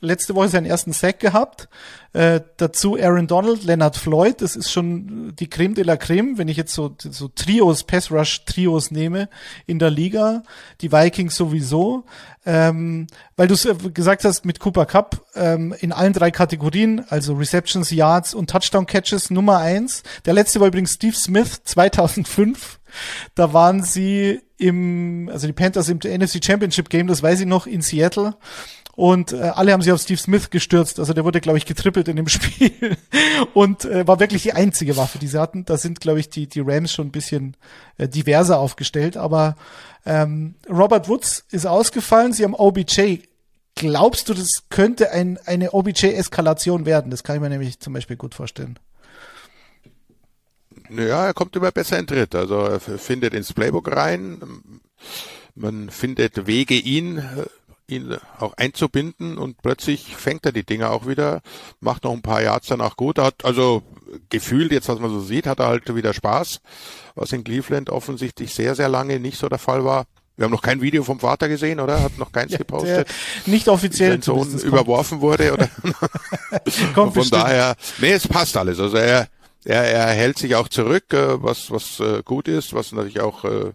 letzte 0.02 0.34
Woche 0.34 0.48
seinen 0.48 0.66
ersten 0.66 0.92
Sack 0.92 1.20
gehabt. 1.20 1.68
Äh, 2.12 2.40
dazu 2.58 2.98
Aaron 3.00 3.26
Donald, 3.26 3.64
Leonard 3.64 3.96
Floyd, 3.96 4.42
das 4.42 4.56
ist 4.56 4.70
schon 4.70 5.34
die 5.36 5.48
Creme 5.48 5.74
de 5.74 5.84
la 5.84 5.96
Creme, 5.96 6.36
wenn 6.36 6.48
ich 6.48 6.58
jetzt 6.58 6.74
so, 6.74 6.94
so 6.98 7.28
Trios, 7.28 7.84
Pass 7.84 8.10
Rush 8.10 8.44
Trios 8.44 8.90
nehme 8.90 9.30
in 9.66 9.78
der 9.78 9.90
Liga. 9.90 10.42
Die 10.82 10.92
Vikings 10.92 11.36
sowieso. 11.36 12.04
Ähm, 12.44 13.06
weil 13.36 13.46
du 13.46 13.54
äh, 13.54 13.90
gesagt 13.90 14.24
hast, 14.24 14.44
mit 14.44 14.58
Cooper 14.58 14.84
Cup 14.84 15.24
ähm, 15.34 15.74
in 15.80 15.92
allen 15.92 16.12
drei 16.12 16.30
Kategorien, 16.30 17.04
also 17.08 17.34
Receptions, 17.34 17.90
Yards 17.90 18.34
und 18.34 18.50
Touchdown 18.50 18.84
Catches 18.86 19.30
Nummer 19.30 19.58
eins. 19.58 20.02
Der 20.26 20.34
letzte 20.34 20.60
war 20.60 20.66
übrigens 20.66 20.94
Steve 20.94 21.16
Smith 21.16 21.60
2005. 21.64 22.80
Da 23.34 23.52
waren 23.54 23.82
sie 23.82 24.40
im, 24.58 25.30
also 25.32 25.46
die 25.46 25.52
Panthers 25.52 25.88
im 25.88 25.98
NFC 25.98 26.44
Championship 26.44 26.88
Game, 26.90 27.06
das 27.06 27.22
weiß 27.22 27.40
ich 27.40 27.46
noch, 27.46 27.66
in 27.66 27.80
Seattle. 27.80 28.34
Und 28.94 29.32
äh, 29.32 29.40
alle 29.54 29.72
haben 29.72 29.80
sich 29.80 29.92
auf 29.92 30.00
Steve 30.00 30.20
Smith 30.20 30.50
gestürzt. 30.50 30.98
Also 31.00 31.14
der 31.14 31.24
wurde, 31.24 31.40
glaube 31.40 31.58
ich, 31.58 31.64
getrippelt 31.64 32.08
in 32.08 32.16
dem 32.16 32.28
Spiel. 32.28 32.96
Und 33.54 33.84
äh, 33.84 34.06
war 34.06 34.20
wirklich 34.20 34.42
die 34.42 34.52
einzige 34.52 34.96
Waffe, 34.96 35.18
die 35.18 35.28
sie 35.28 35.40
hatten. 35.40 35.64
Da 35.64 35.78
sind, 35.78 36.00
glaube 36.00 36.20
ich, 36.20 36.28
die, 36.28 36.46
die 36.46 36.60
Rams 36.60 36.92
schon 36.92 37.08
ein 37.08 37.12
bisschen 37.12 37.56
äh, 37.96 38.06
diverser 38.08 38.58
aufgestellt. 38.58 39.16
Aber 39.16 39.56
ähm, 40.04 40.56
Robert 40.68 41.08
Woods 41.08 41.44
ist 41.50 41.66
ausgefallen. 41.66 42.32
Sie 42.32 42.44
haben 42.44 42.54
OBJ. 42.54 43.20
Glaubst 43.74 44.28
du, 44.28 44.34
das 44.34 44.64
könnte 44.68 45.10
ein, 45.12 45.38
eine 45.46 45.72
OBJ-Eskalation 45.72 46.84
werden? 46.84 47.10
Das 47.10 47.24
kann 47.24 47.36
ich 47.36 47.42
mir 47.42 47.48
nämlich 47.48 47.80
zum 47.80 47.94
Beispiel 47.94 48.16
gut 48.16 48.34
vorstellen. 48.34 48.78
Ja, 50.90 51.26
er 51.26 51.34
kommt 51.34 51.56
immer 51.56 51.72
besser 51.72 51.98
in 51.98 52.06
Tritt. 52.06 52.34
Also 52.34 52.58
er 52.60 52.80
findet 52.80 53.32
ins 53.32 53.54
Playbook 53.54 53.90
rein. 53.90 54.60
Man 55.54 55.90
findet 55.90 56.46
Wege, 56.46 56.74
ihn 56.74 57.18
äh, 57.18 57.22
ihn 57.96 58.16
auch 58.38 58.54
einzubinden 58.54 59.38
und 59.38 59.60
plötzlich 59.62 60.16
fängt 60.16 60.46
er 60.46 60.52
die 60.52 60.64
Dinger 60.64 60.90
auch 60.90 61.06
wieder, 61.06 61.40
macht 61.80 62.04
noch 62.04 62.12
ein 62.12 62.22
paar 62.22 62.42
Yards 62.42 62.68
danach 62.68 62.96
gut. 62.96 63.18
Er 63.18 63.24
hat 63.24 63.44
also 63.44 63.82
gefühlt, 64.28 64.72
jetzt 64.72 64.88
was 64.88 64.98
man 64.98 65.10
so 65.10 65.20
sieht, 65.20 65.46
hat 65.46 65.60
er 65.60 65.66
halt 65.66 65.94
wieder 65.94 66.12
Spaß, 66.12 66.60
was 67.14 67.32
in 67.32 67.44
Cleveland 67.44 67.90
offensichtlich 67.90 68.54
sehr, 68.54 68.74
sehr 68.74 68.88
lange 68.88 69.20
nicht 69.20 69.38
so 69.38 69.48
der 69.48 69.58
Fall 69.58 69.84
war. 69.84 70.06
Wir 70.36 70.46
haben 70.46 70.52
noch 70.52 70.62
kein 70.62 70.80
Video 70.80 71.04
vom 71.04 71.20
Vater 71.20 71.48
gesehen, 71.48 71.78
oder? 71.78 72.02
Hat 72.02 72.16
noch 72.18 72.32
keins 72.32 72.52
ja, 72.52 72.58
gepostet. 72.58 73.06
Nicht 73.46 73.68
offiziell. 73.68 74.12
Sein 74.12 74.22
Sohn 74.22 74.58
überworfen 74.60 75.20
wurde, 75.20 75.52
oder? 75.52 75.68
kommt 76.94 77.14
Von 77.14 77.28
daher, 77.30 77.76
nee, 77.98 78.12
es 78.12 78.26
passt 78.26 78.56
alles. 78.56 78.80
Also 78.80 78.96
er, 78.96 79.28
er, 79.64 79.84
er 79.84 80.06
hält 80.06 80.38
sich 80.38 80.54
auch 80.54 80.68
zurück, 80.68 81.12
äh, 81.12 81.42
was, 81.42 81.70
was 81.70 82.00
äh, 82.00 82.22
gut 82.24 82.48
ist, 82.48 82.72
was 82.72 82.92
natürlich 82.92 83.20
auch 83.20 83.44
äh, 83.44 83.72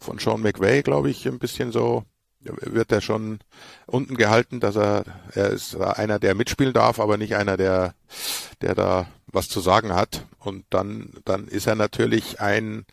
von 0.00 0.18
Sean 0.18 0.40
McVay, 0.40 0.82
glaube 0.82 1.10
ich, 1.10 1.26
ein 1.26 1.38
bisschen 1.38 1.70
so 1.70 2.04
wird 2.40 2.92
er 2.92 3.00
schon 3.00 3.40
unten 3.86 4.16
gehalten, 4.16 4.60
dass 4.60 4.76
er, 4.76 5.04
er 5.32 5.50
ist 5.50 5.76
einer, 5.76 6.18
der 6.18 6.34
mitspielen 6.34 6.72
darf, 6.72 6.98
aber 6.98 7.16
nicht 7.16 7.36
einer, 7.36 7.56
der, 7.56 7.94
der 8.62 8.74
da 8.74 9.06
was 9.26 9.48
zu 9.48 9.60
sagen 9.60 9.94
hat. 9.94 10.26
Und 10.38 10.64
dann, 10.70 11.12
dann 11.24 11.48
ist 11.48 11.66
er 11.66 11.74
natürlich 11.74 12.40
ein, 12.40 12.86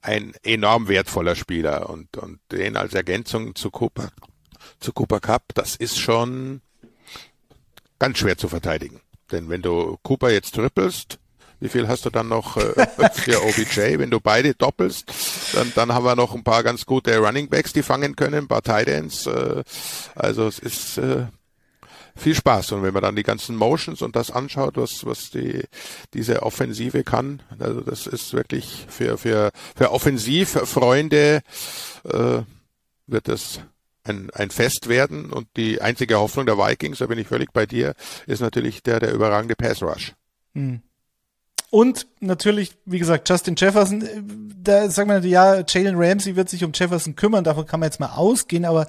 ein 0.00 0.34
enorm 0.42 0.88
wertvoller 0.88 1.34
Spieler 1.34 1.90
und, 1.90 2.16
und 2.16 2.38
den 2.52 2.76
als 2.76 2.94
Ergänzung 2.94 3.54
zu 3.54 3.70
Cooper, 3.70 4.10
zu 4.78 4.92
Cooper 4.92 5.20
Cup, 5.20 5.54
das 5.54 5.76
ist 5.76 5.98
schon 5.98 6.60
ganz 7.98 8.18
schwer 8.18 8.38
zu 8.38 8.48
verteidigen. 8.48 9.00
Denn 9.32 9.48
wenn 9.48 9.62
du 9.62 9.98
Cooper 10.02 10.30
jetzt 10.30 10.54
trippelst, 10.54 11.18
wie 11.62 11.68
viel 11.68 11.86
hast 11.86 12.04
du 12.04 12.10
dann 12.10 12.26
noch 12.26 12.56
äh, 12.56 12.86
für 13.14 13.40
OBJ? 13.40 13.98
Wenn 13.98 14.10
du 14.10 14.18
beide 14.18 14.52
doppelst, 14.52 15.04
dann, 15.54 15.72
dann 15.76 15.94
haben 15.94 16.04
wir 16.04 16.16
noch 16.16 16.34
ein 16.34 16.42
paar 16.42 16.64
ganz 16.64 16.84
gute 16.84 17.16
Running 17.18 17.48
Backs, 17.48 17.72
die 17.72 17.84
fangen 17.84 18.16
können, 18.16 18.34
ein 18.34 18.48
paar 18.48 18.88
Ends. 18.88 19.26
Äh, 19.26 19.62
also 20.16 20.48
es 20.48 20.58
ist 20.58 20.98
äh, 20.98 21.26
viel 22.16 22.34
Spaß. 22.34 22.72
Und 22.72 22.82
wenn 22.82 22.92
man 22.92 23.02
dann 23.04 23.14
die 23.14 23.22
ganzen 23.22 23.54
Motions 23.54 24.02
und 24.02 24.16
das 24.16 24.32
anschaut, 24.32 24.76
was, 24.76 25.06
was 25.06 25.30
die, 25.30 25.62
diese 26.14 26.42
Offensive 26.42 27.04
kann, 27.04 27.42
also 27.60 27.80
das 27.80 28.08
ist 28.08 28.34
wirklich 28.34 28.84
für, 28.88 29.16
für, 29.16 29.52
für 29.76 29.92
Offensivfreunde 29.92 31.42
äh, 32.04 32.42
wird 33.06 33.28
das 33.28 33.60
ein, 34.02 34.30
ein 34.30 34.50
Fest 34.50 34.88
werden. 34.88 35.32
Und 35.32 35.46
die 35.56 35.80
einzige 35.80 36.18
Hoffnung 36.18 36.44
der 36.44 36.58
Vikings, 36.58 36.98
da 36.98 37.06
bin 37.06 37.20
ich 37.20 37.28
völlig 37.28 37.52
bei 37.52 37.66
dir, 37.66 37.94
ist 38.26 38.40
natürlich 38.40 38.82
der, 38.82 38.98
der 38.98 39.12
überragende 39.12 39.54
Pass 39.54 39.80
Rush. 39.80 40.14
Hm. 40.54 40.82
Und 41.72 42.06
natürlich, 42.20 42.76
wie 42.84 42.98
gesagt, 42.98 43.26
Justin 43.30 43.54
Jefferson, 43.56 44.02
äh, 44.02 44.22
da 44.62 44.90
sagen 44.90 45.08
wir, 45.08 45.26
ja, 45.26 45.64
Jalen 45.66 45.94
Ramsey 45.96 46.36
wird 46.36 46.50
sich 46.50 46.64
um 46.64 46.72
Jefferson 46.74 47.16
kümmern, 47.16 47.44
davon 47.44 47.64
kann 47.64 47.80
man 47.80 47.86
jetzt 47.86 47.98
mal 47.98 48.12
ausgehen, 48.14 48.66
aber 48.66 48.88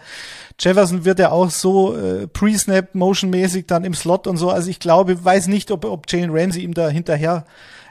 Jefferson 0.59 1.05
wird 1.05 1.17
ja 1.17 1.31
auch 1.31 1.49
so 1.49 1.95
äh, 1.95 2.27
Pre-Snap, 2.27 2.93
Motion-mäßig 2.93 3.67
dann 3.67 3.85
im 3.85 3.93
Slot 3.93 4.27
und 4.27 4.35
so. 4.35 4.49
Also 4.49 4.69
ich 4.69 4.79
glaube, 4.79 5.23
weiß 5.23 5.47
nicht, 5.47 5.71
ob, 5.71 5.85
ob 5.85 6.11
Jalen 6.11 6.31
Ramsey 6.37 6.61
ihm 6.61 6.73
da 6.73 6.89
hinterher 6.89 7.45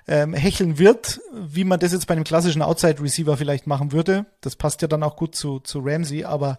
ähm, 0.07 0.35
hecheln 0.35 0.79
wird, 0.79 1.23
wie 1.33 1.65
man 1.65 1.81
das 1.81 1.93
jetzt 1.93 2.07
bei 2.07 2.13
einem 2.13 2.25
klassischen 2.25 2.61
Outside-Receiver 2.61 3.39
vielleicht 3.39 3.67
machen 3.67 3.93
würde. 3.93 4.27
Das 4.43 4.57
passt 4.57 4.83
ja 4.83 4.89
dann 4.89 5.03
auch 5.03 5.17
gut 5.17 5.35
zu, 5.35 5.61
zu 5.61 5.79
Ramsey, 5.83 6.25
aber 6.25 6.59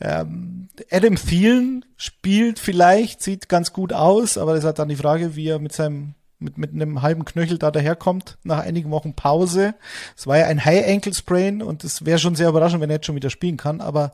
ähm, 0.00 0.68
Adam 0.92 1.16
Thielen 1.16 1.84
spielt 1.96 2.60
vielleicht, 2.60 3.20
sieht 3.20 3.48
ganz 3.48 3.72
gut 3.72 3.92
aus, 3.92 4.38
aber 4.38 4.54
das 4.54 4.62
hat 4.62 4.78
dann 4.78 4.90
die 4.90 4.94
Frage, 4.94 5.34
wie 5.34 5.48
er 5.48 5.58
mit 5.58 5.72
seinem 5.72 6.14
mit, 6.44 6.58
mit 6.58 6.72
einem 6.72 7.02
halben 7.02 7.24
Knöchel 7.24 7.58
da 7.58 7.70
daherkommt 7.70 8.38
nach 8.44 8.60
einigen 8.60 8.90
Wochen 8.90 9.14
Pause. 9.14 9.74
Es 10.16 10.26
war 10.26 10.38
ja 10.38 10.46
ein 10.46 10.64
High 10.64 10.86
Ankle 10.86 11.14
Sprain 11.14 11.62
und 11.62 11.82
es 11.82 12.04
wäre 12.04 12.18
schon 12.18 12.36
sehr 12.36 12.48
überraschend, 12.48 12.80
wenn 12.80 12.90
er 12.90 12.96
jetzt 12.96 13.06
schon 13.06 13.16
wieder 13.16 13.30
spielen 13.30 13.56
kann, 13.56 13.80
aber 13.80 14.12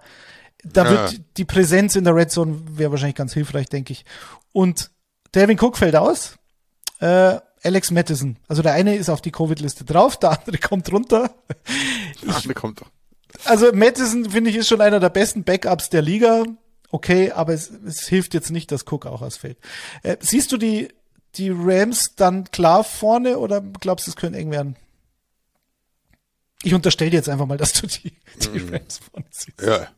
da 0.65 0.85
ja. 0.85 0.91
wird 0.91 1.21
die 1.37 1.45
Präsenz 1.45 1.97
in 1.97 2.05
der 2.05 2.15
Red 2.15 2.31
Zone 2.31 2.61
wäre 2.73 2.91
wahrscheinlich 2.91 3.17
ganz 3.17 3.33
hilfreich, 3.33 3.69
denke 3.69 3.93
ich. 3.93 4.05
Und 4.53 4.91
Devin 5.35 5.59
Cook 5.61 5.77
fällt 5.77 5.97
aus. 5.97 6.37
Äh, 7.01 7.39
Alex 7.63 7.91
Mattison. 7.91 8.37
Also 8.49 8.63
der 8.63 8.73
eine 8.73 8.97
ist 8.97 9.11
auf 9.11 9.21
die 9.21 9.33
Covid-Liste 9.33 9.85
drauf, 9.85 10.19
der 10.19 10.31
andere 10.31 10.59
kommt 10.69 10.91
runter. 10.93 11.31
Der 12.23 12.37
andere 12.37 12.55
kommt 12.55 12.81
doch. 12.81 12.91
Also 13.45 13.73
Mattison, 13.73 14.31
finde 14.31 14.51
ich, 14.51 14.57
ist 14.57 14.69
schon 14.69 14.81
einer 14.81 15.01
der 15.01 15.11
besten 15.11 15.45
Backups 15.45 15.91
der 15.91 16.03
Liga. 16.03 16.45
Okay, 16.91 17.31
aber 17.31 17.53
es, 17.53 17.71
es 17.71 18.09
hilft 18.09 18.35
jetzt 18.35 18.51
nicht, 18.51 18.73
dass 18.73 18.85
Cook 18.91 19.07
auch 19.07 19.23
ausfällt. 19.23 19.59
Äh, 20.03 20.17
siehst 20.21 20.51
du 20.53 20.57
die 20.57 20.89
die 21.37 21.51
Rams 21.51 22.15
dann 22.17 22.51
klar 22.51 22.85
vorne 22.85 23.39
oder 23.39 23.61
glaubst 23.61 24.07
du, 24.07 24.11
es 24.11 24.17
können 24.17 24.35
eng 24.35 24.51
werden? 24.51 24.77
Ich 26.63 26.75
unterstelle 26.75 27.11
dir 27.11 27.17
jetzt 27.19 27.29
einfach 27.29 27.47
mal, 27.47 27.57
dass 27.57 27.73
du 27.73 27.87
die, 27.87 28.13
die 28.43 28.61
mm. 28.61 28.75
Rams 28.75 28.99
vorne 28.99 29.27
siehst. 29.31 29.61
Ja. 29.63 29.89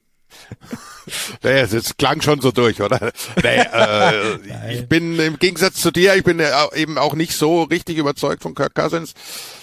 naja, 1.42 1.66
das 1.66 1.96
klang 1.96 2.22
schon 2.22 2.40
so 2.40 2.52
durch, 2.52 2.80
oder? 2.80 3.12
Nee, 3.42 3.60
äh, 3.72 4.72
ich 4.72 4.88
bin 4.88 5.18
im 5.18 5.38
Gegensatz 5.38 5.76
zu 5.76 5.90
dir, 5.90 6.14
ich 6.14 6.24
bin 6.24 6.42
eben 6.74 6.98
auch 6.98 7.14
nicht 7.14 7.36
so 7.36 7.64
richtig 7.64 7.98
überzeugt 7.98 8.42
von 8.42 8.54
Kirk 8.54 8.74
Cousins. 8.74 9.14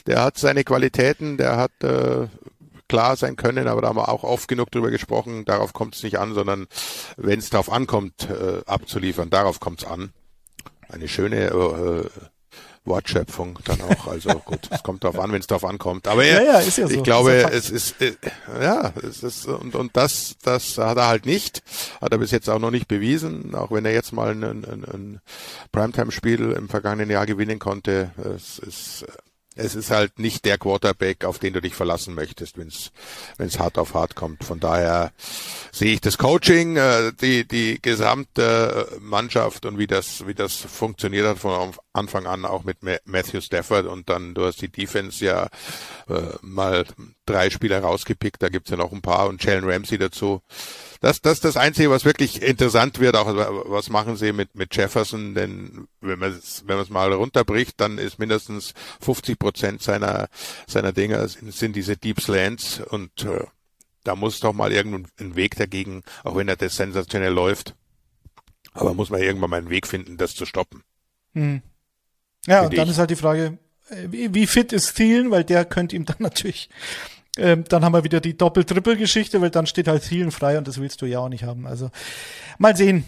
Der 0.06 0.22
hat 0.22 0.38
seine 0.38 0.64
Qualitäten, 0.64 1.38
der 1.38 1.58
hat 1.58 1.72
äh, 1.84 2.28
klar 2.88 3.16
sein 3.16 3.36
können, 3.36 3.68
aber 3.68 3.82
da 3.82 3.90
haben 3.90 3.98
wir 3.98 4.10
auch 4.10 4.24
oft 4.24 4.48
genug 4.48 4.72
drüber 4.72 4.92
gesprochen. 4.92 5.46
Darauf 5.46 5.74
kommt 5.74 5.96
es 5.96 6.04
nicht 6.04 6.20
an, 6.20 6.34
sondern 6.34 6.68
wenn 7.18 7.40
es 7.40 7.50
darauf 7.50 7.72
ankommt, 7.72 8.28
äh, 8.30 8.62
abzuliefern, 8.66 9.30
darauf 9.30 9.60
kommt 9.60 9.84
es 9.84 9.88
an 9.88 10.12
eine 10.90 11.08
schöne 11.08 11.48
äh, 11.48 12.10
Wortschöpfung 12.86 13.60
dann 13.66 13.82
auch. 13.82 14.08
Also 14.08 14.30
gut, 14.40 14.68
es 14.72 14.84
kommt 14.84 15.04
darauf 15.04 15.20
an, 15.20 15.32
wenn 15.32 15.40
es 15.40 15.48
darauf 15.48 15.66
ankommt. 15.66 16.08
Aber 16.08 16.24
er, 16.26 16.44
ja, 16.44 16.54
ja, 16.54 16.60
ist 16.60 16.78
ja 16.78 16.88
so. 16.88 16.96
ich 16.96 17.04
glaube, 17.04 17.34
es 17.52 17.70
ist 17.70 18.02
äh, 18.02 18.14
ja, 18.62 18.92
es 19.04 19.24
ist 19.24 19.46
und 19.46 19.76
und 19.76 19.96
das 19.96 20.36
das 20.44 20.78
hat 20.78 20.98
er 20.98 21.08
halt 21.08 21.26
nicht, 21.26 21.62
hat 22.02 22.12
er 22.12 22.18
bis 22.18 22.32
jetzt 22.32 22.50
auch 22.50 22.60
noch 22.60 22.72
nicht 22.72 22.88
bewiesen. 22.88 23.56
Auch 23.56 23.72
wenn 23.72 23.86
er 23.86 23.94
jetzt 23.94 24.12
mal 24.12 24.32
ein, 24.32 24.44
ein, 24.44 24.64
ein 24.66 25.22
Primetime-Spiel 25.72 26.52
im 26.52 26.70
vergangenen 26.70 27.10
Jahr 27.10 27.26
gewinnen 27.26 27.60
konnte, 27.60 28.12
es 28.36 28.60
ist 28.60 29.06
es 29.60 29.76
ist 29.76 29.92
halt 29.92 30.20
nicht 30.20 30.46
der 30.46 30.58
Quarterback, 30.58 31.26
auf 31.26 31.40
den 31.40 31.54
du 31.54 31.62
dich 31.62 31.76
verlassen 31.76 32.16
möchtest, 32.16 32.58
wenn 32.58 32.68
es 32.68 33.60
hart 33.60 33.78
auf 33.78 33.94
hart 33.94 34.16
kommt. 34.16 34.44
Von 34.44 34.60
daher 34.60 35.12
sehe 35.72 35.94
ich 35.94 36.02
das 36.02 36.18
Coaching, 36.18 36.78
äh, 36.78 37.12
die 37.22 37.48
die 37.48 37.80
gesamte 37.82 38.88
Mannschaft 39.00 39.66
und 39.66 39.78
wie 39.78 39.88
das 39.88 40.26
wie 40.28 40.34
das 40.34 40.56
funktioniert 40.56 41.28
hat 41.28 41.40
von 41.40 41.74
Anfang 41.94 42.26
an 42.26 42.46
auch 42.46 42.64
mit 42.64 42.78
Matthew 43.06 43.42
Stafford 43.42 43.86
und 43.86 44.10
dann 44.10 44.34
du 44.34 44.46
hast 44.46 44.62
die 44.62 44.70
Defense 44.70 45.24
ja 45.24 45.48
äh, 46.10 46.36
mal 46.42 46.86
drei 47.26 47.50
Spieler 47.50 47.82
rausgepickt, 47.82 48.42
da 48.42 48.50
gibt's 48.50 48.72
ja 48.72 48.78
noch 48.78 48.92
ein 48.92 49.02
paar 49.02 49.28
und 49.28 49.44
Jalen 49.44 49.70
Ramsey 49.70 49.98
dazu 49.98 50.42
das, 51.02 51.22
das 51.22 51.34
ist 51.34 51.46
das 51.46 51.58
Einzige, 51.58 51.90
was 51.90 52.04
wirklich 52.04 52.42
interessant 52.42 53.00
wird, 53.00 53.16
auch 53.16 53.28
was 53.70 53.90
machen 53.90 54.18
sie 54.18 54.34
mit, 54.34 54.56
mit 54.56 54.76
Jefferson, 54.76 55.34
denn 55.34 55.88
wenn 56.02 56.20
man 56.20 56.32
es 56.32 56.64
wenn 56.68 56.76
man 56.76 56.84
es 56.84 56.90
mal 56.90 57.12
runterbricht, 57.14 57.80
dann 57.80 57.98
ist 57.98 58.20
mindestens 58.20 58.74
50 59.02 59.40
Prozent 59.40 59.82
seiner, 59.82 60.28
seiner 60.68 60.92
Dinger 60.92 61.28
sind, 61.28 61.54
sind 61.54 61.76
diese 61.76 61.96
Deep 61.96 62.20
Slants 62.20 62.82
und 62.82 63.24
äh, 63.24 63.46
da 64.04 64.16
muss 64.16 64.40
doch 64.40 64.54
mal 64.54 64.72
irgendein 64.72 65.36
Weg 65.36 65.56
dagegen, 65.56 66.04
auch 66.24 66.36
wenn 66.36 66.48
er 66.48 66.56
das 66.56 66.76
sensationell 66.76 67.34
läuft. 67.34 67.76
Aber 68.74 68.94
muss 68.94 69.10
man 69.10 69.22
irgendwann 69.22 69.50
mal 69.50 69.58
einen 69.58 69.70
Weg 69.70 69.88
finden, 69.88 70.18
das 70.18 70.36
zu 70.36 70.46
stoppen. 70.46 70.84
Hm. 71.34 71.62
Ja, 72.46 72.62
und 72.64 72.78
dann 72.78 72.86
ich. 72.86 72.92
ist 72.92 72.98
halt 73.00 73.10
die 73.10 73.16
Frage, 73.16 73.58
Wie, 74.08 74.34
wie 74.34 74.48
fit 74.48 74.72
ist 74.72 74.96
Thielen, 74.96 75.32
weil 75.32 75.44
der 75.44 75.66
könnte 75.66 75.96
ihm 75.96 76.06
dann 76.06 76.18
natürlich 76.20 76.70
ähm, 77.40 77.64
dann 77.68 77.84
haben 77.84 77.94
wir 77.94 78.04
wieder 78.04 78.20
die 78.20 78.38
Doppel-Trippel-Geschichte, 78.38 79.42
weil 79.42 79.50
dann 79.50 79.66
steht 79.66 79.88
halt 79.88 80.04
Thielen 80.04 80.32
frei 80.32 80.58
und 80.58 80.68
das 80.68 80.80
willst 80.80 81.02
du 81.02 81.06
ja 81.06 81.20
auch 81.20 81.30
nicht 81.30 81.44
haben. 81.44 81.66
Also 81.66 81.90
mal 82.58 82.76
sehen. 82.76 83.06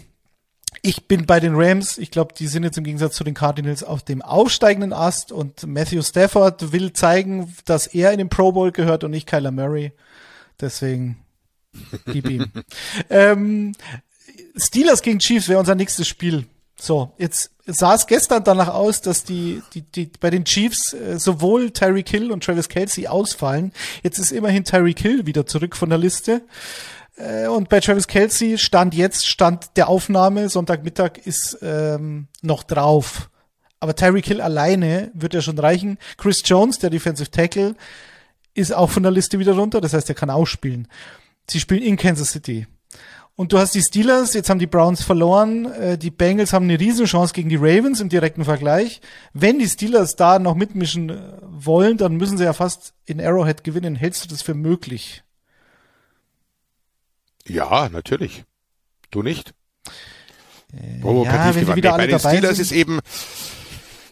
Ich 0.80 1.06
bin 1.06 1.26
bei 1.26 1.38
den 1.38 1.54
Rams. 1.54 1.98
Ich 1.98 2.10
glaube, 2.10 2.34
die 2.36 2.46
sind 2.46 2.64
jetzt 2.64 2.78
im 2.78 2.84
Gegensatz 2.84 3.14
zu 3.14 3.24
den 3.24 3.34
Cardinals 3.34 3.84
auf 3.84 4.02
dem 4.02 4.22
aufsteigenden 4.22 4.92
Ast 4.92 5.30
und 5.30 5.66
Matthew 5.66 6.02
Stafford 6.02 6.72
will 6.72 6.92
zeigen, 6.92 7.54
dass 7.66 7.86
er 7.86 8.10
in 8.10 8.18
den 8.18 8.30
Pro 8.30 8.52
Bowl 8.52 8.72
gehört 8.72 9.04
und 9.04 9.10
nicht 9.10 9.28
Kyler 9.28 9.50
Murray. 9.50 9.92
Deswegen 10.60 11.18
gib 12.06 12.28
ihm. 12.28 12.50
ähm, 13.10 13.74
Steelers 14.56 15.02
gegen 15.02 15.18
Chiefs 15.18 15.48
wäre 15.48 15.60
unser 15.60 15.74
nächstes 15.74 16.08
Spiel. 16.08 16.46
So, 16.76 17.12
jetzt 17.18 17.51
sah 17.66 17.94
es 17.94 18.06
gestern 18.06 18.44
danach 18.44 18.68
aus, 18.68 19.00
dass 19.00 19.24
die, 19.24 19.62
die, 19.74 19.82
die 19.82 20.10
bei 20.20 20.30
den 20.30 20.44
Chiefs 20.44 20.92
äh, 20.92 21.18
sowohl 21.18 21.70
Tyreek 21.70 22.08
Hill 22.08 22.32
und 22.32 22.44
Travis 22.44 22.68
Kelsey 22.68 23.06
ausfallen. 23.06 23.72
Jetzt 24.02 24.18
ist 24.18 24.32
immerhin 24.32 24.64
Tyreek 24.64 24.98
Hill 24.98 25.26
wieder 25.26 25.46
zurück 25.46 25.76
von 25.76 25.88
der 25.88 25.98
Liste. 25.98 26.42
Äh, 27.16 27.46
und 27.46 27.68
bei 27.68 27.80
Travis 27.80 28.08
Kelsey 28.08 28.58
stand 28.58 28.94
jetzt, 28.94 29.26
stand 29.26 29.76
der 29.76 29.88
Aufnahme, 29.88 30.48
Sonntagmittag 30.48 31.18
ist 31.24 31.58
ähm, 31.62 32.28
noch 32.42 32.64
drauf. 32.64 33.30
Aber 33.80 33.96
Tyreek 33.96 34.26
Hill 34.26 34.40
alleine 34.40 35.10
wird 35.14 35.34
ja 35.34 35.42
schon 35.42 35.58
reichen. 35.58 35.98
Chris 36.16 36.42
Jones, 36.44 36.78
der 36.78 36.90
Defensive 36.90 37.30
Tackle, 37.30 37.74
ist 38.54 38.72
auch 38.72 38.90
von 38.90 39.02
der 39.02 39.12
Liste 39.12 39.38
wieder 39.38 39.54
runter. 39.54 39.80
Das 39.80 39.92
heißt, 39.92 40.08
er 40.08 40.14
kann 40.14 40.30
auch 40.30 40.46
spielen. 40.46 40.88
Sie 41.48 41.58
spielen 41.58 41.82
in 41.82 41.96
Kansas 41.96 42.30
City. 42.30 42.66
Und 43.34 43.52
du 43.52 43.58
hast 43.58 43.74
die 43.74 43.80
Steelers, 43.80 44.34
jetzt 44.34 44.50
haben 44.50 44.58
die 44.58 44.66
Browns 44.66 45.02
verloren, 45.02 45.64
äh, 45.72 45.96
die 45.96 46.10
Bengals 46.10 46.52
haben 46.52 46.64
eine 46.64 46.78
Riesenchance 46.78 47.32
gegen 47.32 47.48
die 47.48 47.56
Ravens 47.56 48.00
im 48.00 48.08
direkten 48.10 48.44
Vergleich. 48.44 49.00
Wenn 49.32 49.58
die 49.58 49.68
Steelers 49.68 50.16
da 50.16 50.38
noch 50.38 50.54
mitmischen 50.54 51.10
äh, 51.10 51.32
wollen, 51.42 51.96
dann 51.96 52.16
müssen 52.16 52.36
sie 52.36 52.44
ja 52.44 52.52
fast 52.52 52.92
in 53.06 53.20
Arrowhead 53.20 53.64
gewinnen. 53.64 53.96
Hältst 53.96 54.24
du 54.24 54.28
das 54.28 54.42
für 54.42 54.54
möglich? 54.54 55.22
Ja, 57.46 57.88
natürlich. 57.88 58.44
Du 59.10 59.22
nicht? 59.22 59.54
Äh, 60.72 61.00
Provokativ 61.00 61.62
ja, 61.62 61.68
wenn 61.68 61.76
wieder 61.76 61.94
alle 61.94 62.02
Bei 62.02 62.06
den 62.08 62.18
dabei 62.18 62.36
Steelers 62.36 62.56
sind. 62.56 62.62
ist 62.66 62.72
eben, 62.72 63.00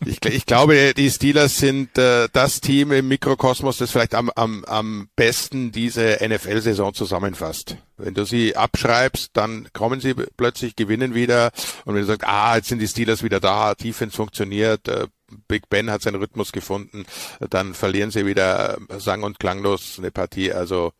ich, 0.05 0.25
ich, 0.25 0.47
glaube, 0.47 0.95
die 0.95 1.11
Steelers 1.11 1.59
sind 1.59 1.99
äh, 1.99 2.29
das 2.33 2.61
Team 2.61 2.93
im 2.93 3.09
Mikrokosmos, 3.09 3.79
das 3.79 3.91
vielleicht 3.91 4.15
am, 4.15 4.31
am, 4.35 4.65
am 4.65 5.09
besten 5.17 5.73
diese 5.73 6.19
NFL-Saison 6.27 6.95
zusammenfasst. 6.95 7.77
Wenn 7.97 8.15
du 8.15 8.25
sie 8.25 8.57
abschreibst, 8.57 9.31
dann 9.35 9.69
kommen 9.73 10.01
sie 10.01 10.15
plötzlich, 10.15 10.75
gewinnen 10.75 11.15
wieder. 11.15 11.51
Und 11.85 11.95
wenn 11.95 12.03
du 12.03 12.07
sagst, 12.07 12.27
ah, 12.27 12.57
jetzt 12.57 12.69
sind 12.69 12.79
die 12.79 12.89
Steelers 12.89 13.23
wieder 13.23 13.41
da, 13.41 13.75
Defense 13.75 14.17
funktioniert, 14.17 14.89
äh, 14.89 15.07
Big 15.49 15.69
Ben 15.69 15.91
hat 15.91 16.03
seinen 16.03 16.21
Rhythmus 16.21 16.53
gefunden, 16.53 17.05
dann 17.51 17.75
verlieren 17.75 18.11
sie 18.11 18.27
wieder 18.27 18.79
äh, 18.89 18.99
sang- 18.99 19.23
und 19.23 19.39
klanglos 19.39 19.97
eine 19.99 20.11
Partie. 20.11 20.53
Also 20.53 20.93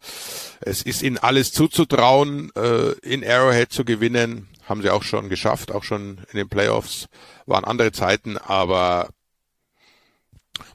es 0.61 0.83
ist 0.83 1.03
ihnen 1.03 1.19
alles 1.19 1.53
zuzutrauen, 1.53 2.51
äh, 2.55 2.93
in 3.03 3.25
Arrowhead 3.25 3.73
zu 3.73 3.85
gewinnen. 3.85 4.49
Haben 4.71 4.83
sie 4.83 4.91
auch 4.91 5.03
schon 5.03 5.29
geschafft, 5.29 5.73
auch 5.73 5.83
schon 5.83 6.19
in 6.31 6.37
den 6.37 6.49
Playoffs. 6.49 7.09
Waren 7.45 7.65
andere 7.65 7.91
Zeiten, 7.91 8.39
aber 8.39 9.09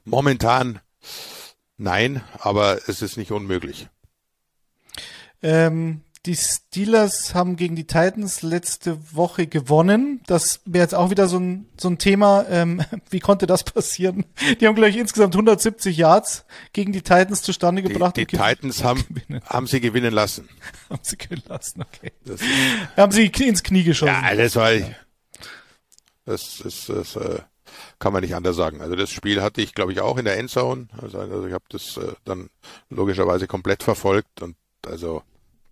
momentan 0.04 0.82
nein, 1.78 2.22
aber 2.40 2.90
es 2.90 3.02
ist 3.02 3.16
nicht 3.16 3.32
unmöglich. 3.32 3.88
Ähm, 5.42 6.02
die 6.26 6.36
Steelers 6.36 7.36
haben 7.36 7.56
gegen 7.56 7.76
die 7.76 7.86
Titans 7.86 8.42
letzte 8.42 8.98
Woche 9.16 9.48
gewonnen. 9.48 10.22
Das 10.26 10.62
wäre 10.66 10.84
jetzt 10.84 10.96
auch 10.96 11.10
wieder 11.10 11.28
so 11.28 11.38
ein, 11.38 11.68
so 11.78 11.90
ein 11.90 11.98
Thema. 11.98 12.46
Ähm, 12.50 12.84
wie 13.10 13.20
konnte 13.20 13.46
das 13.46 13.64
passieren? 13.64 14.26
Die 14.60 14.68
haben 14.68 14.76
gleich 14.76 14.98
insgesamt 14.98 15.36
170 15.36 15.96
Yards 15.96 16.46
gegen 16.74 16.94
die 16.94 17.02
Titans 17.02 17.42
zustande 17.42 17.84
gebracht. 17.84 18.18
Die, 18.18 18.26
Titans 18.26 18.84
haben, 18.84 19.06
haben 19.46 19.68
sie 19.68 19.80
gewinnen 19.82 20.14
lassen. 20.14 20.50
haben 20.90 21.04
sie 21.04 21.18
gewinnen 21.18 21.44
lassen, 21.48 21.82
okay. 21.82 22.12
Das, 22.26 22.40
haben 22.98 23.12
sie 23.12 23.28
ins 23.28 23.64
Knie 23.64 23.84
geschossen. 23.84 24.16
Ja, 24.24 24.36
das 24.36 24.56
war, 24.56 24.72
das, 26.26 26.60
das, 26.64 26.86
das, 26.88 27.16
äh, 27.16 27.40
kann 28.00 28.14
man 28.14 28.22
nicht 28.22 28.36
anders 28.36 28.56
sagen. 28.56 28.82
Also 28.82 28.96
das 28.96 29.12
Spiel 29.12 29.42
hatte 29.42 29.62
ich, 29.62 29.74
glaube 29.74 29.92
ich, 29.92 30.00
auch 30.00 30.18
in 30.18 30.26
der 30.26 30.38
Endzone. 30.38 30.88
Also, 31.02 31.20
also 31.20 31.46
ich 31.46 31.54
habe 31.54 31.66
das 31.70 31.98
äh, 31.98 32.14
dann 32.24 32.50
logischerweise 32.90 33.48
komplett 33.48 33.84
verfolgt 33.84 34.42
und 34.42 34.56
also 34.86 35.24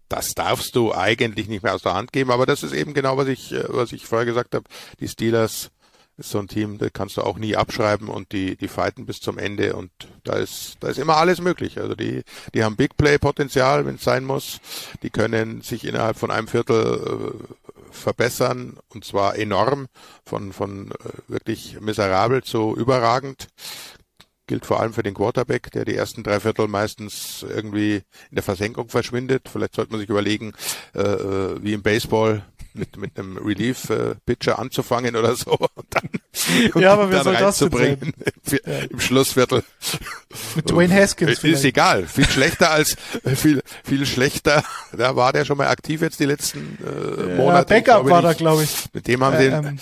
das 0.10 0.36
darfst 0.36 0.76
du 0.76 0.94
eigentlich 0.94 1.48
nicht 1.48 1.64
mehr 1.64 1.74
aus 1.76 1.82
der 1.82 1.96
Hand 1.96 2.12
geben, 2.14 2.32
aber 2.32 2.46
das 2.46 2.64
ist 2.64 2.74
eben 2.74 2.94
genau, 2.94 3.18
was 3.18 3.28
ich, 3.28 3.52
äh, 3.52 3.66
was 3.68 3.92
ich 3.92 4.06
vorher 4.06 4.26
gesagt 4.26 4.56
habe. 4.56 4.66
Die 5.00 5.08
Steelers 5.08 5.72
ist 6.18 6.30
so 6.30 6.40
ein 6.40 6.48
Team, 6.48 6.78
das 6.78 6.92
kannst 6.94 7.18
du 7.18 7.22
auch 7.22 7.38
nie 7.38 7.56
abschreiben 7.56 8.08
und 8.08 8.32
die, 8.32 8.56
die 8.56 8.68
fighten 8.68 9.06
bis 9.06 9.20
zum 9.20 9.40
Ende 9.40 9.76
und 9.76 9.90
da 10.24 10.34
ist, 10.34 10.78
da 10.80 10.90
ist 10.90 11.00
immer 11.00 11.18
alles 11.18 11.42
möglich. 11.42 11.80
Also 11.80 11.96
die, 11.96 12.22
die 12.54 12.64
haben 12.64 12.76
Big 12.76 12.96
Play 12.98 13.18
Potenzial, 13.18 13.86
wenn 13.86 13.96
es 13.96 14.04
sein 14.04 14.24
muss. 14.24 14.60
Die 15.02 15.10
können 15.10 15.62
sich 15.62 15.86
innerhalb 15.86 16.18
von 16.18 16.30
einem 16.30 16.48
Viertel 16.48 17.34
äh, 17.34 17.94
verbessern 17.94 18.78
und 18.90 19.06
zwar 19.06 19.38
enorm 19.38 19.88
von, 20.26 20.54
von 20.54 20.92
äh, 20.92 20.96
wirklich 21.28 21.80
miserabel 21.82 22.44
zu 22.44 22.76
überragend 22.76 23.48
gilt 24.48 24.66
vor 24.66 24.80
allem 24.80 24.94
für 24.94 25.04
den 25.04 25.14
Quarterback, 25.14 25.72
der 25.72 25.86
die 25.86 25.96
ersten 25.96 26.24
drei 26.24 26.40
Viertel 26.40 26.68
meistens 26.68 27.46
irgendwie 27.48 27.96
in 28.30 28.36
der 28.36 28.44
Versenkung 28.44 28.90
verschwindet. 28.90 29.50
Vielleicht 29.52 29.76
sollte 29.76 29.92
man 29.92 30.00
sich 30.00 30.10
überlegen, 30.10 30.54
äh, 30.94 31.02
äh 31.02 31.64
wie 31.64 31.74
im 31.74 31.82
Baseball 31.82 32.44
mit, 32.74 32.98
mit 32.98 33.18
einem 33.18 33.38
Relief-Pitcher 33.38 34.60
anzufangen 34.60 35.16
oder 35.16 35.36
so 35.36 35.52
und 35.76 35.86
dann, 35.92 36.10
und 36.74 36.82
ja, 36.82 36.94
aber 36.94 37.08
dann 37.08 37.24
soll 37.24 37.36
reinzubringen 37.36 38.14
im, 38.26 38.60
ja. 38.66 38.80
im 38.90 39.00
Schlussviertel. 39.00 39.64
Mit 40.56 40.70
Dwayne 40.70 40.94
Haskins. 40.94 41.34
Ist 41.34 41.40
vielleicht. 41.40 41.66
egal. 41.66 42.08
Viel 42.08 42.28
schlechter 42.28 42.72
als 42.72 42.96
viel 43.36 43.62
viel 43.84 44.06
schlechter. 44.06 44.64
Da 44.96 45.16
war 45.16 45.34
der 45.34 45.46
schon 45.46 45.58
mal 45.58 45.68
aktiv 45.68 46.02
jetzt 46.02 46.20
die 46.20 46.26
letzten 46.26 46.78
äh, 46.84 47.36
Monate. 47.36 47.74
Ja, 47.74 47.80
Backup 47.82 48.10
war 48.10 48.22
da, 48.22 48.34
glaube 48.34 48.64
ich. 48.64 48.86
Mit 48.94 49.08
dem 49.08 49.24
haben 49.24 49.36
äh, 49.36 49.40
sie 49.40 49.46
ähm, 49.48 49.80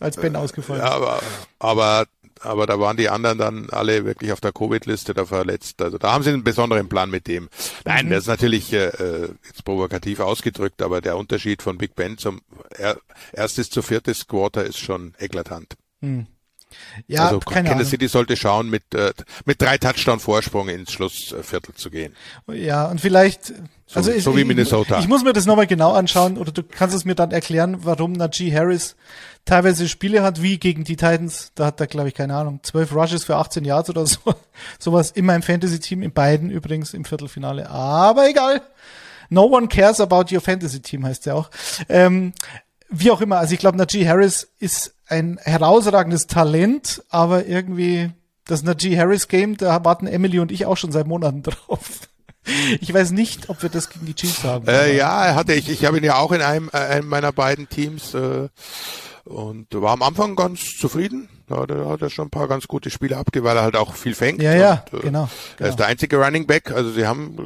als 0.00 0.16
Ben 0.16 0.34
ausgefallen. 0.36 0.82
Ja, 0.82 0.90
aber 0.90 1.22
aber 1.58 2.06
aber 2.42 2.66
da 2.66 2.78
waren 2.78 2.96
die 2.96 3.08
anderen 3.08 3.38
dann 3.38 3.70
alle 3.70 4.04
wirklich 4.04 4.32
auf 4.32 4.40
der 4.40 4.52
Covid-Liste 4.52 5.14
da 5.14 5.26
verletzt. 5.26 5.80
Also 5.82 5.98
da 5.98 6.12
haben 6.12 6.24
sie 6.24 6.30
einen 6.30 6.44
besonderen 6.44 6.88
Plan 6.88 7.10
mit 7.10 7.26
dem. 7.26 7.48
Nein, 7.84 8.06
mhm. 8.06 8.10
das 8.10 8.20
ist 8.20 8.28
natürlich 8.28 8.72
äh, 8.72 8.86
äh, 8.88 9.28
jetzt 9.46 9.64
provokativ 9.64 10.20
ausgedrückt, 10.20 10.82
aber 10.82 11.00
der 11.00 11.16
Unterschied 11.16 11.62
von 11.62 11.78
Big 11.78 11.94
Ben 11.94 12.18
zum 12.18 12.40
er, 12.70 12.98
erstes 13.32 13.70
zu 13.70 13.82
viertes 13.82 14.26
Quarter 14.26 14.64
ist 14.64 14.78
schon 14.78 15.14
eklatant. 15.18 15.76
Mhm. 16.00 16.26
Ja, 17.06 17.26
also 17.26 17.40
keine 17.40 17.68
Kansas 17.68 17.86
Ahnung. 17.86 17.90
City 17.90 18.08
sollte 18.08 18.36
schauen, 18.36 18.70
mit, 18.70 18.94
äh, 18.94 19.12
mit 19.44 19.60
drei 19.60 19.78
Touchdown 19.78 20.20
Vorsprung 20.20 20.68
ins 20.68 20.92
Schlussviertel 20.92 21.74
zu 21.74 21.90
gehen. 21.90 22.14
Ja, 22.52 22.86
und 22.86 23.00
vielleicht, 23.00 23.46
so, 23.46 23.54
also 23.94 24.12
ich, 24.12 24.24
so 24.24 24.36
wie 24.36 24.44
Minnesota. 24.44 24.96
Ich, 24.98 25.04
ich 25.04 25.08
muss 25.08 25.24
mir 25.24 25.32
das 25.32 25.46
nochmal 25.46 25.66
genau 25.66 25.92
anschauen 25.92 26.38
oder 26.38 26.52
du 26.52 26.62
kannst 26.62 26.94
es 26.94 27.04
mir 27.04 27.14
dann 27.14 27.30
erklären, 27.30 27.78
warum 27.82 28.12
Najee 28.12 28.54
Harris 28.54 28.96
teilweise 29.44 29.88
Spiele 29.88 30.22
hat, 30.22 30.42
wie 30.42 30.58
gegen 30.58 30.84
die 30.84 30.96
Titans. 30.96 31.52
Da 31.54 31.66
hat 31.66 31.80
er, 31.80 31.86
glaube 31.86 32.08
ich, 32.08 32.14
keine 32.14 32.34
Ahnung, 32.34 32.60
zwölf 32.62 32.94
Rushes 32.94 33.24
für 33.24 33.36
18 33.36 33.64
Yards 33.64 33.90
oder 33.90 34.06
so. 34.06 34.18
Sowas 34.78 35.10
in 35.10 35.26
meinem 35.26 35.42
Fantasy-Team, 35.42 36.02
in 36.02 36.12
beiden 36.12 36.50
übrigens 36.50 36.94
im 36.94 37.04
Viertelfinale. 37.04 37.68
Aber 37.68 38.28
egal. 38.28 38.62
No 39.28 39.44
one 39.44 39.68
cares 39.68 40.00
about 40.00 40.34
your 40.34 40.42
Fantasy-Team 40.42 41.06
heißt 41.06 41.26
ja 41.26 41.34
auch. 41.34 41.50
Ähm, 41.88 42.34
wie 42.92 43.10
auch 43.10 43.20
immer, 43.20 43.38
also 43.38 43.54
ich 43.54 43.60
glaube, 43.60 43.78
Najee 43.78 44.06
Harris 44.06 44.50
ist 44.58 44.94
ein 45.06 45.38
herausragendes 45.42 46.26
Talent, 46.26 47.02
aber 47.08 47.46
irgendwie 47.46 48.10
das 48.46 48.62
Najee 48.62 48.96
Harris 48.98 49.28
Game, 49.28 49.56
da 49.56 49.84
warten 49.84 50.06
Emily 50.06 50.38
und 50.38 50.52
ich 50.52 50.66
auch 50.66 50.76
schon 50.76 50.92
seit 50.92 51.06
Monaten 51.06 51.42
drauf. 51.42 51.80
Ich 52.80 52.92
weiß 52.92 53.12
nicht, 53.12 53.48
ob 53.50 53.62
wir 53.62 53.70
das 53.70 53.88
gegen 53.88 54.06
die 54.06 54.14
Chiefs 54.14 54.42
haben. 54.42 54.66
Äh, 54.66 54.96
ja, 54.96 55.34
hatte 55.34 55.52
ich. 55.52 55.68
Ich 55.68 55.84
habe 55.84 55.98
ihn 55.98 56.04
ja 56.04 56.16
auch 56.16 56.32
in 56.32 56.42
einem, 56.42 56.70
äh, 56.72 56.78
einem 56.78 57.08
meiner 57.08 57.32
beiden 57.32 57.68
Teams 57.68 58.14
äh, 58.14 58.48
und 59.24 59.66
war 59.72 59.92
am 59.92 60.02
Anfang 60.02 60.34
ganz 60.36 60.60
zufrieden. 60.78 61.28
Ja, 61.50 61.66
da 61.66 61.86
hat 61.88 62.00
er 62.02 62.08
schon 62.10 62.26
ein 62.28 62.30
paar 62.30 62.48
ganz 62.48 62.66
gute 62.66 62.88
Spiele 62.90 63.16
abgegeben, 63.16 63.44
weil 63.46 63.56
er 63.56 63.62
halt 63.62 63.76
auch 63.76 63.94
viel 63.94 64.14
fängt. 64.14 64.40
Ja, 64.42 64.54
ja, 64.54 64.84
und, 64.90 65.00
äh, 65.00 65.02
genau, 65.02 65.22
Er 65.22 65.26
ist 65.26 65.58
genau. 65.58 65.76
der 65.76 65.86
einzige 65.86 66.16
Running 66.24 66.46
Back. 66.46 66.70
Also 66.72 66.90
sie 66.92 67.06
haben, 67.06 67.36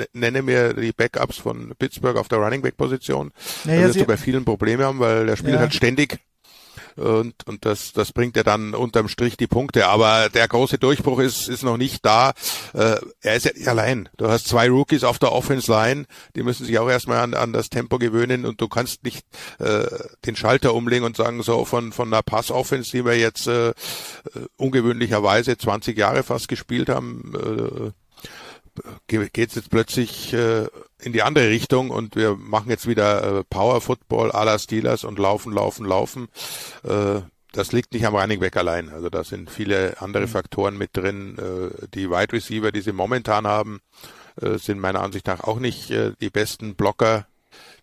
äh, 0.00 0.06
nenne 0.12 0.42
mir 0.42 0.74
die 0.74 0.92
Backups 0.92 1.38
von 1.38 1.72
Pittsburgh 1.78 2.16
auf 2.18 2.28
der 2.28 2.38
Running 2.38 2.62
Back 2.62 2.76
Position. 2.76 3.32
Ja, 3.64 3.70
da 3.70 3.74
ja, 3.74 3.80
wirst 3.82 3.94
sie- 3.94 4.00
du 4.00 4.06
bei 4.06 4.16
vielen 4.16 4.44
Probleme 4.44 4.84
haben, 4.84 4.98
weil 4.98 5.26
der 5.26 5.36
spielt 5.36 5.54
Ja. 5.54 5.60
halt 5.60 5.74
ständig. 5.74 6.18
Und, 6.96 7.34
und 7.46 7.64
das, 7.64 7.92
das 7.92 8.12
bringt 8.12 8.36
ja 8.36 8.42
dann 8.42 8.74
unterm 8.74 9.08
Strich 9.08 9.36
die 9.36 9.46
Punkte. 9.46 9.88
Aber 9.88 10.28
der 10.28 10.48
große 10.48 10.78
Durchbruch 10.78 11.18
ist, 11.18 11.48
ist 11.48 11.62
noch 11.62 11.76
nicht 11.76 12.04
da. 12.04 12.32
Äh, 12.72 12.96
er 13.20 13.36
ist 13.36 13.44
ja 13.44 13.52
nicht 13.54 13.68
allein. 13.68 14.08
Du 14.16 14.28
hast 14.28 14.48
zwei 14.48 14.68
Rookies 14.68 15.04
auf 15.04 15.18
der 15.18 15.32
Offense 15.32 15.70
Line, 15.70 16.06
die 16.34 16.42
müssen 16.42 16.64
sich 16.64 16.78
auch 16.78 16.88
erstmal 16.88 17.18
an, 17.18 17.34
an 17.34 17.52
das 17.52 17.68
Tempo 17.68 17.98
gewöhnen 17.98 18.46
und 18.46 18.60
du 18.60 18.68
kannst 18.68 19.04
nicht 19.04 19.26
äh, 19.58 19.86
den 20.24 20.36
Schalter 20.36 20.74
umlegen 20.74 21.04
und 21.04 21.16
sagen, 21.16 21.42
so 21.42 21.64
von, 21.64 21.92
von 21.92 22.12
einer 22.12 22.22
Pass-Offense, 22.22 22.90
die 22.90 23.04
wir 23.04 23.18
jetzt 23.18 23.46
äh, 23.46 23.70
äh, 23.70 23.72
ungewöhnlicherweise 24.56 25.56
20 25.56 25.96
Jahre 25.96 26.22
fast 26.22 26.48
gespielt 26.48 26.88
haben, 26.88 27.32
äh, 27.34 28.05
geht 29.06 29.36
es 29.36 29.54
jetzt 29.54 29.70
plötzlich 29.70 30.32
äh, 30.32 30.66
in 31.00 31.12
die 31.12 31.22
andere 31.22 31.48
Richtung 31.48 31.90
und 31.90 32.16
wir 32.16 32.36
machen 32.36 32.70
jetzt 32.70 32.86
wieder 32.86 33.40
äh, 33.40 33.44
Power 33.44 33.80
Football 33.80 34.32
à 34.32 34.44
la 34.44 34.58
Steelers 34.58 35.04
und 35.04 35.18
laufen, 35.18 35.52
laufen, 35.52 35.86
laufen. 35.86 36.28
Äh, 36.82 37.20
das 37.52 37.72
liegt 37.72 37.92
nicht 37.92 38.06
am 38.06 38.14
Running 38.14 38.40
Back 38.40 38.56
allein. 38.56 38.90
Also 38.90 39.08
da 39.08 39.24
sind 39.24 39.50
viele 39.50 40.00
andere 40.00 40.24
mhm. 40.24 40.30
Faktoren 40.30 40.76
mit 40.76 40.96
drin. 40.96 41.38
Äh, 41.38 41.86
die 41.94 42.10
Wide 42.10 42.32
Receiver, 42.32 42.70
die 42.70 42.82
sie 42.82 42.92
momentan 42.92 43.46
haben, 43.46 43.80
äh, 44.40 44.58
sind 44.58 44.78
meiner 44.78 45.00
Ansicht 45.00 45.26
nach 45.26 45.40
auch 45.40 45.58
nicht 45.58 45.90
äh, 45.90 46.12
die 46.20 46.30
besten 46.30 46.74
Blocker, 46.74 47.26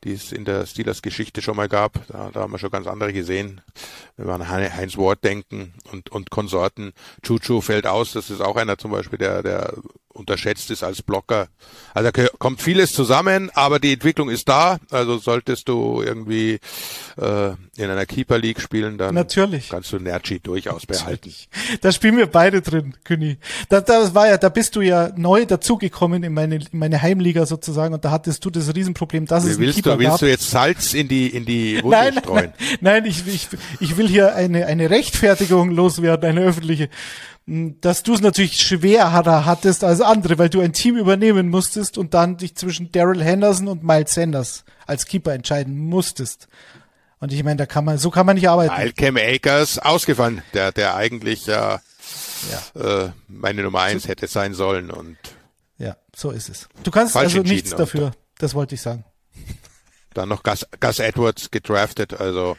die 0.03 0.13
es 0.13 0.31
in 0.31 0.45
der 0.45 0.65
Steelers 0.65 1.01
Geschichte 1.01 1.41
schon 1.41 1.55
mal 1.55 1.69
gab. 1.69 2.05
Da, 2.07 2.29
da 2.31 2.41
haben 2.41 2.51
wir 2.51 2.59
schon 2.59 2.71
ganz 2.71 2.87
andere 2.87 3.13
gesehen. 3.13 3.61
Wenn 4.15 4.27
wir 4.27 4.33
an 4.33 4.47
Heinz 4.47 4.97
Ward 4.97 5.23
denken 5.23 5.73
und, 5.91 6.11
und 6.11 6.29
Konsorten. 6.29 6.93
Chuchu 7.23 7.61
fällt 7.61 7.87
aus. 7.87 8.13
Das 8.13 8.29
ist 8.29 8.41
auch 8.41 8.57
einer 8.57 8.77
zum 8.77 8.91
Beispiel, 8.91 9.17
der, 9.17 9.41
der 9.41 9.73
unterschätzt 10.13 10.71
ist 10.71 10.83
als 10.83 11.01
Blocker. 11.01 11.47
Also 11.93 12.11
da 12.11 12.27
kommt 12.39 12.61
vieles 12.61 12.93
zusammen, 12.93 13.49
aber 13.53 13.79
die 13.79 13.93
Entwicklung 13.93 14.29
ist 14.29 14.47
da. 14.47 14.77
Also 14.91 15.17
solltest 15.17 15.67
du 15.67 16.01
irgendwie 16.01 16.59
äh, 17.17 17.49
in 17.75 17.89
einer 17.89 18.05
Keeper 18.05 18.37
League 18.37 18.61
spielen, 18.61 18.97
dann 18.97 19.15
Natürlich. 19.15 19.69
kannst 19.69 19.91
du 19.91 19.99
Nerchi 19.99 20.39
durchaus 20.39 20.85
behalten. 20.85 21.33
Da 21.81 21.91
spielen 21.91 22.17
wir 22.17 22.27
beide 22.27 22.61
drin, 22.61 22.95
Küni. 23.03 23.37
Da, 23.69 23.81
das 23.81 24.13
war 24.13 24.27
ja, 24.27 24.37
da 24.37 24.49
bist 24.49 24.75
du 24.75 24.81
ja 24.81 25.11
neu 25.15 25.45
dazugekommen 25.45 26.23
in 26.23 26.33
meine, 26.33 26.55
in 26.55 26.79
meine 26.79 27.01
Heimliga 27.01 27.45
sozusagen 27.45 27.93
und 27.93 28.05
da 28.05 28.11
hattest 28.11 28.45
du 28.45 28.49
das 28.49 28.73
Riesenproblem, 28.73 29.25
dass 29.25 29.45
Wie 29.45 29.51
es 29.51 29.59
willst 29.59 29.75
Keeper 29.75 29.93
du, 29.93 29.99
willst 29.99 30.11
gab. 30.11 30.19
du 30.19 30.29
jetzt 30.29 30.49
Salz 30.49 30.93
in 30.93 31.07
die 31.07 31.27
in 31.27 31.45
die 31.45 31.77
Wunde 31.83 31.97
nein, 31.97 32.13
streuen? 32.19 32.53
Nein, 32.81 33.03
nein, 33.03 33.05
ich, 33.05 33.25
ich, 33.27 33.47
ich 33.79 33.97
will 33.97 34.07
hier 34.07 34.35
eine 34.35 34.67
eine 34.67 34.89
Rechtfertigung 34.89 35.71
loswerden, 35.71 36.29
eine 36.29 36.41
öffentliche 36.41 36.89
dass 37.45 38.03
du 38.03 38.13
es 38.13 38.21
natürlich 38.21 38.61
schwerer 38.61 39.45
hattest 39.45 39.83
als 39.83 39.99
andere, 39.99 40.37
weil 40.37 40.49
du 40.49 40.61
ein 40.61 40.71
Team 40.71 40.97
übernehmen 40.97 41.49
musstest 41.49 41.97
und 41.97 42.13
dann 42.13 42.37
dich 42.37 42.55
zwischen 42.55 42.91
Daryl 42.91 43.21
Henderson 43.21 43.67
und 43.67 43.83
Miles 43.83 44.13
Sanders 44.13 44.63
als 44.87 45.05
Keeper 45.05 45.33
entscheiden 45.33 45.77
musstest. 45.77 46.47
Und 47.19 47.33
ich 47.33 47.43
meine, 47.43 47.57
da 47.57 47.65
kann 47.65 47.85
man, 47.85 47.97
so 47.97 48.11
kann 48.11 48.25
man 48.25 48.35
nicht 48.35 48.47
arbeiten. 48.49 48.73
Malcolm 48.73 49.17
Akers 49.17 49.77
ausgefallen, 49.77 50.41
der, 50.53 50.71
der 50.71 50.95
eigentlich 50.95 51.45
ja, 51.45 51.81
ja. 52.75 53.05
Äh, 53.05 53.11
meine 53.27 53.63
Nummer 53.63 53.81
eins 53.81 54.03
so, 54.03 54.09
hätte 54.09 54.27
sein 54.27 54.53
sollen 54.53 54.89
und 54.89 55.17
ja, 55.77 55.97
so 56.15 56.31
ist 56.31 56.49
es. 56.49 56.69
Du 56.83 56.91
kannst 56.91 57.15
also 57.17 57.41
nichts 57.41 57.71
dafür. 57.71 58.11
Das 58.37 58.55
wollte 58.55 58.75
ich 58.75 58.81
sagen. 58.81 59.03
Dann 60.13 60.29
noch 60.29 60.43
Gus, 60.43 60.65
Gus 60.79 60.99
Edwards 60.99 61.51
gedraftet, 61.51 62.13
also 62.13 62.55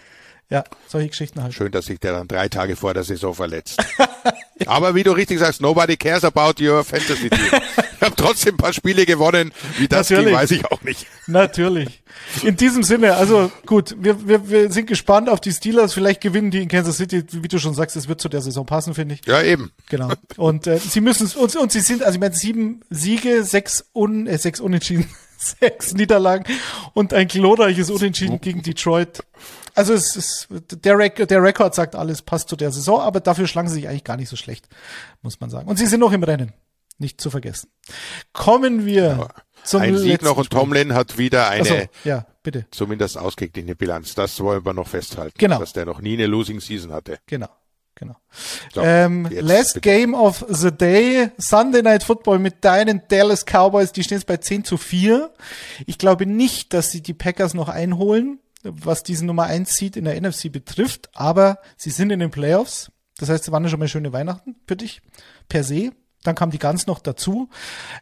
ja, 0.51 0.65
solche 0.87 1.09
Geschichten 1.09 1.43
halt. 1.43 1.55
Schön, 1.55 1.73
dass 1.73 1.87
sich 1.87 1.99
der 1.99 2.13
dann 2.13 2.29
drei 2.29 2.49
Tage 2.49 2.77
vor 2.77 2.95
der 2.95 3.03
Saison 3.03 3.35
verletzt. 3.35 3.83
Aber 4.67 4.95
wie 4.95 5.03
du 5.03 5.13
richtig 5.13 5.39
sagst, 5.39 5.61
nobody 5.61 5.97
cares 5.97 6.25
about 6.25 6.63
your 6.63 6.85
fantasy 6.85 7.29
team. 7.29 7.41
ich 7.97 8.01
habe 8.01 8.15
trotzdem 8.17 8.55
ein 8.55 8.59
paar 8.59 8.73
Spiele 8.73 9.05
gewonnen. 9.05 9.53
Wie 9.79 9.89
das 9.89 10.11
Natürlich. 10.11 10.29
ging, 10.29 10.37
weiß 10.37 10.51
ich 10.53 10.65
auch 10.67 10.83
nicht. 10.83 11.07
Natürlich. 11.27 12.03
In 12.43 12.57
diesem 12.57 12.83
Sinne, 12.83 13.15
also 13.17 13.51
gut, 13.67 13.97
wir, 13.99 14.29
wir, 14.29 14.49
wir 14.49 14.71
sind 14.71 14.87
gespannt 14.87 15.29
auf 15.29 15.41
die 15.41 15.53
Steelers. 15.53 15.95
Vielleicht 15.95 16.21
gewinnen 16.21 16.51
die 16.51 16.63
in 16.63 16.69
Kansas 16.69 16.99
City, 16.99 17.25
wie 17.31 17.49
du 17.49 17.59
schon 17.59 17.75
sagst, 17.75 17.97
es 17.97 18.07
wird 18.07 18.21
zu 18.21 18.29
der 18.29 18.43
Saison 18.43 18.65
passen, 18.65 18.95
finde 18.95 19.17
ich. 19.17 19.27
Ja, 19.27 19.43
eben. 19.43 19.73
Genau. 19.89 20.13
Und 20.37 20.67
äh, 20.67 20.79
sie 20.79 21.01
müssen 21.01 21.27
und, 21.37 21.57
und 21.57 21.73
sie 21.73 21.81
sind, 21.81 22.03
also 22.03 22.15
ich 22.15 22.21
meine, 22.21 22.35
sieben 22.35 22.83
Siege, 22.91 23.45
sechs 23.45 23.85
un, 23.93 24.27
äh, 24.27 24.39
sechs 24.39 24.61
Unentschieden, 24.61 25.09
sechs 25.37 25.95
Niederlagen 25.95 26.45
und 26.93 27.13
ein 27.13 27.29
glorreiches 27.29 27.91
Unentschieden 27.91 28.41
gegen 28.41 28.63
Detroit. 28.63 29.25
Also 29.75 29.93
es 29.93 30.15
ist, 30.17 30.49
der, 30.51 30.97
Rek 30.99 31.27
der 31.29 31.43
Rekord 31.43 31.75
sagt 31.75 31.97
alles, 31.97 32.23
passt 32.23 32.49
zu 32.49 32.57
der 32.57 32.71
Saison, 32.71 33.01
aber 33.01 33.21
dafür 33.21 33.47
schlagen 33.47 33.69
sie 33.69 33.75
sich 33.75 33.89
eigentlich 33.89 34.05
gar 34.05 34.17
nicht 34.17 34.29
so 34.29 34.37
schlecht, 34.37 34.69
muss 35.23 35.41
man 35.41 35.51
sagen. 35.51 35.69
Und 35.69 35.79
sie 35.79 35.87
sind 35.87 36.01
noch 36.01 36.13
im 36.13 36.23
Rennen. 36.23 36.53
Nicht 36.99 37.21
zu 37.21 37.29
vergessen. 37.29 37.71
Kommen 38.33 38.87
wir 38.87 39.03
ja, 39.03 39.29
zum 39.65 39.83
Ein 39.83 39.99
Sieg 39.99 40.23
noch 40.23 40.37
und 40.37 40.51
Tomlin 40.51 40.95
hat 40.95 41.19
wieder 41.19 41.49
eine, 41.49 41.65
so, 41.65 41.75
ja, 42.05 42.27
bitte. 42.45 42.67
zumindest 42.71 43.19
ausgeglichene 43.19 43.75
Bilanz. 43.75 44.15
Das 44.15 44.39
wollen 44.41 44.65
wir 44.65 44.75
noch 44.75 44.87
festhalten. 44.87 45.35
Genau. 45.37 45.59
Dass 45.59 45.73
der 45.73 45.87
noch 45.87 46.01
nie 46.01 46.15
eine 46.15 46.27
Losing 46.27 46.61
Season 46.61 46.93
hatte. 46.93 47.19
Genau. 47.27 47.49
Genau. 47.97 48.17
So, 48.73 48.83
ähm, 48.83 49.29
last 49.31 49.75
bitte. 49.75 49.89
Game 49.89 50.15
of 50.15 50.45
the 50.49 50.73
Day, 50.73 51.31
Sunday 51.39 51.81
Night 51.81 52.03
Football 52.03 52.41
mit 52.41 52.65
deinen 52.65 53.03
Dallas 53.09 53.45
Cowboys, 53.45 53.93
die 53.93 54.03
stehen 54.03 54.19
jetzt 54.19 54.27
bei 54.27 54.37
10 54.37 54.65
zu 54.65 54.77
4. 54.77 55.33
Ich 55.87 55.99
glaube 55.99 56.27
nicht, 56.27 56.75
dass 56.75 56.91
sie 56.91 57.03
die 57.03 57.15
Packers 57.15 57.55
noch 57.55 57.69
einholen 57.69 58.41
was 58.65 59.03
diesen 59.03 59.27
Nummer 59.27 59.45
1 59.45 59.75
Seed 59.75 59.97
in 59.97 60.05
der 60.05 60.21
NFC 60.21 60.51
betrifft, 60.51 61.11
aber 61.15 61.59
sie 61.77 61.91
sind 61.91 62.11
in 62.11 62.21
den 62.21 62.31
Playoffs. 62.31 62.91
Das 63.19 63.29
heißt, 63.29 63.45
es 63.45 63.53
waren 63.53 63.63
ja 63.63 63.71
schon 63.71 63.79
mal 63.79 63.89
schöne 63.89 64.13
Weihnachten 64.13 64.57
für 64.67 64.77
dich, 64.77 65.01
per 65.49 65.63
se. 65.63 65.93
Dann 66.25 66.35
kam 66.35 66.51
die 66.51 66.59
Gans 66.59 66.87
noch 66.87 67.01
dazu. 67.01 67.51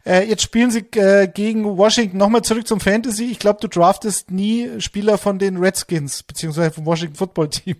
Äh, 0.05 0.27
jetzt 0.29 0.43
spielen 0.43 0.71
sie 0.71 0.85
äh, 0.95 1.27
gegen 1.27 1.65
Washington. 1.77 2.17
Nochmal 2.17 2.41
zurück 2.41 2.65
zum 2.65 2.79
Fantasy. 2.79 3.25
Ich 3.25 3.37
glaube, 3.37 3.59
du 3.59 3.67
draftest 3.67 4.31
nie 4.31 4.79
Spieler 4.79 5.17
von 5.17 5.39
den 5.39 5.57
Redskins, 5.57 6.23
beziehungsweise 6.23 6.71
vom 6.71 6.85
Washington 6.85 7.17
Football 7.17 7.49
Team. 7.49 7.75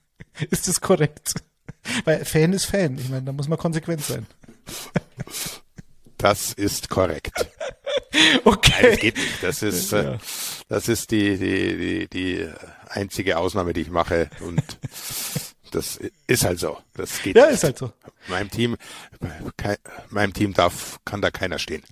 ist 0.50 0.68
das 0.68 0.80
korrekt? 0.80 1.34
Weil 2.04 2.24
Fan 2.24 2.52
ist 2.52 2.66
Fan. 2.66 2.96
Ich 2.96 3.08
meine, 3.08 3.24
da 3.24 3.32
muss 3.32 3.48
man 3.48 3.58
konsequent 3.58 4.02
sein. 4.02 4.26
Das 6.16 6.52
ist 6.52 6.88
korrekt. 6.88 7.32
Okay. 8.44 8.72
Nein, 8.72 8.90
das 8.90 9.00
geht 9.00 9.16
nicht. 9.16 9.42
Das 9.42 9.62
ist, 9.62 9.92
äh, 9.92 10.04
ja. 10.04 10.18
Das 10.68 10.88
ist 10.88 11.10
die, 11.10 11.36
die, 11.38 11.76
die, 11.76 12.08
die 12.08 12.48
einzige 12.88 13.38
Ausnahme, 13.38 13.72
die 13.72 13.82
ich 13.82 13.90
mache. 13.90 14.28
Und 14.40 14.62
das 15.70 15.98
ist 16.26 16.44
halt 16.44 16.58
so. 16.58 16.78
Das 16.94 17.22
geht. 17.22 17.36
Ja, 17.36 17.46
nicht. 17.46 17.54
ist 17.54 17.64
halt 17.64 17.78
so. 17.78 17.92
Meinem 18.28 18.50
Team, 18.50 18.76
kein, 19.56 19.76
meinem 20.10 20.34
Team 20.34 20.52
darf, 20.52 20.98
kann 21.04 21.22
da 21.22 21.30
keiner 21.30 21.58
stehen. 21.58 21.82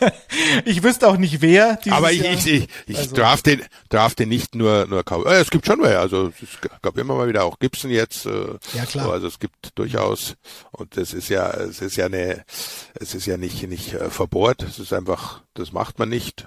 ich 0.64 0.82
wüsste 0.82 1.08
auch 1.08 1.16
nicht 1.16 1.42
wer. 1.42 1.78
Aber 1.90 2.12
ich, 2.12 2.24
ich, 2.24 2.46
ich, 2.46 2.68
ich 2.86 2.98
also. 2.98 3.16
drafte, 3.16 3.58
drafte 3.88 4.26
nicht 4.26 4.54
nur, 4.54 4.86
nur 4.86 5.04
kaum. 5.04 5.26
Äh, 5.26 5.34
es 5.40 5.50
gibt 5.50 5.66
schon 5.66 5.82
wer. 5.82 6.00
Also 6.00 6.32
es 6.40 6.70
gab 6.80 6.96
immer 6.96 7.14
mal 7.14 7.28
wieder 7.28 7.44
auch 7.44 7.58
Gibson 7.58 7.90
jetzt. 7.90 8.26
Äh, 8.26 8.58
ja 8.74 8.86
klar. 8.86 9.12
Also 9.12 9.26
es 9.26 9.38
gibt 9.38 9.72
durchaus 9.74 10.36
und 10.70 10.96
das 10.96 11.12
ist 11.12 11.28
ja, 11.28 11.50
es 11.50 11.80
ist 11.80 11.96
ja 11.96 12.06
eine, 12.06 12.44
es 12.94 13.14
ist 13.14 13.26
ja 13.26 13.36
nicht 13.36 13.62
nicht 13.68 13.94
äh, 13.94 14.10
verbohrt. 14.10 14.62
Es 14.62 14.78
ist 14.78 14.92
einfach, 14.92 15.42
das 15.54 15.72
macht 15.72 15.98
man 15.98 16.08
nicht. 16.08 16.46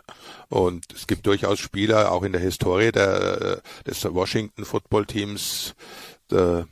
Und 0.49 0.85
es 0.95 1.07
gibt 1.07 1.27
durchaus 1.27 1.59
Spieler 1.59 2.11
auch 2.11 2.23
in 2.23 2.31
der 2.31 2.41
Historie 2.41 2.91
der 2.91 3.61
des 3.85 4.03
Washington 4.05 4.65
Football 4.65 5.05
Teams 5.05 5.75
äh, 6.31 6.63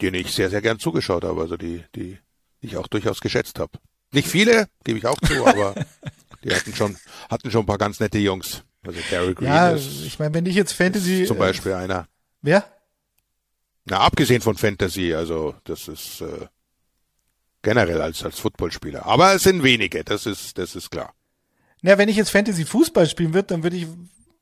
denen 0.00 0.14
ich 0.16 0.32
sehr, 0.32 0.50
sehr 0.50 0.62
gern 0.62 0.78
zugeschaut 0.78 1.24
habe, 1.24 1.40
also 1.40 1.56
die, 1.56 1.84
die 1.94 2.18
ich 2.60 2.76
auch 2.76 2.86
durchaus 2.86 3.20
geschätzt 3.20 3.58
habe. 3.58 3.72
Nicht 4.12 4.28
viele, 4.28 4.68
gebe 4.84 4.98
ich 4.98 5.06
auch 5.06 5.18
zu, 5.20 5.46
aber 5.46 5.74
die 6.44 6.54
hatten 6.54 6.74
schon, 6.74 6.96
hatten 7.30 7.50
schon 7.50 7.62
ein 7.62 7.66
paar 7.66 7.78
ganz 7.78 8.00
nette 8.00 8.18
Jungs. 8.18 8.64
Also 8.84 8.98
Gary 9.10 9.34
Green 9.34 9.48
ja, 9.48 9.70
ist, 9.70 10.04
ich 10.04 10.18
meine, 10.18 10.34
wenn 10.34 10.46
ich 10.46 10.56
jetzt 10.56 10.72
Fantasy 10.72 11.24
zum 11.24 11.38
Beispiel 11.38 11.72
äh, 11.72 11.76
einer. 11.76 12.08
Wer? 12.40 12.64
Na, 13.84 14.00
abgesehen 14.00 14.42
von 14.42 14.56
Fantasy, 14.56 15.14
also 15.14 15.54
das 15.64 15.86
ist 15.86 16.20
äh, 16.20 16.46
generell 17.62 18.00
als 18.00 18.24
als 18.24 18.40
Footballspieler. 18.40 19.06
Aber 19.06 19.34
es 19.34 19.44
sind 19.44 19.62
wenige, 19.62 20.02
das 20.02 20.26
ist 20.26 20.58
das 20.58 20.74
ist 20.74 20.90
klar. 20.90 21.14
Na, 21.80 21.96
wenn 21.96 22.08
ich 22.08 22.16
jetzt 22.16 22.30
Fantasy 22.30 22.64
Fußball 22.64 23.08
spielen 23.08 23.34
würde, 23.34 23.48
dann 23.48 23.62
würde 23.62 23.76
ich 23.76 23.86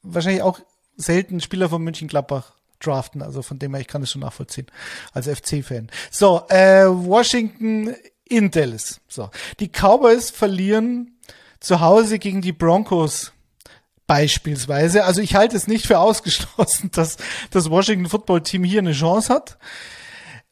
wahrscheinlich 0.03 0.43
auch 0.43 0.61
selten 0.97 1.41
Spieler 1.41 1.69
von 1.69 1.83
München 1.83 2.09
Gladbach 2.09 2.55
draften. 2.81 3.23
Also 3.23 3.43
von 3.43 3.59
dem 3.59 3.75
her, 3.75 3.81
ich 3.81 3.89
kann 3.89 4.03
es 4.03 4.11
schon 4.11 4.23
nachvollziehen 4.23 4.67
als 5.13 5.29
FC-Fan. 5.29 5.91
So, 6.11 6.43
äh, 6.49 6.87
Washington 6.87 7.95
in 8.25 8.51
Dallas. 8.51 9.01
So, 9.09 9.31
die 9.59 9.69
Cowboys 9.69 10.31
verlieren 10.31 11.19
zu 11.61 11.81
Hause 11.81 12.19
gegen 12.19 12.41
die 12.41 12.53
Broncos 12.53 13.33
beispielsweise. 14.07 15.05
Also 15.05 15.21
ich 15.21 15.37
halte 15.37 15.57
es 15.57 15.69
nicht 15.69 15.87
für 15.87 16.01
ausgeschlossen, 16.01 16.91
dass 16.95 17.17
das 17.51 17.71
Washington 17.71 18.09
Football 18.09 18.43
Team 18.43 18.65
hier 18.65 18.81
eine 18.81 18.93
Chance 18.93 19.33
hat. 19.33 19.59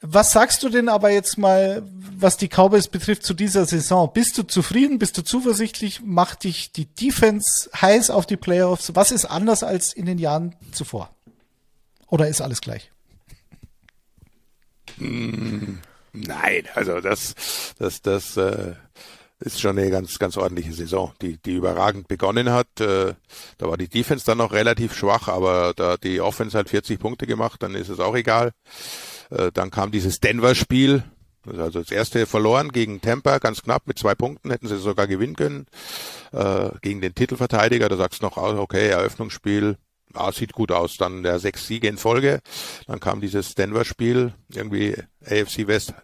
Was 0.01 0.31
sagst 0.31 0.63
du 0.63 0.69
denn 0.69 0.89
aber 0.89 1.11
jetzt 1.11 1.39
mal, 1.39 1.83
was 1.93 2.37
die 2.37 2.47
Cowboys 2.47 2.87
betrifft 2.87 3.25
zu 3.25 3.35
dieser 3.35 3.67
Saison? 3.67 4.13
Bist 4.13 4.39
du 4.39 4.45
zufrieden? 4.45 5.01
Bist 5.01 5.19
du 5.19 5.23
zuversichtlich? 5.23 6.03
Macht 6.05 6.45
dich 6.45 6.71
die 6.71 6.87
Defense 6.87 7.69
heiß 7.75 8.11
auf 8.11 8.25
die 8.25 8.37
Playoffs? 8.37 8.95
Was 8.95 9.11
ist 9.11 9.25
anders 9.25 9.65
als 9.65 9.93
in 9.93 10.07
den 10.07 10.19
Jahren 10.19 10.55
zuvor? 10.71 11.11
Oder 12.09 12.29
ist 12.29 12.41
alles 12.41 12.61
gleich? 12.61 12.91
Hm, 14.99 15.79
nein, 16.13 16.65
also 16.75 17.01
das, 17.01 17.35
das, 17.79 18.03
das 18.03 18.37
äh, 18.37 18.75
ist 19.41 19.61
schon 19.61 19.79
eine 19.79 19.91
ganz, 19.91 20.19
ganz 20.19 20.37
ordentliche 20.37 20.73
Saison, 20.73 21.13
die, 21.23 21.37
die 21.39 21.55
überragend 21.55 22.09
begonnen 22.09 22.51
hat. 22.51 22.81
Äh, 22.81 23.15
da 23.59 23.69
war 23.69 23.77
die 23.77 23.89
Defense 23.89 24.25
dann 24.25 24.39
noch 24.39 24.53
relativ 24.53 24.95
schwach, 24.95 25.29
aber 25.29 25.75
da 25.77 25.97
die 25.97 26.21
Offense 26.21 26.59
hat 26.59 26.69
40 26.69 26.99
Punkte 26.99 27.27
gemacht, 27.27 27.63
dann 27.63 27.75
ist 27.75 27.89
es 27.89 28.01
auch 28.01 28.17
egal. 28.17 28.53
Äh, 29.31 29.53
dann 29.53 29.71
kam 29.71 29.93
dieses 29.93 30.21
Denver-Spiel, 30.21 31.05
also 31.47 31.81
das 31.81 31.93
erste 31.93 32.27
verloren 32.27 32.73
gegen 32.73 33.01
Tampa, 33.01 33.39
ganz 33.39 33.63
knapp 33.63 33.87
mit 33.87 33.99
zwei 33.99 34.15
Punkten, 34.15 34.51
hätten 34.51 34.67
sie 34.67 34.79
sogar 34.79 35.07
gewinnen 35.07 35.37
können. 35.37 35.67
Äh, 36.33 36.71
gegen 36.83 37.01
den 37.01 37.15
Titelverteidiger, 37.15 37.89
da 37.89 37.97
sagst 37.97 38.23
du 38.23 38.27
noch, 38.27 38.37
okay, 38.37 38.89
Eröffnungsspiel, 38.89 39.77
ah, 40.19 40.33
sieht 40.33 40.53
gut 40.53 40.73
aus. 40.73 40.97
Dann 40.97 41.23
der 41.23 41.39
sechs 41.39 41.67
Siege 41.67 41.89
in 41.89 41.99
Folge. 41.99 42.41
Dann 42.87 43.01
kam 43.01 43.21
dieses 43.21 43.55
Denver-Spiel, 43.55 44.35
irgendwie 44.53 44.97
AFC 45.25 45.67
West. 45.67 45.95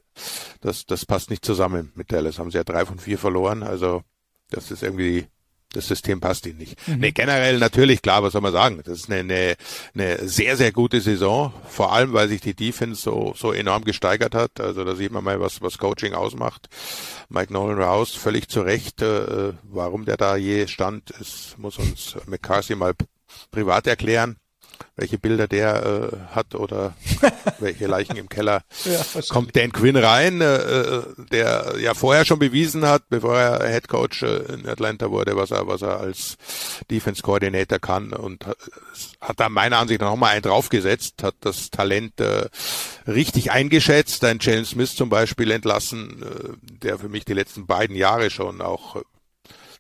Das, 0.60 0.86
das 0.86 1.06
passt 1.06 1.30
nicht 1.30 1.44
zusammen 1.44 1.92
mit 1.94 2.12
Dallas. 2.12 2.38
Haben 2.38 2.50
sie 2.50 2.58
ja 2.58 2.64
drei 2.64 2.86
von 2.86 2.98
vier 2.98 3.18
verloren. 3.18 3.62
Also 3.62 4.02
das 4.50 4.70
ist 4.70 4.82
irgendwie 4.82 5.26
das 5.74 5.88
System 5.88 6.20
passt 6.20 6.46
ihnen 6.46 6.58
nicht. 6.58 6.88
Mhm. 6.88 6.98
Nee, 6.98 7.12
generell 7.12 7.58
natürlich, 7.58 8.00
klar, 8.02 8.22
was 8.22 8.32
soll 8.32 8.42
man 8.42 8.52
sagen? 8.52 8.80
Das 8.84 8.98
ist 8.98 9.10
eine, 9.10 9.20
eine, 9.20 9.56
eine 9.94 10.28
sehr, 10.28 10.56
sehr 10.56 10.72
gute 10.72 11.00
Saison, 11.00 11.52
vor 11.68 11.92
allem, 11.92 12.12
weil 12.12 12.28
sich 12.28 12.40
die 12.40 12.54
Defense 12.54 13.02
so, 13.02 13.34
so 13.36 13.52
enorm 13.52 13.84
gesteigert 13.84 14.34
hat. 14.34 14.60
Also 14.60 14.84
da 14.84 14.94
sieht 14.94 15.12
man 15.12 15.24
mal, 15.24 15.40
was, 15.40 15.60
was 15.60 15.78
Coaching 15.78 16.14
ausmacht. 16.14 16.68
Mike 17.28 17.52
Nolan 17.52 17.80
raus, 17.80 18.14
völlig 18.14 18.48
zu 18.48 18.62
Recht, 18.62 19.02
äh, 19.02 19.52
warum 19.64 20.04
der 20.04 20.16
da 20.16 20.36
je 20.36 20.66
stand, 20.66 21.10
ist, 21.10 21.58
muss 21.58 21.78
uns 21.78 22.16
McCarthy 22.26 22.76
mal 22.76 22.94
privat 23.51 23.87
erklären 23.87 24.37
welche 24.97 25.18
Bilder 25.18 25.49
der 25.49 25.85
äh, 26.12 26.35
hat 26.35 26.55
oder 26.55 26.95
welche 27.59 27.87
Leichen 27.87 28.16
im 28.16 28.28
Keller. 28.28 28.62
Ja, 28.85 29.22
Kommt 29.28 29.57
Dan 29.57 29.72
Quinn 29.72 29.97
rein, 29.97 30.41
äh, 30.41 30.57
äh, 30.57 31.03
der 31.32 31.74
ja 31.78 31.95
vorher 31.95 32.24
schon 32.24 32.39
bewiesen 32.39 32.87
hat, 32.87 33.09
bevor 33.09 33.37
er 33.37 33.68
Head 33.68 33.89
Coach 33.89 34.22
äh, 34.22 34.53
in 34.53 34.68
Atlanta 34.68 35.11
wurde, 35.11 35.37
was 35.37 35.51
er, 35.51 35.66
was 35.66 35.82
er 35.82 36.01
als 36.01 36.37
Defense 36.91 37.22
Coordinator 37.22 37.78
kann 37.78 38.12
und 38.12 38.47
hat 39.20 39.41
da 39.41 39.49
meiner 39.49 39.78
Ansicht 39.78 40.01
nach 40.01 40.11
nochmal 40.11 40.32
einen 40.32 40.43
draufgesetzt, 40.43 41.22
hat 41.22 41.35
das 41.41 41.70
Talent 41.70 42.20
äh, 42.20 42.49
richtig 43.07 43.51
eingeschätzt, 43.51 44.24
ein 44.24 44.39
Jalen 44.41 44.64
Smith 44.64 44.95
zum 44.95 45.09
Beispiel 45.09 45.51
entlassen, 45.51 46.22
äh, 46.22 46.78
der 46.82 46.99
für 46.99 47.09
mich 47.09 47.24
die 47.24 47.35
letzten 47.35 47.66
beiden 47.66 47.97
Jahre 47.97 48.30
schon 48.30 48.61
auch 48.61 48.97
äh, 48.97 49.01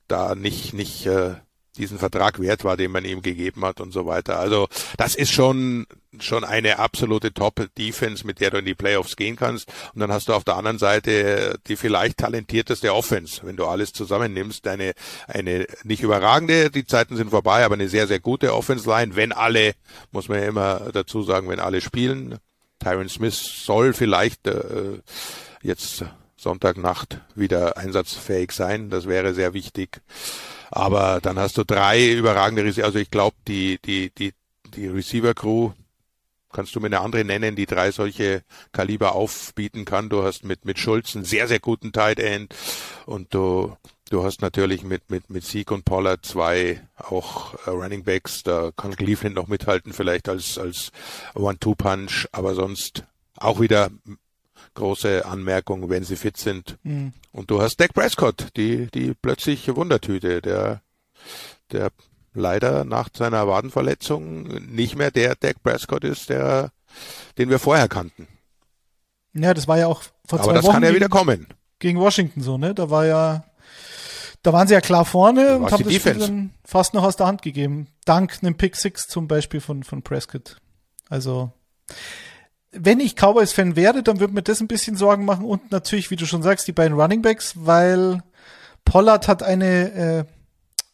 da 0.08 0.34
nicht, 0.34 0.74
nicht 0.74 1.06
äh, 1.06 1.34
diesen 1.76 1.98
Vertrag 1.98 2.40
wert 2.40 2.64
war, 2.64 2.76
den 2.76 2.90
man 2.90 3.04
ihm 3.04 3.22
gegeben 3.22 3.64
hat 3.64 3.80
und 3.80 3.92
so 3.92 4.06
weiter. 4.06 4.38
Also 4.38 4.68
das 4.96 5.14
ist 5.14 5.32
schon 5.32 5.86
schon 6.20 6.44
eine 6.44 6.78
absolute 6.78 7.32
Top-Defense, 7.32 8.26
mit 8.26 8.40
der 8.40 8.50
du 8.50 8.58
in 8.58 8.64
die 8.64 8.74
Playoffs 8.74 9.16
gehen 9.16 9.36
kannst. 9.36 9.68
Und 9.94 10.00
dann 10.00 10.12
hast 10.12 10.28
du 10.28 10.34
auf 10.34 10.44
der 10.44 10.56
anderen 10.56 10.78
Seite 10.78 11.58
die 11.66 11.76
vielleicht 11.76 12.18
talentierteste 12.18 12.94
Offense, 12.94 13.40
wenn 13.44 13.56
du 13.56 13.66
alles 13.66 13.92
zusammennimmst. 13.92 14.66
Eine, 14.66 14.92
eine 15.26 15.66
nicht 15.82 16.02
überragende, 16.02 16.70
die 16.70 16.86
Zeiten 16.86 17.16
sind 17.16 17.30
vorbei, 17.30 17.64
aber 17.64 17.74
eine 17.74 17.88
sehr, 17.88 18.06
sehr 18.06 18.20
gute 18.20 18.54
Offense-Line, 18.54 19.16
wenn 19.16 19.32
alle, 19.32 19.74
muss 20.12 20.28
man 20.28 20.40
ja 20.40 20.46
immer 20.46 20.92
dazu 20.92 21.22
sagen, 21.22 21.48
wenn 21.48 21.60
alle 21.60 21.80
spielen. 21.80 22.38
Tyron 22.78 23.08
Smith 23.08 23.34
soll 23.64 23.92
vielleicht 23.92 24.46
äh, 24.46 25.00
jetzt 25.62 26.04
Sonntagnacht 26.36 27.20
wieder 27.34 27.78
einsatzfähig 27.78 28.52
sein. 28.52 28.90
Das 28.90 29.06
wäre 29.06 29.32
sehr 29.32 29.54
wichtig. 29.54 30.02
Aber 30.74 31.20
dann 31.22 31.38
hast 31.38 31.56
du 31.56 31.62
drei 31.62 32.10
überragende 32.10 32.64
Receiver. 32.64 32.86
Also 32.86 32.98
ich 32.98 33.08
glaube, 33.08 33.36
die, 33.46 33.78
die, 33.84 34.10
die, 34.10 34.32
die 34.74 34.88
Receiver-Crew, 34.88 35.70
kannst 36.52 36.74
du 36.74 36.80
mir 36.80 36.86
eine 36.86 37.00
andere 37.00 37.24
nennen, 37.24 37.54
die 37.54 37.66
drei 37.66 37.92
solche 37.92 38.42
Kaliber 38.72 39.14
aufbieten 39.14 39.84
kann. 39.84 40.08
Du 40.08 40.24
hast 40.24 40.44
mit, 40.44 40.64
mit 40.64 40.80
Schulz 40.80 41.14
einen 41.14 41.24
sehr, 41.24 41.46
sehr 41.46 41.60
guten 41.60 41.92
Tight 41.92 42.18
End 42.18 42.56
und 43.06 43.32
du, 43.32 43.76
du 44.10 44.24
hast 44.24 44.42
natürlich 44.42 44.82
mit, 44.82 45.10
mit, 45.10 45.30
mit 45.30 45.44
Sieg 45.44 45.70
und 45.70 45.84
Pollard 45.84 46.26
zwei 46.26 46.82
auch 46.96 47.54
äh, 47.66 47.70
Running 47.70 48.02
Backs. 48.02 48.42
Da 48.42 48.72
kann 48.76 48.96
Cleveland 48.96 49.36
noch 49.36 49.46
mithalten, 49.46 49.92
vielleicht 49.92 50.28
als, 50.28 50.58
als 50.58 50.90
One-Two-Punch, 51.34 52.26
aber 52.32 52.56
sonst 52.56 53.04
auch 53.36 53.60
wieder 53.60 53.90
große 54.74 55.24
Anmerkung, 55.24 55.88
wenn 55.88 56.04
sie 56.04 56.16
fit 56.16 56.36
sind. 56.36 56.78
Mhm. 56.82 57.12
Und 57.32 57.50
du 57.50 57.62
hast 57.62 57.80
Dak 57.80 57.94
Prescott, 57.94 58.48
die, 58.56 58.88
die 58.92 59.14
plötzliche 59.14 59.76
Wundertüte, 59.76 60.42
der, 60.42 60.82
der 61.72 61.90
leider 62.34 62.84
nach 62.84 63.08
seiner 63.16 63.46
Wadenverletzung 63.48 64.42
nicht 64.42 64.96
mehr 64.96 65.10
der 65.10 65.36
Dak 65.36 65.62
Prescott 65.62 66.04
ist, 66.04 66.28
der, 66.28 66.72
den 67.38 67.50
wir 67.50 67.58
vorher 67.58 67.88
kannten. 67.88 68.28
Ja, 69.32 69.54
das 69.54 69.66
war 69.66 69.78
ja 69.78 69.86
auch 69.86 70.02
vor 70.26 70.38
zwei 70.38 70.44
Aber 70.44 70.52
das 70.54 70.64
Wochen 70.64 70.74
kann 70.74 70.84
ja 70.84 70.94
wieder 70.94 71.08
kommen. 71.08 71.48
Gegen 71.78 71.98
Washington 71.98 72.40
so, 72.40 72.56
ne? 72.56 72.74
Da 72.74 72.88
war 72.90 73.04
ja, 73.04 73.44
da 74.42 74.52
waren 74.52 74.68
sie 74.68 74.74
ja 74.74 74.80
klar 74.80 75.04
vorne 75.04 75.58
und 75.58 75.72
haben 75.72 75.82
das 75.82 75.94
Spiel 75.94 76.14
dann 76.14 76.54
fast 76.64 76.94
noch 76.94 77.02
aus 77.02 77.16
der 77.16 77.26
Hand 77.26 77.42
gegeben. 77.42 77.88
Dank 78.04 78.38
einem 78.42 78.56
Pick 78.56 78.76
Six 78.76 79.08
zum 79.08 79.26
Beispiel 79.26 79.60
von, 79.60 79.82
von 79.82 80.02
Prescott. 80.02 80.56
Also, 81.08 81.52
wenn 82.76 83.00
ich 83.00 83.14
Cowboys-Fan 83.16 83.76
wäre, 83.76 84.02
dann 84.02 84.20
würde 84.20 84.34
mir 84.34 84.42
das 84.42 84.60
ein 84.60 84.68
bisschen 84.68 84.96
Sorgen 84.96 85.24
machen 85.24 85.44
und 85.44 85.70
natürlich, 85.70 86.10
wie 86.10 86.16
du 86.16 86.26
schon 86.26 86.42
sagst, 86.42 86.66
die 86.68 86.72
beiden 86.72 86.98
Runningbacks, 86.98 87.54
weil 87.56 88.22
Pollard 88.84 89.28
hat 89.28 89.42
eine 89.42 90.26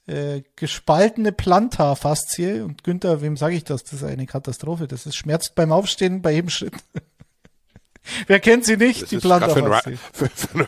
äh, 0.07 0.37
äh, 0.37 0.43
gespaltene 0.57 1.33
Plantarfaszie 1.33 2.63
und 2.63 2.85
Günther, 2.85 3.23
wem 3.23 3.37
sage 3.37 3.55
ich 3.55 3.65
das? 3.65 3.85
Das 3.85 3.95
ist 3.95 4.05
eine 4.05 4.27
Katastrophe. 4.27 4.89
Das 4.89 5.07
ist 5.07 5.17
schmerzt 5.17 5.55
beim 5.55 5.73
Aufstehen 5.73 6.23
bei 6.23 6.33
jedem 6.33 6.51
Schritt. 6.51 6.75
Wer 8.27 8.41
kennt 8.41 8.65
sie 8.65 8.77
nicht? 8.77 9.03
Das 9.03 9.11
die 9.11 9.19
Plantarfaszie. 9.19 9.99
Für, 10.13 10.29
für, 10.29 10.67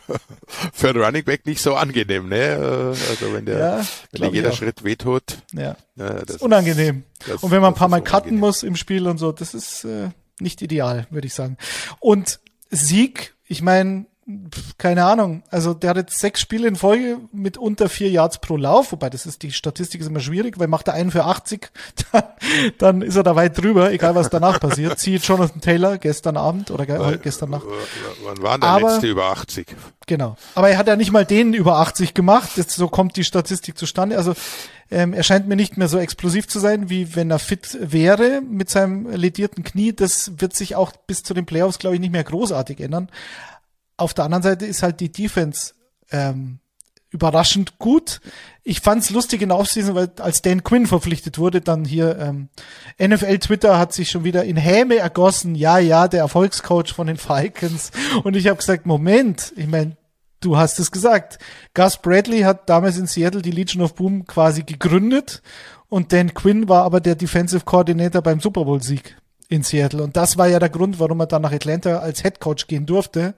für 0.71 0.89
einen 0.89 1.01
Running 1.01 1.23
Back 1.25 1.45
nicht 1.45 1.61
so 1.61 1.73
angenehm, 1.73 2.29
ne? 2.29 2.93
Also 3.09 3.33
wenn 3.33 3.45
der, 3.45 3.57
ja, 3.57 3.85
wenn 4.11 4.33
jeder 4.33 4.51
Schritt 4.51 4.83
wehtut. 4.83 5.39
Ja. 5.51 5.75
ja 5.95 6.13
das 6.13 6.35
ist 6.35 6.41
unangenehm. 6.41 7.03
Das, 7.27 7.41
und 7.43 7.51
wenn 7.51 7.61
man 7.61 7.73
ein 7.73 7.77
paar 7.77 7.89
Mal 7.89 8.03
cutten 8.03 8.37
muss 8.37 8.61
im 8.61 8.75
Spiel 8.75 9.07
und 9.07 9.17
so, 9.17 9.31
das 9.31 9.55
ist 9.55 9.83
äh, 9.83 10.09
nicht 10.39 10.61
ideal, 10.61 11.07
würde 11.09 11.27
ich 11.27 11.33
sagen. 11.33 11.57
Und 11.99 12.39
Sieg, 12.69 13.35
ich 13.45 13.61
meine, 13.61 14.05
keine 14.77 15.03
Ahnung, 15.03 15.43
also 15.49 15.73
der 15.73 15.91
hat 15.91 15.97
jetzt 15.97 16.19
sechs 16.19 16.39
Spiele 16.39 16.67
in 16.67 16.77
Folge 16.77 17.17
mit 17.33 17.57
unter 17.57 17.89
vier 17.89 18.09
Yards 18.09 18.39
pro 18.39 18.55
Lauf, 18.55 18.93
wobei 18.93 19.09
das 19.09 19.25
ist, 19.25 19.43
die 19.43 19.51
Statistik 19.51 19.99
ist 19.99 20.07
immer 20.07 20.21
schwierig, 20.21 20.59
weil 20.59 20.67
macht 20.67 20.87
er 20.87 20.93
einen 20.93 21.11
für 21.11 21.25
80, 21.25 21.69
dann, 22.11 22.23
dann 22.77 23.01
ist 23.01 23.17
er 23.17 23.23
da 23.23 23.35
weit 23.35 23.57
drüber, 23.57 23.91
egal 23.91 24.15
was 24.15 24.29
danach 24.29 24.59
passiert. 24.61 24.97
Siehe 24.99 25.17
Jonathan 25.17 25.59
Taylor 25.59 25.97
gestern 25.97 26.37
Abend 26.37 26.71
oder 26.71 26.85
ge 26.85 27.17
gestern 27.21 27.49
Nacht. 27.49 27.65
Wann 28.23 28.41
war 28.41 28.59
der 28.59 28.69
Aber, 28.69 28.91
letzte 28.93 29.07
über 29.07 29.25
80? 29.25 29.75
Genau. 30.07 30.37
Aber 30.55 30.69
er 30.69 30.77
hat 30.77 30.87
ja 30.87 30.95
nicht 30.95 31.11
mal 31.11 31.25
den 31.25 31.53
über 31.53 31.79
80 31.79 32.13
gemacht, 32.13 32.51
jetzt 32.55 32.75
so 32.75 32.87
kommt 32.87 33.17
die 33.17 33.23
Statistik 33.25 33.77
zustande. 33.77 34.17
Also 34.17 34.33
ähm, 34.91 35.13
er 35.13 35.23
scheint 35.23 35.47
mir 35.47 35.55
nicht 35.55 35.75
mehr 35.77 35.87
so 35.87 35.97
explosiv 35.97 36.47
zu 36.47 36.59
sein, 36.59 36.89
wie 36.89 37.15
wenn 37.15 37.31
er 37.31 37.39
fit 37.39 37.77
wäre 37.81 38.41
mit 38.41 38.69
seinem 38.69 39.09
ledierten 39.09 39.63
Knie. 39.63 39.91
Das 39.93 40.33
wird 40.37 40.55
sich 40.55 40.75
auch 40.75 40.91
bis 41.07 41.23
zu 41.23 41.33
den 41.33 41.45
Playoffs, 41.45 41.79
glaube 41.79 41.95
ich, 41.95 42.01
nicht 42.01 42.11
mehr 42.11 42.23
großartig 42.23 42.79
ändern. 42.79 43.09
Auf 43.97 44.13
der 44.13 44.25
anderen 44.25 44.43
Seite 44.43 44.65
ist 44.65 44.83
halt 44.83 44.99
die 44.99 45.11
Defense 45.11 45.73
ähm, 46.11 46.59
überraschend 47.13 47.77
gut. 47.77 48.19
Ich 48.63 48.81
fand's 48.81 49.11
lustig 49.11 49.41
in 49.41 49.49
der 49.49 49.57
Offseason, 49.59 49.95
weil 49.95 50.11
als 50.19 50.41
Dan 50.41 50.63
Quinn 50.63 50.87
verpflichtet 50.87 51.37
wurde, 51.37 51.61
dann 51.61 51.85
hier 51.85 52.17
ähm, 52.17 52.49
NFL 52.99 53.37
Twitter 53.39 53.77
hat 53.77 53.93
sich 53.93 54.09
schon 54.09 54.23
wieder 54.23 54.43
in 54.43 54.57
Häme 54.57 54.97
ergossen. 54.97 55.53
Ja, 55.55 55.77
ja, 55.77 56.07
der 56.07 56.21
Erfolgscoach 56.21 56.93
von 56.93 57.07
den 57.07 57.17
Falcons. 57.17 57.91
Und 58.23 58.35
ich 58.35 58.47
habe 58.47 58.57
gesagt, 58.57 58.85
Moment, 58.85 59.53
ich 59.55 59.67
meine, 59.67 59.95
du 60.39 60.57
hast 60.57 60.79
es 60.79 60.91
gesagt. 60.91 61.37
Gus 61.73 61.97
Bradley 61.97 62.41
hat 62.41 62.67
damals 62.67 62.97
in 62.97 63.07
Seattle 63.07 63.41
die 63.41 63.51
Legion 63.51 63.83
of 63.83 63.93
Boom 63.93 64.25
quasi 64.25 64.63
gegründet 64.63 65.41
und 65.89 66.11
Dan 66.11 66.33
Quinn 66.33 66.67
war 66.67 66.83
aber 66.83 66.99
der 66.99 67.15
Defensive 67.15 67.65
Coordinator 67.65 68.21
beim 68.23 68.39
Super 68.39 68.65
Bowl 68.65 68.81
Sieg 68.81 69.15
in 69.53 69.63
Seattle. 69.63 70.03
Und 70.03 70.17
das 70.17 70.37
war 70.37 70.47
ja 70.47 70.59
der 70.59 70.69
Grund, 70.69 70.99
warum 70.99 71.19
er 71.19 71.27
dann 71.27 71.43
nach 71.43 71.51
Atlanta 71.51 71.99
als 71.99 72.21
Head 72.23 72.39
Coach 72.39 72.67
gehen 72.67 72.85
durfte 72.85 73.35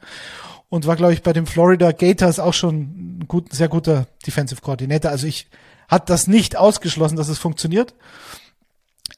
und 0.69 0.87
war, 0.87 0.95
glaube 0.95 1.13
ich, 1.13 1.21
bei 1.21 1.33
den 1.33 1.45
Florida 1.45 1.91
Gators 1.91 2.39
auch 2.39 2.53
schon 2.53 3.19
ein 3.19 3.25
gut, 3.27 3.53
sehr 3.53 3.67
guter 3.67 4.07
Defensive 4.25 4.61
Coordinator. 4.61 5.11
Also 5.11 5.27
ich 5.27 5.47
hat 5.87 6.09
das 6.09 6.27
nicht 6.27 6.55
ausgeschlossen, 6.55 7.17
dass 7.17 7.27
es 7.27 7.37
funktioniert. 7.37 7.93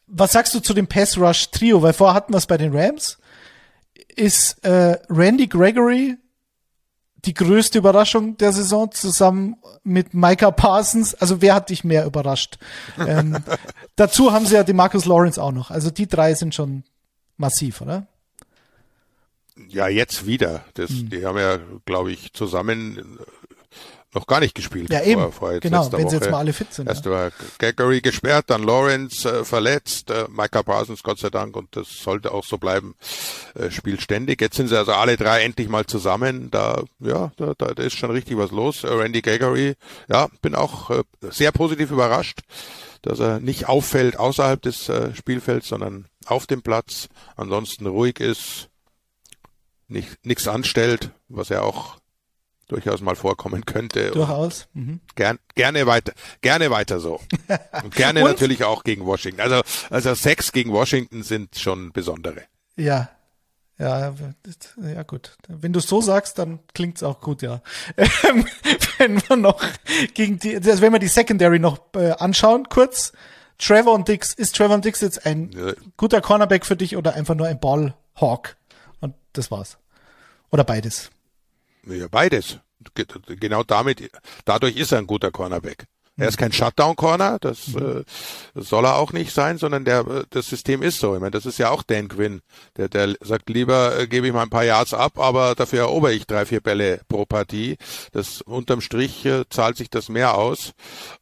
Was 0.07 0.31
sagst 0.31 0.53
du 0.53 0.59
zu 0.59 0.73
dem 0.73 0.87
Pass 0.87 1.17
Rush 1.17 1.51
Trio? 1.51 1.81
Weil 1.81 1.93
vorher 1.93 2.15
hatten 2.15 2.33
wir 2.33 2.37
es 2.37 2.47
bei 2.47 2.57
den 2.57 2.75
Rams. 2.75 3.19
Ist 4.15 4.63
äh, 4.65 4.97
Randy 5.09 5.47
Gregory 5.47 6.17
die 7.27 7.33
größte 7.33 7.77
Überraschung 7.77 8.37
der 8.37 8.53
Saison 8.53 8.91
zusammen 8.91 9.57
mit 9.83 10.13
Micah 10.13 10.51
Parsons? 10.51 11.13
Also 11.13 11.41
wer 11.41 11.53
hat 11.55 11.69
dich 11.69 11.83
mehr 11.83 12.05
überrascht? 12.05 12.57
ähm, 12.97 13.37
dazu 13.95 14.31
haben 14.31 14.45
sie 14.45 14.55
ja 14.55 14.63
den 14.63 14.77
Marcus 14.77 15.05
Lawrence 15.05 15.41
auch 15.41 15.51
noch. 15.51 15.69
Also 15.69 15.91
die 15.91 16.07
drei 16.07 16.33
sind 16.33 16.55
schon 16.55 16.83
massiv, 17.35 17.81
oder? 17.81 18.07
Ja, 19.67 19.87
jetzt 19.87 20.25
wieder. 20.25 20.63
Das, 20.75 20.89
hm. 20.89 21.09
Die 21.09 21.25
haben 21.25 21.37
ja, 21.37 21.59
glaube 21.85 22.11
ich, 22.11 22.33
zusammen 22.33 23.19
noch 24.17 24.25
gar 24.25 24.39
nicht 24.39 24.55
gespielt. 24.55 24.91
Ja, 24.91 25.03
eben. 25.03 25.21
Vor, 25.21 25.31
vor 25.31 25.59
genau, 25.59 25.91
wenn 25.91 26.03
Woche. 26.03 26.09
sie 26.09 26.15
jetzt 26.17 26.31
mal 26.31 26.39
alle 26.39 26.53
fit 26.53 26.73
sind. 26.73 26.87
Erst 26.87 27.05
ja. 27.05 27.11
war 27.11 27.31
Gregory 27.59 28.01
gesperrt, 28.01 28.45
dann 28.47 28.63
Lawrence 28.63 29.29
äh, 29.29 29.45
verletzt, 29.45 30.09
äh, 30.09 30.25
Micah 30.29 30.63
Parsons, 30.63 31.03
Gott 31.03 31.19
sei 31.19 31.29
Dank, 31.29 31.55
und 31.55 31.75
das 31.75 31.87
sollte 32.01 32.31
auch 32.31 32.43
so 32.43 32.57
bleiben, 32.57 32.95
äh, 33.53 33.69
spielt 33.69 34.01
ständig. 34.01 34.41
Jetzt 34.41 34.57
sind 34.57 34.69
sie 34.69 34.77
also 34.77 34.93
alle 34.93 35.17
drei 35.17 35.43
endlich 35.43 35.69
mal 35.69 35.85
zusammen. 35.85 36.49
Da, 36.49 36.83
ja, 36.99 37.31
da, 37.37 37.53
da, 37.57 37.67
da 37.67 37.83
ist 37.83 37.95
schon 37.97 38.11
richtig 38.11 38.37
was 38.37 38.51
los. 38.51 38.83
Äh, 38.83 38.87
Randy 38.87 39.21
Gregory, 39.21 39.75
ja, 40.09 40.27
bin 40.41 40.55
auch 40.55 40.89
äh, 40.89 41.03
sehr 41.29 41.51
positiv 41.51 41.91
überrascht, 41.91 42.39
dass 43.03 43.19
er 43.19 43.39
nicht 43.39 43.69
auffällt 43.69 44.17
außerhalb 44.17 44.61
des 44.61 44.89
äh, 44.89 45.13
Spielfelds, 45.13 45.67
sondern 45.67 46.07
auf 46.25 46.47
dem 46.47 46.63
Platz, 46.63 47.07
ansonsten 47.35 47.85
ruhig 47.85 48.19
ist, 48.19 48.69
nicht 49.87 50.25
nichts 50.25 50.47
anstellt, 50.47 51.11
was 51.29 51.49
ja 51.49 51.61
auch 51.61 51.97
durchaus 52.67 53.01
mal 53.01 53.15
vorkommen 53.15 53.65
könnte. 53.65 54.11
Durchaus. 54.11 54.67
Mhm. 54.73 54.99
Gern, 55.15 55.39
gerne 55.55 55.85
weiter, 55.87 56.13
gerne 56.41 56.69
weiter 56.69 56.99
so. 56.99 57.19
Und 57.83 57.95
gerne 57.95 58.19
Und? 58.23 58.27
natürlich 58.27 58.63
auch 58.63 58.83
gegen 58.83 59.05
Washington. 59.05 59.41
Also, 59.41 59.61
also 59.89 60.13
sechs 60.13 60.51
gegen 60.51 60.71
Washington 60.73 61.23
sind 61.23 61.57
schon 61.57 61.91
besondere. 61.91 62.43
Ja. 62.75 63.09
Ja, 63.79 64.13
ja 64.81 65.03
gut. 65.03 65.37
Wenn 65.47 65.71
du 65.71 65.79
es 65.79 65.87
so 65.87 66.01
sagst, 66.01 66.39
dann 66.39 66.59
klingt's 66.73 67.03
auch 67.03 67.21
gut, 67.21 67.43
ja. 67.43 67.61
Ähm, 67.95 68.47
wenn 68.97 69.21
wir 69.29 69.35
noch 69.35 69.61
gegen 70.15 70.39
die, 70.39 70.55
also 70.55 70.81
wenn 70.81 70.91
wir 70.91 70.99
die 70.99 71.07
Secondary 71.07 71.59
noch 71.59 71.79
äh, 71.95 72.11
anschauen, 72.11 72.67
kurz. 72.69 73.13
Trevor 73.59 73.93
und 73.93 74.07
Dix, 74.07 74.33
ist 74.33 74.55
Trevor 74.55 74.75
und 74.75 74.85
Dix 74.85 75.01
jetzt 75.01 75.25
ein 75.25 75.51
ja. 75.51 75.73
guter 75.95 76.21
Cornerback 76.21 76.65
für 76.65 76.75
dich 76.75 76.95
oder 76.95 77.15
einfach 77.15 77.33
nur 77.33 77.47
ein 77.47 77.59
Ballhawk? 77.59 78.55
Und 78.99 79.15
das 79.33 79.49
war's. 79.49 79.77
Oder 80.51 80.63
beides? 80.63 81.09
Ja, 81.85 82.07
beides. 82.07 82.59
Genau 83.27 83.63
damit, 83.63 84.09
dadurch 84.45 84.77
ist 84.77 84.91
er 84.91 84.99
ein 84.99 85.07
guter 85.07 85.31
Cornerback. 85.31 85.87
Er 86.19 86.27
ist 86.27 86.37
kein 86.37 86.51
Shutdown-Corner, 86.51 87.37
das, 87.39 87.67
mhm. 87.67 87.99
äh, 87.99 88.03
das 88.55 88.69
soll 88.69 88.85
er 88.85 88.95
auch 88.95 89.13
nicht 89.13 89.31
sein, 89.31 89.59
sondern 89.59 89.85
der, 89.85 89.99
äh, 89.99 90.23
das 90.31 90.47
System 90.49 90.81
ist 90.81 90.99
so. 90.99 91.13
Ich 91.13 91.21
meine, 91.21 91.31
das 91.31 91.45
ist 91.45 91.59
ja 91.59 91.69
auch 91.69 91.83
Dan 91.83 92.07
Quinn. 92.07 92.41
Der, 92.75 92.89
der 92.89 93.15
sagt 93.21 93.49
lieber, 93.49 93.97
äh, 93.99 94.07
gebe 94.07 94.25
ich 94.25 94.33
mal 94.33 94.41
ein 94.41 94.49
paar 94.49 94.63
Yards 94.63 94.95
ab, 94.95 95.19
aber 95.19 95.53
dafür 95.53 95.81
erober 95.81 96.11
ich 96.11 96.25
drei, 96.25 96.47
vier 96.47 96.59
Bälle 96.59 97.01
pro 97.07 97.25
Partie. 97.25 97.77
Das 98.13 98.41
unterm 98.41 98.81
Strich 98.81 99.25
äh, 99.25 99.43
zahlt 99.51 99.77
sich 99.77 99.91
das 99.91 100.09
mehr 100.09 100.35
aus. 100.35 100.73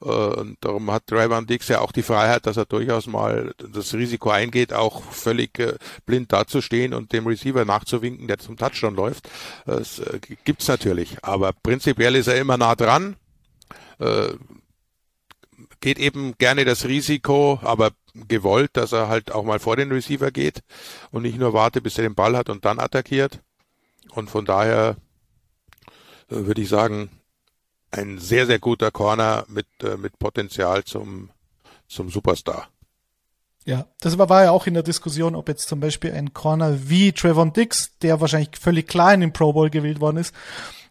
Äh, 0.01 0.07
und 0.07 0.57
darum 0.61 0.89
hat 0.89 1.07
Trayvon 1.07 1.45
Dix 1.45 1.67
ja 1.67 1.81
auch 1.81 1.91
die 1.91 2.03
Freiheit, 2.03 2.45
dass 2.45 2.55
er 2.55 2.65
durchaus 2.65 3.05
mal 3.05 3.53
das 3.57 3.93
Risiko 3.93 4.29
eingeht, 4.29 4.71
auch 4.71 5.03
völlig 5.11 5.59
äh, 5.59 5.73
blind 6.05 6.31
dazustehen 6.31 6.93
und 6.93 7.11
dem 7.11 7.27
Receiver 7.27 7.65
nachzuwinken, 7.65 8.27
der 8.27 8.37
zum 8.37 8.55
Touchdown 8.55 8.95
läuft. 8.95 9.29
Das 9.65 9.99
äh, 9.99 10.19
gibt's 10.45 10.69
natürlich. 10.69 11.17
Aber 11.21 11.51
prinzipiell 11.51 12.15
ist 12.15 12.27
er 12.27 12.37
immer 12.37 12.57
nah 12.57 12.75
dran. 12.75 13.17
Äh, 13.99 14.29
geht 15.86 15.99
eben 15.99 16.36
gerne 16.39 16.65
das 16.65 16.86
Risiko, 16.86 17.59
aber 17.61 17.91
gewollt, 18.15 18.71
dass 18.73 18.91
er 18.91 19.07
halt 19.07 19.31
auch 19.31 19.43
mal 19.43 19.59
vor 19.59 19.75
den 19.75 19.91
Receiver 19.91 20.31
geht 20.31 20.63
und 21.11 21.21
nicht 21.21 21.38
nur 21.38 21.53
warte, 21.53 21.79
bis 21.79 21.99
er 21.99 22.01
den 22.01 22.15
Ball 22.15 22.36
hat 22.36 22.49
und 22.49 22.65
dann 22.65 22.79
attackiert. 22.79 23.39
Und 24.09 24.31
von 24.31 24.45
daher 24.45 24.95
äh, 26.31 26.38
würde 26.47 26.63
ich 26.63 26.69
sagen, 26.69 27.11
ein 27.91 28.17
sehr, 28.17 28.47
sehr 28.47 28.57
guter 28.57 28.89
Corner 28.89 29.45
mit, 29.47 29.67
äh, 29.83 29.95
mit 29.95 30.17
Potenzial 30.17 30.83
zum, 30.86 31.29
zum 31.88 32.09
Superstar. 32.09 32.67
Ja, 33.63 33.86
das 33.99 34.17
war, 34.17 34.27
war 34.27 34.43
ja 34.45 34.49
auch 34.49 34.65
in 34.65 34.73
der 34.73 34.81
Diskussion, 34.81 35.36
ob 35.36 35.49
jetzt 35.49 35.67
zum 35.67 35.81
Beispiel 35.81 36.13
ein 36.13 36.33
Corner 36.33 36.89
wie 36.89 37.11
Trevon 37.11 37.53
Dix, 37.53 37.91
der 38.01 38.19
wahrscheinlich 38.21 38.57
völlig 38.59 38.88
klar 38.88 39.13
in 39.13 39.21
den 39.21 39.33
Pro 39.33 39.53
Bowl 39.53 39.69
gewählt 39.69 40.01
worden 40.01 40.17
ist, 40.17 40.33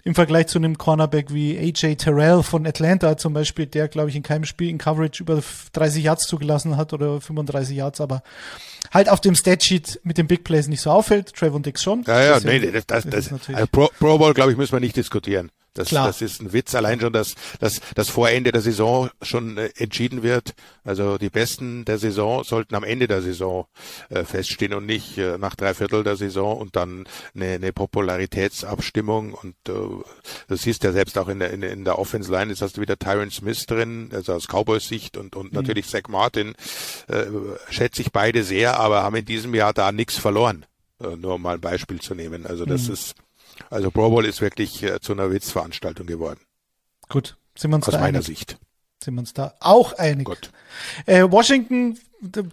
im 0.05 0.15
Vergleich 0.15 0.49
zu 0.49 0.59
einem 0.59 0.77
Cornerback 0.77 1.33
wie 1.33 1.59
AJ 1.59 1.97
Terrell 1.97 2.43
von 2.43 2.67
Atlanta 2.67 3.17
zum 3.17 3.33
Beispiel, 3.33 3.65
der, 3.67 3.89
glaube 3.89 4.11
ich, 4.11 4.17
in 4.17 4.23
keinem 4.23 4.45
Spiel 4.45 4.69
in 4.69 4.77
Coverage 4.77 5.23
über 5.23 5.43
30 5.73 6.05
Yards 6.05 6.27
zugelassen 6.27 6.77
hat 6.77 6.93
oder 6.93 7.23
35 7.23 7.75
Yards, 7.75 8.03
aber 8.03 8.23
halt 8.93 9.09
auf 9.09 9.23
dem 9.23 9.35
Statsheet 9.35 10.01
mit 10.05 10.19
den 10.19 10.27
Big 10.27 10.45
Plays 10.45 10.69
nicht 10.69 10.83
so 10.83 10.91
auffällt. 10.91 11.35
Trevor 11.35 11.61
Dix 11.61 11.83
schon. 11.83 12.05
Ja, 12.07 12.23
ja, 12.23 12.41
nee, 12.41 12.71
das, 12.71 12.87
das, 12.87 13.05
das, 13.05 13.29
das 13.31 13.49
also 13.49 13.67
Pro, 13.73 13.89
Pro 13.99 14.19
Bowl, 14.19 14.35
glaube 14.35 14.53
ich, 14.53 14.59
müssen 14.59 14.73
wir 14.73 14.81
nicht 14.81 14.97
diskutieren. 14.97 15.51
Das, 15.75 15.89
Klar. 15.89 16.07
das 16.07 16.23
ist 16.23 16.41
ein 16.41 16.53
Witz, 16.53 16.75
allein 16.77 17.01
schon, 17.01 17.13
dass, 17.13 17.35
dass 17.59 17.81
das 17.97 18.09
vor 18.09 18.31
Ende 18.31 18.53
der 18.53 18.63
Saison 18.63 19.11
schon 19.23 19.59
äh, 19.59 19.71
entschieden 19.77 20.23
wird. 20.23 20.55
Also 20.85 21.19
die 21.19 21.31
Besten 21.31 21.85
der 21.85 21.99
Saison 21.99 22.45
sollten 22.45 22.77
am 22.77 22.85
Ende 22.85 23.09
der 23.09 23.23
Saison 23.23 23.67
äh, 24.09 24.25
feststehen 24.25 24.73
und 24.73 24.87
nicht 24.87 25.19
äh, 25.19 25.37
nach 25.37 25.57
drei 25.57 25.75
Viertel 25.75 26.05
der 26.05 26.15
Saison 26.15 26.57
und 26.57 26.77
dann 26.77 27.07
eine, 27.35 27.55
eine 27.55 27.73
Popularitätsabstimmung. 27.73 29.35
Und 29.35 29.57
äh, 29.69 29.73
das 30.47 30.63
siehst 30.63 30.85
ja 30.85 30.93
selbst 30.93 31.19
auch 31.19 31.29
in 31.29 31.41
der, 31.41 31.51
in, 31.51 31.63
in 31.63 31.85
der 31.85 31.99
Offense 31.99 32.31
Line. 32.31 32.51
Jetzt 32.53 32.63
hast 32.63 32.77
du 32.77 32.81
wieder 32.81 32.97
Tyron 32.97 33.33
Smith 33.33 33.67
drin, 33.67 34.11
also 34.13 34.33
aus 34.33 34.47
Cowboys 34.47 34.87
Sicht 34.87 35.17
und, 35.17 35.35
und 35.35 35.53
mhm. 35.53 35.59
natürlich 35.59 35.89
Zach 35.89 36.09
Martin. 36.09 36.55
Äh, 37.09 37.25
schätze 37.69 38.01
ich 38.01 38.13
beide 38.13 38.45
sehr, 38.45 38.79
aber 38.79 39.03
haben 39.03 39.17
in 39.17 39.25
diesem 39.25 39.55
Jahr 39.55 39.73
da 39.73 39.91
nichts 39.91 40.17
verloren. 40.17 40.67
Äh, 41.03 41.17
nur 41.17 41.35
um 41.35 41.43
mal 41.43 41.55
ein 41.55 41.61
Beispiel 41.61 42.01
zu 42.01 42.15
nehmen. 42.15 42.47
Also 42.47 42.65
das 42.65 42.87
mhm. 42.87 42.95
ist 42.95 43.15
also 43.71 43.91
Pro 43.91 44.11
Bowl 44.11 44.25
ist 44.25 44.41
wirklich 44.41 44.83
äh, 44.83 45.01
zu 45.01 45.13
einer 45.13 45.31
Witzveranstaltung 45.31 46.07
geworden. 46.07 46.41
Gut, 47.09 47.37
sind 47.57 47.71
wir 47.71 47.77
uns 47.77 47.89
Aus 47.89 47.95
da 47.95 48.01
meiner 48.01 48.19
einig? 48.19 48.27
Sicht. 48.27 48.59
Sind 49.03 49.15
wir 49.15 49.21
uns 49.21 49.35
da 49.35 49.55
auch 49.61 49.93
einig? 49.95 50.27
Gut. 50.27 50.51
Äh, 51.07 51.31
Washington, 51.31 51.99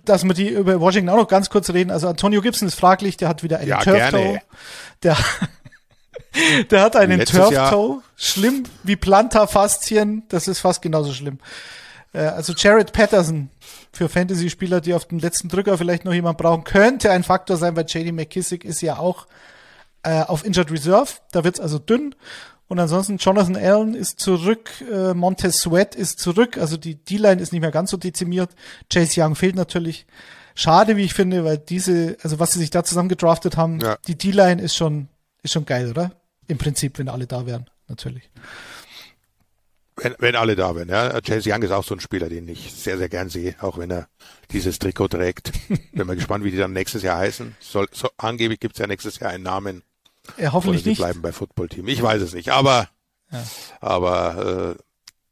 dass 0.06 0.24
wir 0.24 0.34
die 0.34 0.50
über 0.50 0.80
Washington 0.80 1.10
auch 1.10 1.18
noch 1.18 1.28
ganz 1.28 1.50
kurz 1.50 1.70
reden. 1.70 1.92
Also 1.92 2.08
Antonio 2.08 2.42
Gibson 2.42 2.68
ist 2.68 2.76
fraglich, 2.76 3.18
der 3.18 3.30
hat 3.30 3.44
wieder 3.44 3.60
einen 3.60 3.70
ja, 3.70 3.80
Turf-Toe. 3.80 4.42
Der, 5.04 5.18
der 6.70 6.82
hat 6.82 6.96
einen 6.96 7.26
Turf-Toe. 7.26 8.02
Schlimm 8.16 8.64
wie 8.84 8.96
Plantarfaszien. 8.96 10.24
Das 10.30 10.48
ist 10.48 10.60
fast 10.60 10.82
genauso 10.82 11.14
schlimm. 11.14 11.40
Äh, 12.14 12.20
also 12.20 12.54
Jared 12.54 12.92
Patterson 12.92 13.50
für 13.94 14.10
Fantasy-Spieler, 14.10 14.82
die 14.82 14.94
auf 14.94 15.06
den 15.06 15.20
letzten 15.20 15.50
Drücker 15.50 15.78
vielleicht 15.78 16.06
noch 16.06 16.14
jemand 16.14 16.38
brauchen, 16.38 16.64
könnte 16.64 17.12
ein 17.12 17.24
Faktor 17.24 17.58
sein, 17.58 17.76
weil 17.76 17.86
JD 17.88 18.14
McKissick 18.14 18.66
ist 18.66 18.82
ja 18.82 18.98
auch 18.98 19.28
äh, 20.04 20.22
auf 20.22 20.46
Injured 20.46 20.72
Reserve. 20.72 21.12
Da 21.32 21.44
wird's 21.44 21.60
also 21.60 21.80
dünn. 21.80 22.16
Und 22.72 22.80
ansonsten 22.80 23.18
Jonathan 23.18 23.58
Allen 23.58 23.96
ist 23.96 24.22
zurück, 24.22 24.72
äh, 24.90 25.14
Montez 25.14 25.58
Sweat 25.58 25.94
ist 25.94 26.20
zurück, 26.20 26.58
also 26.58 26.78
die 26.78 26.96
D-Line 26.96 27.42
ist 27.42 27.52
nicht 27.52 27.60
mehr 27.60 27.70
ganz 27.70 27.92
so 27.92 27.98
dezimiert. 27.98 28.52
Chase 28.90 29.22
Young 29.22 29.36
fehlt 29.36 29.56
natürlich. 29.56 30.06
Schade, 30.56 30.96
wie 30.96 31.04
ich 31.04 31.14
finde, 31.14 31.44
weil 31.44 31.58
diese, 31.58 32.16
also 32.24 32.40
was 32.40 32.54
sie 32.54 32.60
sich 32.60 32.70
da 32.70 32.86
zusammen 32.86 33.10
gedraftet 33.10 33.58
haben, 33.58 33.82
ja. 33.82 33.98
die 34.08 34.18
D-Line 34.18 34.62
ist 34.62 34.78
schon, 34.78 35.10
ist 35.44 35.52
schon 35.52 35.66
geil, 35.66 35.90
oder? 35.90 36.12
Im 36.48 36.58
Prinzip, 36.58 36.98
wenn 36.98 37.10
alle 37.10 37.28
da 37.28 37.46
wären, 37.46 37.70
natürlich. 37.90 38.30
Wenn, 39.98 40.16
wenn 40.20 40.36
alle 40.38 40.56
da 40.56 40.74
wären, 40.74 40.88
ja. 40.88 41.20
Chase 41.20 41.52
Young 41.52 41.64
ist 41.64 41.72
auch 41.72 41.84
so 41.84 41.94
ein 41.94 42.00
Spieler, 42.00 42.30
den 42.30 42.48
ich 42.48 42.74
sehr, 42.74 42.98
sehr 42.98 43.10
gern 43.10 43.28
sehe, 43.28 43.56
auch 43.60 43.78
wenn 43.78 43.92
er 43.92 44.08
dieses 44.52 44.80
Trikot 44.80 45.10
trägt. 45.10 45.52
Bin 45.92 46.08
mal 46.08 46.16
gespannt, 46.16 46.46
wie 46.46 46.52
die 46.52 46.58
dann 46.58 46.72
nächstes 46.72 47.04
Jahr 47.04 47.18
heißen. 47.18 47.56
Soll, 47.60 47.88
so, 47.92 48.10
angeblich 48.18 48.62
gibt's 48.62 48.80
ja 48.80 48.88
nächstes 48.88 49.20
Jahr 49.20 49.32
einen 49.32 49.44
Namen. 49.44 49.84
Ja, 50.38 50.54
hoffentlich 50.54 50.86
nicht. 50.86 50.98
bleiben 50.98 51.22
bei 51.22 51.32
Football 51.32 51.70
Team. 51.70 51.88
Ich 51.88 52.02
weiß 52.02 52.22
es 52.22 52.34
nicht, 52.34 52.50
aber, 52.50 52.90
ja. 53.32 53.44
aber 53.80 54.76
äh, 54.78 54.84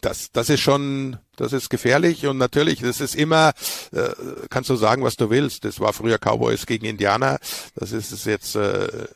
das, 0.02 0.32
das 0.32 0.50
ist 0.50 0.62
schon, 0.62 1.18
das 1.36 1.54
ist 1.54 1.70
gefährlich 1.70 2.26
und 2.26 2.38
natürlich, 2.38 2.80
das 2.80 3.02
ist 3.02 3.16
immer, 3.16 3.54
äh, 3.92 4.10
kannst 4.50 4.70
du 4.70 4.76
sagen, 4.76 5.04
was 5.04 5.18
du 5.18 5.30
willst. 5.30 5.66
Das 5.66 5.80
war 5.80 5.94
früher 5.94 6.18
Cowboys 6.18 6.66
gegen 6.66 6.86
Indianer, 6.86 7.40
das 7.76 7.92
ist 7.92 8.12
es 8.12 8.26
jetzt 8.26 8.56
äh, 8.56 9.08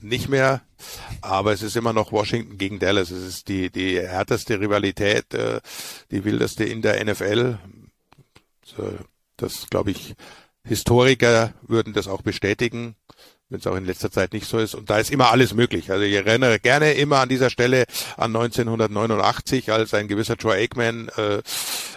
nicht 0.00 0.28
mehr, 0.28 0.62
aber 1.20 1.52
es 1.52 1.62
ist 1.62 1.76
immer 1.76 1.92
noch 1.92 2.12
Washington 2.12 2.58
gegen 2.58 2.78
Dallas. 2.78 3.10
Es 3.10 3.22
ist 3.22 3.48
die 3.48 3.70
die 3.70 4.00
härteste 4.00 4.60
Rivalität, 4.60 5.32
äh, 5.34 5.60
die 6.10 6.24
wildeste 6.24 6.64
in 6.64 6.82
der 6.82 7.04
NFL. 7.04 7.58
So, 8.64 8.90
das 9.36 9.68
glaube 9.68 9.90
ich, 9.90 10.14
Historiker 10.64 11.52
würden 11.62 11.92
das 11.92 12.08
auch 12.08 12.22
bestätigen 12.22 12.96
wenn 13.52 13.60
es 13.60 13.66
auch 13.66 13.76
in 13.76 13.84
letzter 13.84 14.10
Zeit 14.10 14.32
nicht 14.32 14.46
so 14.46 14.58
ist. 14.58 14.74
Und 14.74 14.88
da 14.88 14.98
ist 14.98 15.10
immer 15.10 15.30
alles 15.30 15.52
möglich. 15.52 15.90
Also 15.90 16.04
ich 16.04 16.14
erinnere 16.14 16.58
gerne 16.58 16.94
immer 16.94 17.18
an 17.18 17.28
dieser 17.28 17.50
Stelle 17.50 17.84
an 18.16 18.34
1989, 18.34 19.70
als 19.70 19.92
ein 19.92 20.08
gewisser 20.08 20.38
Troy 20.38 20.56
Aikman 20.56 21.10
äh, 21.18 21.42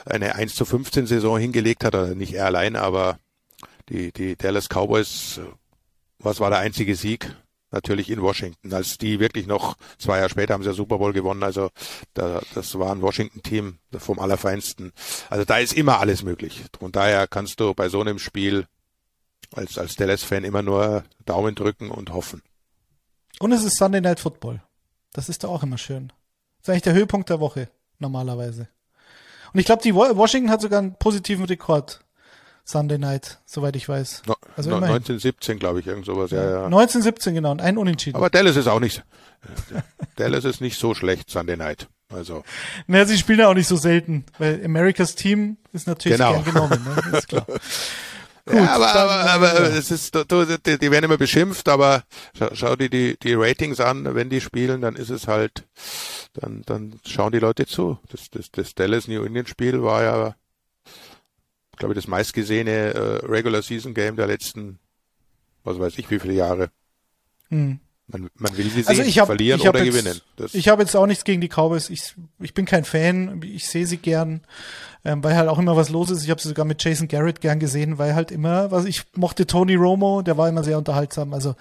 eine 0.06 0.36
1 0.36 0.54
zu 0.54 0.66
15 0.66 1.08
Saison 1.08 1.40
hingelegt 1.40 1.86
hat, 1.86 1.96
also 1.96 2.14
nicht 2.14 2.34
er 2.34 2.48
allein, 2.48 2.76
aber 2.76 3.20
die, 3.88 4.12
die 4.12 4.36
Dallas 4.36 4.68
Cowboys, 4.68 5.40
was 6.20 6.42
war 6.42 6.50
der 6.50 6.60
einzige 6.60 6.96
Sieg? 6.96 7.34
Natürlich 7.72 8.10
in 8.10 8.22
Washington, 8.22 8.74
als 8.74 8.98
die 8.98 9.20
wirklich 9.20 9.48
noch 9.48 9.76
zwei 9.98 10.18
Jahre 10.18 10.30
später 10.30 10.54
haben 10.54 10.64
sie 10.64 10.70
ja 10.70 10.76
Super 10.76 10.98
Bowl 10.98 11.14
gewonnen. 11.14 11.44
Also 11.44 11.70
da, 12.14 12.42
das 12.54 12.78
war 12.78 12.92
ein 12.92 13.02
Washington-Team 13.02 13.80
vom 13.98 14.20
Allerfeinsten. 14.20 14.92
Also 15.30 15.46
da 15.46 15.58
ist 15.58 15.74
immer 15.74 16.00
alles 16.00 16.24
möglich. 16.24 16.64
Und 16.80 16.96
daher 16.96 17.28
kannst 17.28 17.60
du 17.60 17.74
bei 17.74 17.90
so 17.90 18.02
einem 18.02 18.20
Spiel 18.20 18.68
als, 19.54 19.78
als 19.78 19.96
Dallas-Fan 19.96 20.44
immer 20.44 20.62
nur 20.62 21.04
Daumen 21.26 21.56
drücken 21.56 21.92
und 21.92 22.14
hoffen. 22.14 22.42
Und 23.40 23.52
es 23.52 23.64
ist 23.64 23.78
Sunday 23.78 24.02
Night 24.02 24.20
Football. 24.20 24.62
Das 25.14 25.30
ist 25.30 25.44
doch 25.44 25.50
auch 25.50 25.64
immer 25.64 25.78
schön. 25.78 26.10
Das 26.58 26.64
ist 26.64 26.70
eigentlich 26.70 26.84
der 26.84 26.94
Höhepunkt 26.94 27.30
der 27.30 27.40
Woche, 27.40 27.70
normalerweise. 28.00 28.68
Und 29.54 29.60
ich 29.60 29.66
glaube, 29.66 29.84
die 29.84 29.96
Washington 29.96 30.50
hat 30.50 30.62
sogar 30.62 30.80
einen 30.80 30.96
positiven 30.96 31.46
Rekord. 31.46 32.02
Sunday 32.68 32.98
Night, 32.98 33.40
soweit 33.46 33.76
ich 33.76 33.88
weiß. 33.88 34.24
No, 34.26 34.36
also 34.58 34.72
no, 34.72 34.78
1917, 34.78 35.60
glaube 35.60 35.80
ich, 35.80 35.88
irgend 35.88 36.06
sowas, 36.06 36.32
ja, 36.32 36.44
ja. 36.44 36.66
1917, 36.66 37.36
genau, 37.36 37.52
und 37.52 37.62
ein 37.62 37.78
Unentschieden. 37.78 38.18
Aber 38.18 38.32
Dallas 38.32 38.56
ist 38.56 38.68
auch 38.68 38.80
nicht, 38.80 39.04
Dallas 40.16 40.46
ist 40.46 40.62
nicht 40.62 40.80
so 40.80 40.96
schlecht, 40.96 41.30
Sunday 41.30 41.58
Night. 41.58 41.88
Also. 42.10 42.44
Naja, 42.88 43.06
sie 43.06 43.18
spielen 43.18 43.40
ja 43.40 43.50
auch 43.50 43.54
nicht 43.54 43.68
so 43.68 43.76
selten, 43.76 44.26
weil 44.40 44.64
Americas 44.66 45.16
Team 45.16 45.58
ist 45.74 45.88
natürlich 45.88 46.18
genau. 46.18 46.34
gern 46.34 46.44
genommen, 46.44 46.84
ne? 46.84 47.18
ist 47.18 47.28
klar. 47.28 47.46
Gut, 48.48 48.58
ja, 48.58 48.76
aber, 48.76 48.86
dann, 48.94 49.28
aber, 49.28 49.52
aber 49.52 49.70
ja. 49.70 49.76
es 49.76 49.90
ist, 49.90 50.14
die, 50.14 50.78
die 50.78 50.92
werden 50.92 51.06
immer 51.06 51.18
beschimpft, 51.18 51.68
aber 51.68 52.04
schau, 52.38 52.50
schau 52.54 52.76
dir 52.76 52.90
die, 52.90 53.18
die 53.18 53.34
Ratings 53.34 53.80
an, 53.80 54.14
wenn 54.14 54.30
die 54.30 54.40
spielen, 54.40 54.82
dann 54.82 54.96
ist 54.96 55.10
es 55.10 55.28
halt, 55.28 55.68
dann, 56.34 56.62
dann 56.68 57.00
schauen 57.08 57.32
die 57.32 57.40
Leute 57.40 57.66
zu. 57.66 57.98
Das, 58.10 58.30
das, 58.30 58.52
das 58.52 58.76
Dallas 58.76 59.08
New 59.08 59.24
Indian 59.24 59.48
Spiel 59.48 59.82
war 59.82 60.04
ja, 60.04 60.36
glaube 61.78 61.94
ich, 61.94 61.98
das 61.98 62.08
meistgesehene 62.08 62.94
äh, 62.94 63.26
Regular 63.26 63.64
Season 63.64 63.96
Game 63.96 64.16
der 64.16 64.28
letzten, 64.28 64.78
was 65.64 65.80
weiß 65.80 65.98
ich, 65.98 66.12
wie 66.12 66.20
viele 66.20 66.34
Jahre. 66.34 66.70
Hm. 67.50 67.80
Man, 68.08 68.30
man 68.36 68.56
will 68.56 68.70
sie 68.70 68.80
also 68.80 68.94
sehen, 68.94 69.00
also 69.00 69.02
ich 69.02 69.20
hab, 69.20 69.26
verlieren 69.26 69.60
ich 69.60 69.66
hab 69.66 69.74
oder 69.74 69.84
jetzt, 69.84 69.96
gewinnen. 69.96 70.22
Das 70.36 70.54
ich 70.54 70.68
habe 70.68 70.84
jetzt 70.84 70.96
auch 70.96 71.08
nichts 71.08 71.24
gegen 71.24 71.42
die 71.42 71.50
Cowboys. 71.50 71.90
Ich, 71.90 72.14
ich 72.40 72.54
bin 72.54 72.66
kein 72.66 72.86
Fan. 72.86 73.42
Ich 73.44 73.68
sehe 73.68 73.88
sie 73.88 73.98
gern, 73.98 74.42
ähm, 75.04 75.24
weil 75.24 75.36
halt 75.36 75.50
auch 75.50 75.58
immer 75.58 75.76
was 75.76 75.90
los 75.90 76.12
ist. 76.12 76.24
Ich 76.24 76.30
habe 76.30 76.40
sie 76.40 76.50
sogar 76.50 76.66
mit 76.66 76.84
Jason 76.84 77.08
Garrett 77.08 77.42
gern 77.42 77.60
gesehen, 77.60 77.98
weil 77.98 78.14
halt 78.14 78.32
immer, 78.32 78.70
was 78.70 78.86
ich 78.86 79.06
mochte 79.16 79.48
Tony 79.48 79.74
Romo, 79.74 80.22
der 80.22 80.38
war 80.38 80.48
immer 80.48 80.64
sehr 80.64 80.78
unterhaltsam. 80.78 81.34
Also 81.34 81.56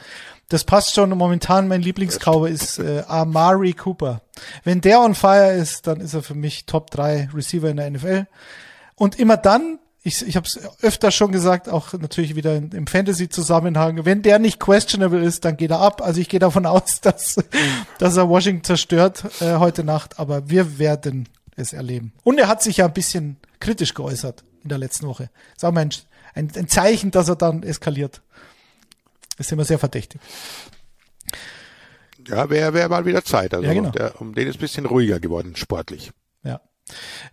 das 0.50 0.64
passt 0.64 0.94
schon. 0.94 1.08
Momentan 1.10 1.66
mein 1.66 1.80
Lieblingskauber 1.80 2.50
ist 2.50 2.78
äh, 2.78 3.04
Amari 3.06 3.72
Cooper. 3.72 4.20
Wenn 4.64 4.82
der 4.82 5.00
on 5.00 5.14
fire 5.14 5.54
ist, 5.54 5.86
dann 5.86 6.00
ist 6.00 6.12
er 6.12 6.22
für 6.22 6.34
mich 6.34 6.66
Top 6.66 6.90
3 6.90 7.30
Receiver 7.34 7.70
in 7.70 7.78
der 7.78 7.90
NFL. 7.90 8.26
Und 8.96 9.18
immer 9.18 9.38
dann, 9.38 9.78
ich, 10.06 10.26
ich 10.26 10.36
habe 10.36 10.46
es 10.46 10.60
öfter 10.82 11.10
schon 11.10 11.32
gesagt, 11.32 11.68
auch 11.68 11.94
natürlich 11.94 12.36
wieder 12.36 12.56
im 12.56 12.86
Fantasy-Zusammenhang, 12.86 14.04
wenn 14.04 14.20
der 14.20 14.38
nicht 14.38 14.60
questionable 14.60 15.24
ist, 15.24 15.46
dann 15.46 15.56
geht 15.56 15.70
er 15.70 15.80
ab. 15.80 16.02
Also 16.02 16.20
ich 16.20 16.28
gehe 16.28 16.38
davon 16.38 16.66
aus, 16.66 17.00
dass, 17.00 17.36
dass 17.98 18.16
er 18.16 18.28
Washington 18.28 18.64
zerstört 18.64 19.24
äh, 19.40 19.56
heute 19.56 19.82
Nacht, 19.82 20.18
aber 20.18 20.50
wir 20.50 20.78
werden 20.78 21.26
es 21.56 21.72
erleben. 21.72 22.12
Und 22.22 22.38
er 22.38 22.48
hat 22.48 22.62
sich 22.62 22.76
ja 22.78 22.84
ein 22.84 22.92
bisschen 22.92 23.38
kritisch 23.60 23.94
geäußert 23.94 24.44
in 24.62 24.68
der 24.68 24.76
letzten 24.76 25.06
Woche. 25.06 25.30
Das 25.54 25.62
ist 25.62 25.64
auch 25.64 25.74
ein, 25.74 25.90
ein, 26.34 26.52
ein 26.54 26.68
Zeichen, 26.68 27.10
dass 27.10 27.28
er 27.30 27.36
dann 27.36 27.62
eskaliert. 27.62 28.20
Das 29.38 29.46
ist 29.46 29.52
immer 29.52 29.64
sehr 29.64 29.78
verdächtig. 29.78 30.20
Ja, 32.28 32.50
wäre 32.50 32.74
wär 32.74 32.90
mal 32.90 33.06
wieder 33.06 33.24
Zeit. 33.24 33.54
Also 33.54 33.66
ja, 33.66 33.72
genau. 33.72 33.90
der, 33.90 34.20
um 34.20 34.34
den 34.34 34.48
ist 34.48 34.56
ein 34.56 34.60
bisschen 34.60 34.84
ruhiger 34.84 35.18
geworden, 35.18 35.56
sportlich. 35.56 36.12
Ja. 36.42 36.60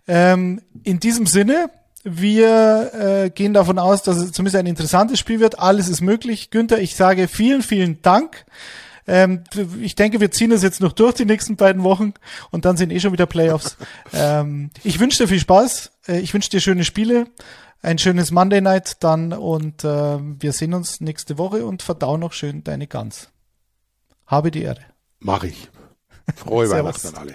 Ähm, 0.06 0.62
in 0.84 1.00
diesem 1.00 1.26
Sinne, 1.26 1.70
wir 2.04 2.92
äh, 2.94 3.30
gehen 3.30 3.54
davon 3.54 3.78
aus, 3.78 4.02
dass 4.02 4.16
es 4.16 4.32
zumindest 4.32 4.56
ein 4.56 4.66
interessantes 4.66 5.18
Spiel 5.18 5.40
wird. 5.40 5.58
Alles 5.58 5.88
ist 5.88 6.00
möglich. 6.00 6.50
Günther, 6.50 6.80
ich 6.80 6.96
sage 6.96 7.28
vielen, 7.28 7.62
vielen 7.62 8.02
Dank. 8.02 8.44
Ähm, 9.06 9.44
ich 9.80 9.94
denke, 9.94 10.20
wir 10.20 10.30
ziehen 10.30 10.52
es 10.52 10.62
jetzt 10.62 10.80
noch 10.80 10.92
durch 10.92 11.14
die 11.14 11.24
nächsten 11.24 11.56
beiden 11.56 11.82
Wochen 11.82 12.14
und 12.50 12.64
dann 12.64 12.76
sind 12.76 12.90
eh 12.90 13.00
schon 13.00 13.12
wieder 13.12 13.26
Playoffs. 13.26 13.76
ähm, 14.12 14.70
ich 14.84 15.00
wünsche 15.00 15.22
dir 15.22 15.28
viel 15.28 15.40
Spaß. 15.40 15.92
Äh, 16.08 16.20
ich 16.20 16.34
wünsche 16.34 16.50
dir 16.50 16.60
schöne 16.60 16.84
Spiele, 16.84 17.26
ein 17.82 17.98
schönes 17.98 18.30
Monday 18.30 18.60
Night 18.60 19.02
dann 19.02 19.32
und 19.32 19.84
äh, 19.84 20.18
wir 20.18 20.52
sehen 20.52 20.74
uns 20.74 21.00
nächste 21.00 21.38
Woche 21.38 21.66
und 21.66 21.82
verdau 21.82 22.16
noch 22.16 22.32
schön 22.32 22.62
deine 22.64 22.86
Gans. 22.86 23.28
Habe 24.26 24.50
die 24.50 24.62
Ehre. 24.62 24.80
Mach 25.18 25.44
ich. 25.44 25.68
Frohe 26.36 26.70
Weihnachten 26.70 27.08
an 27.08 27.16
alle. 27.16 27.34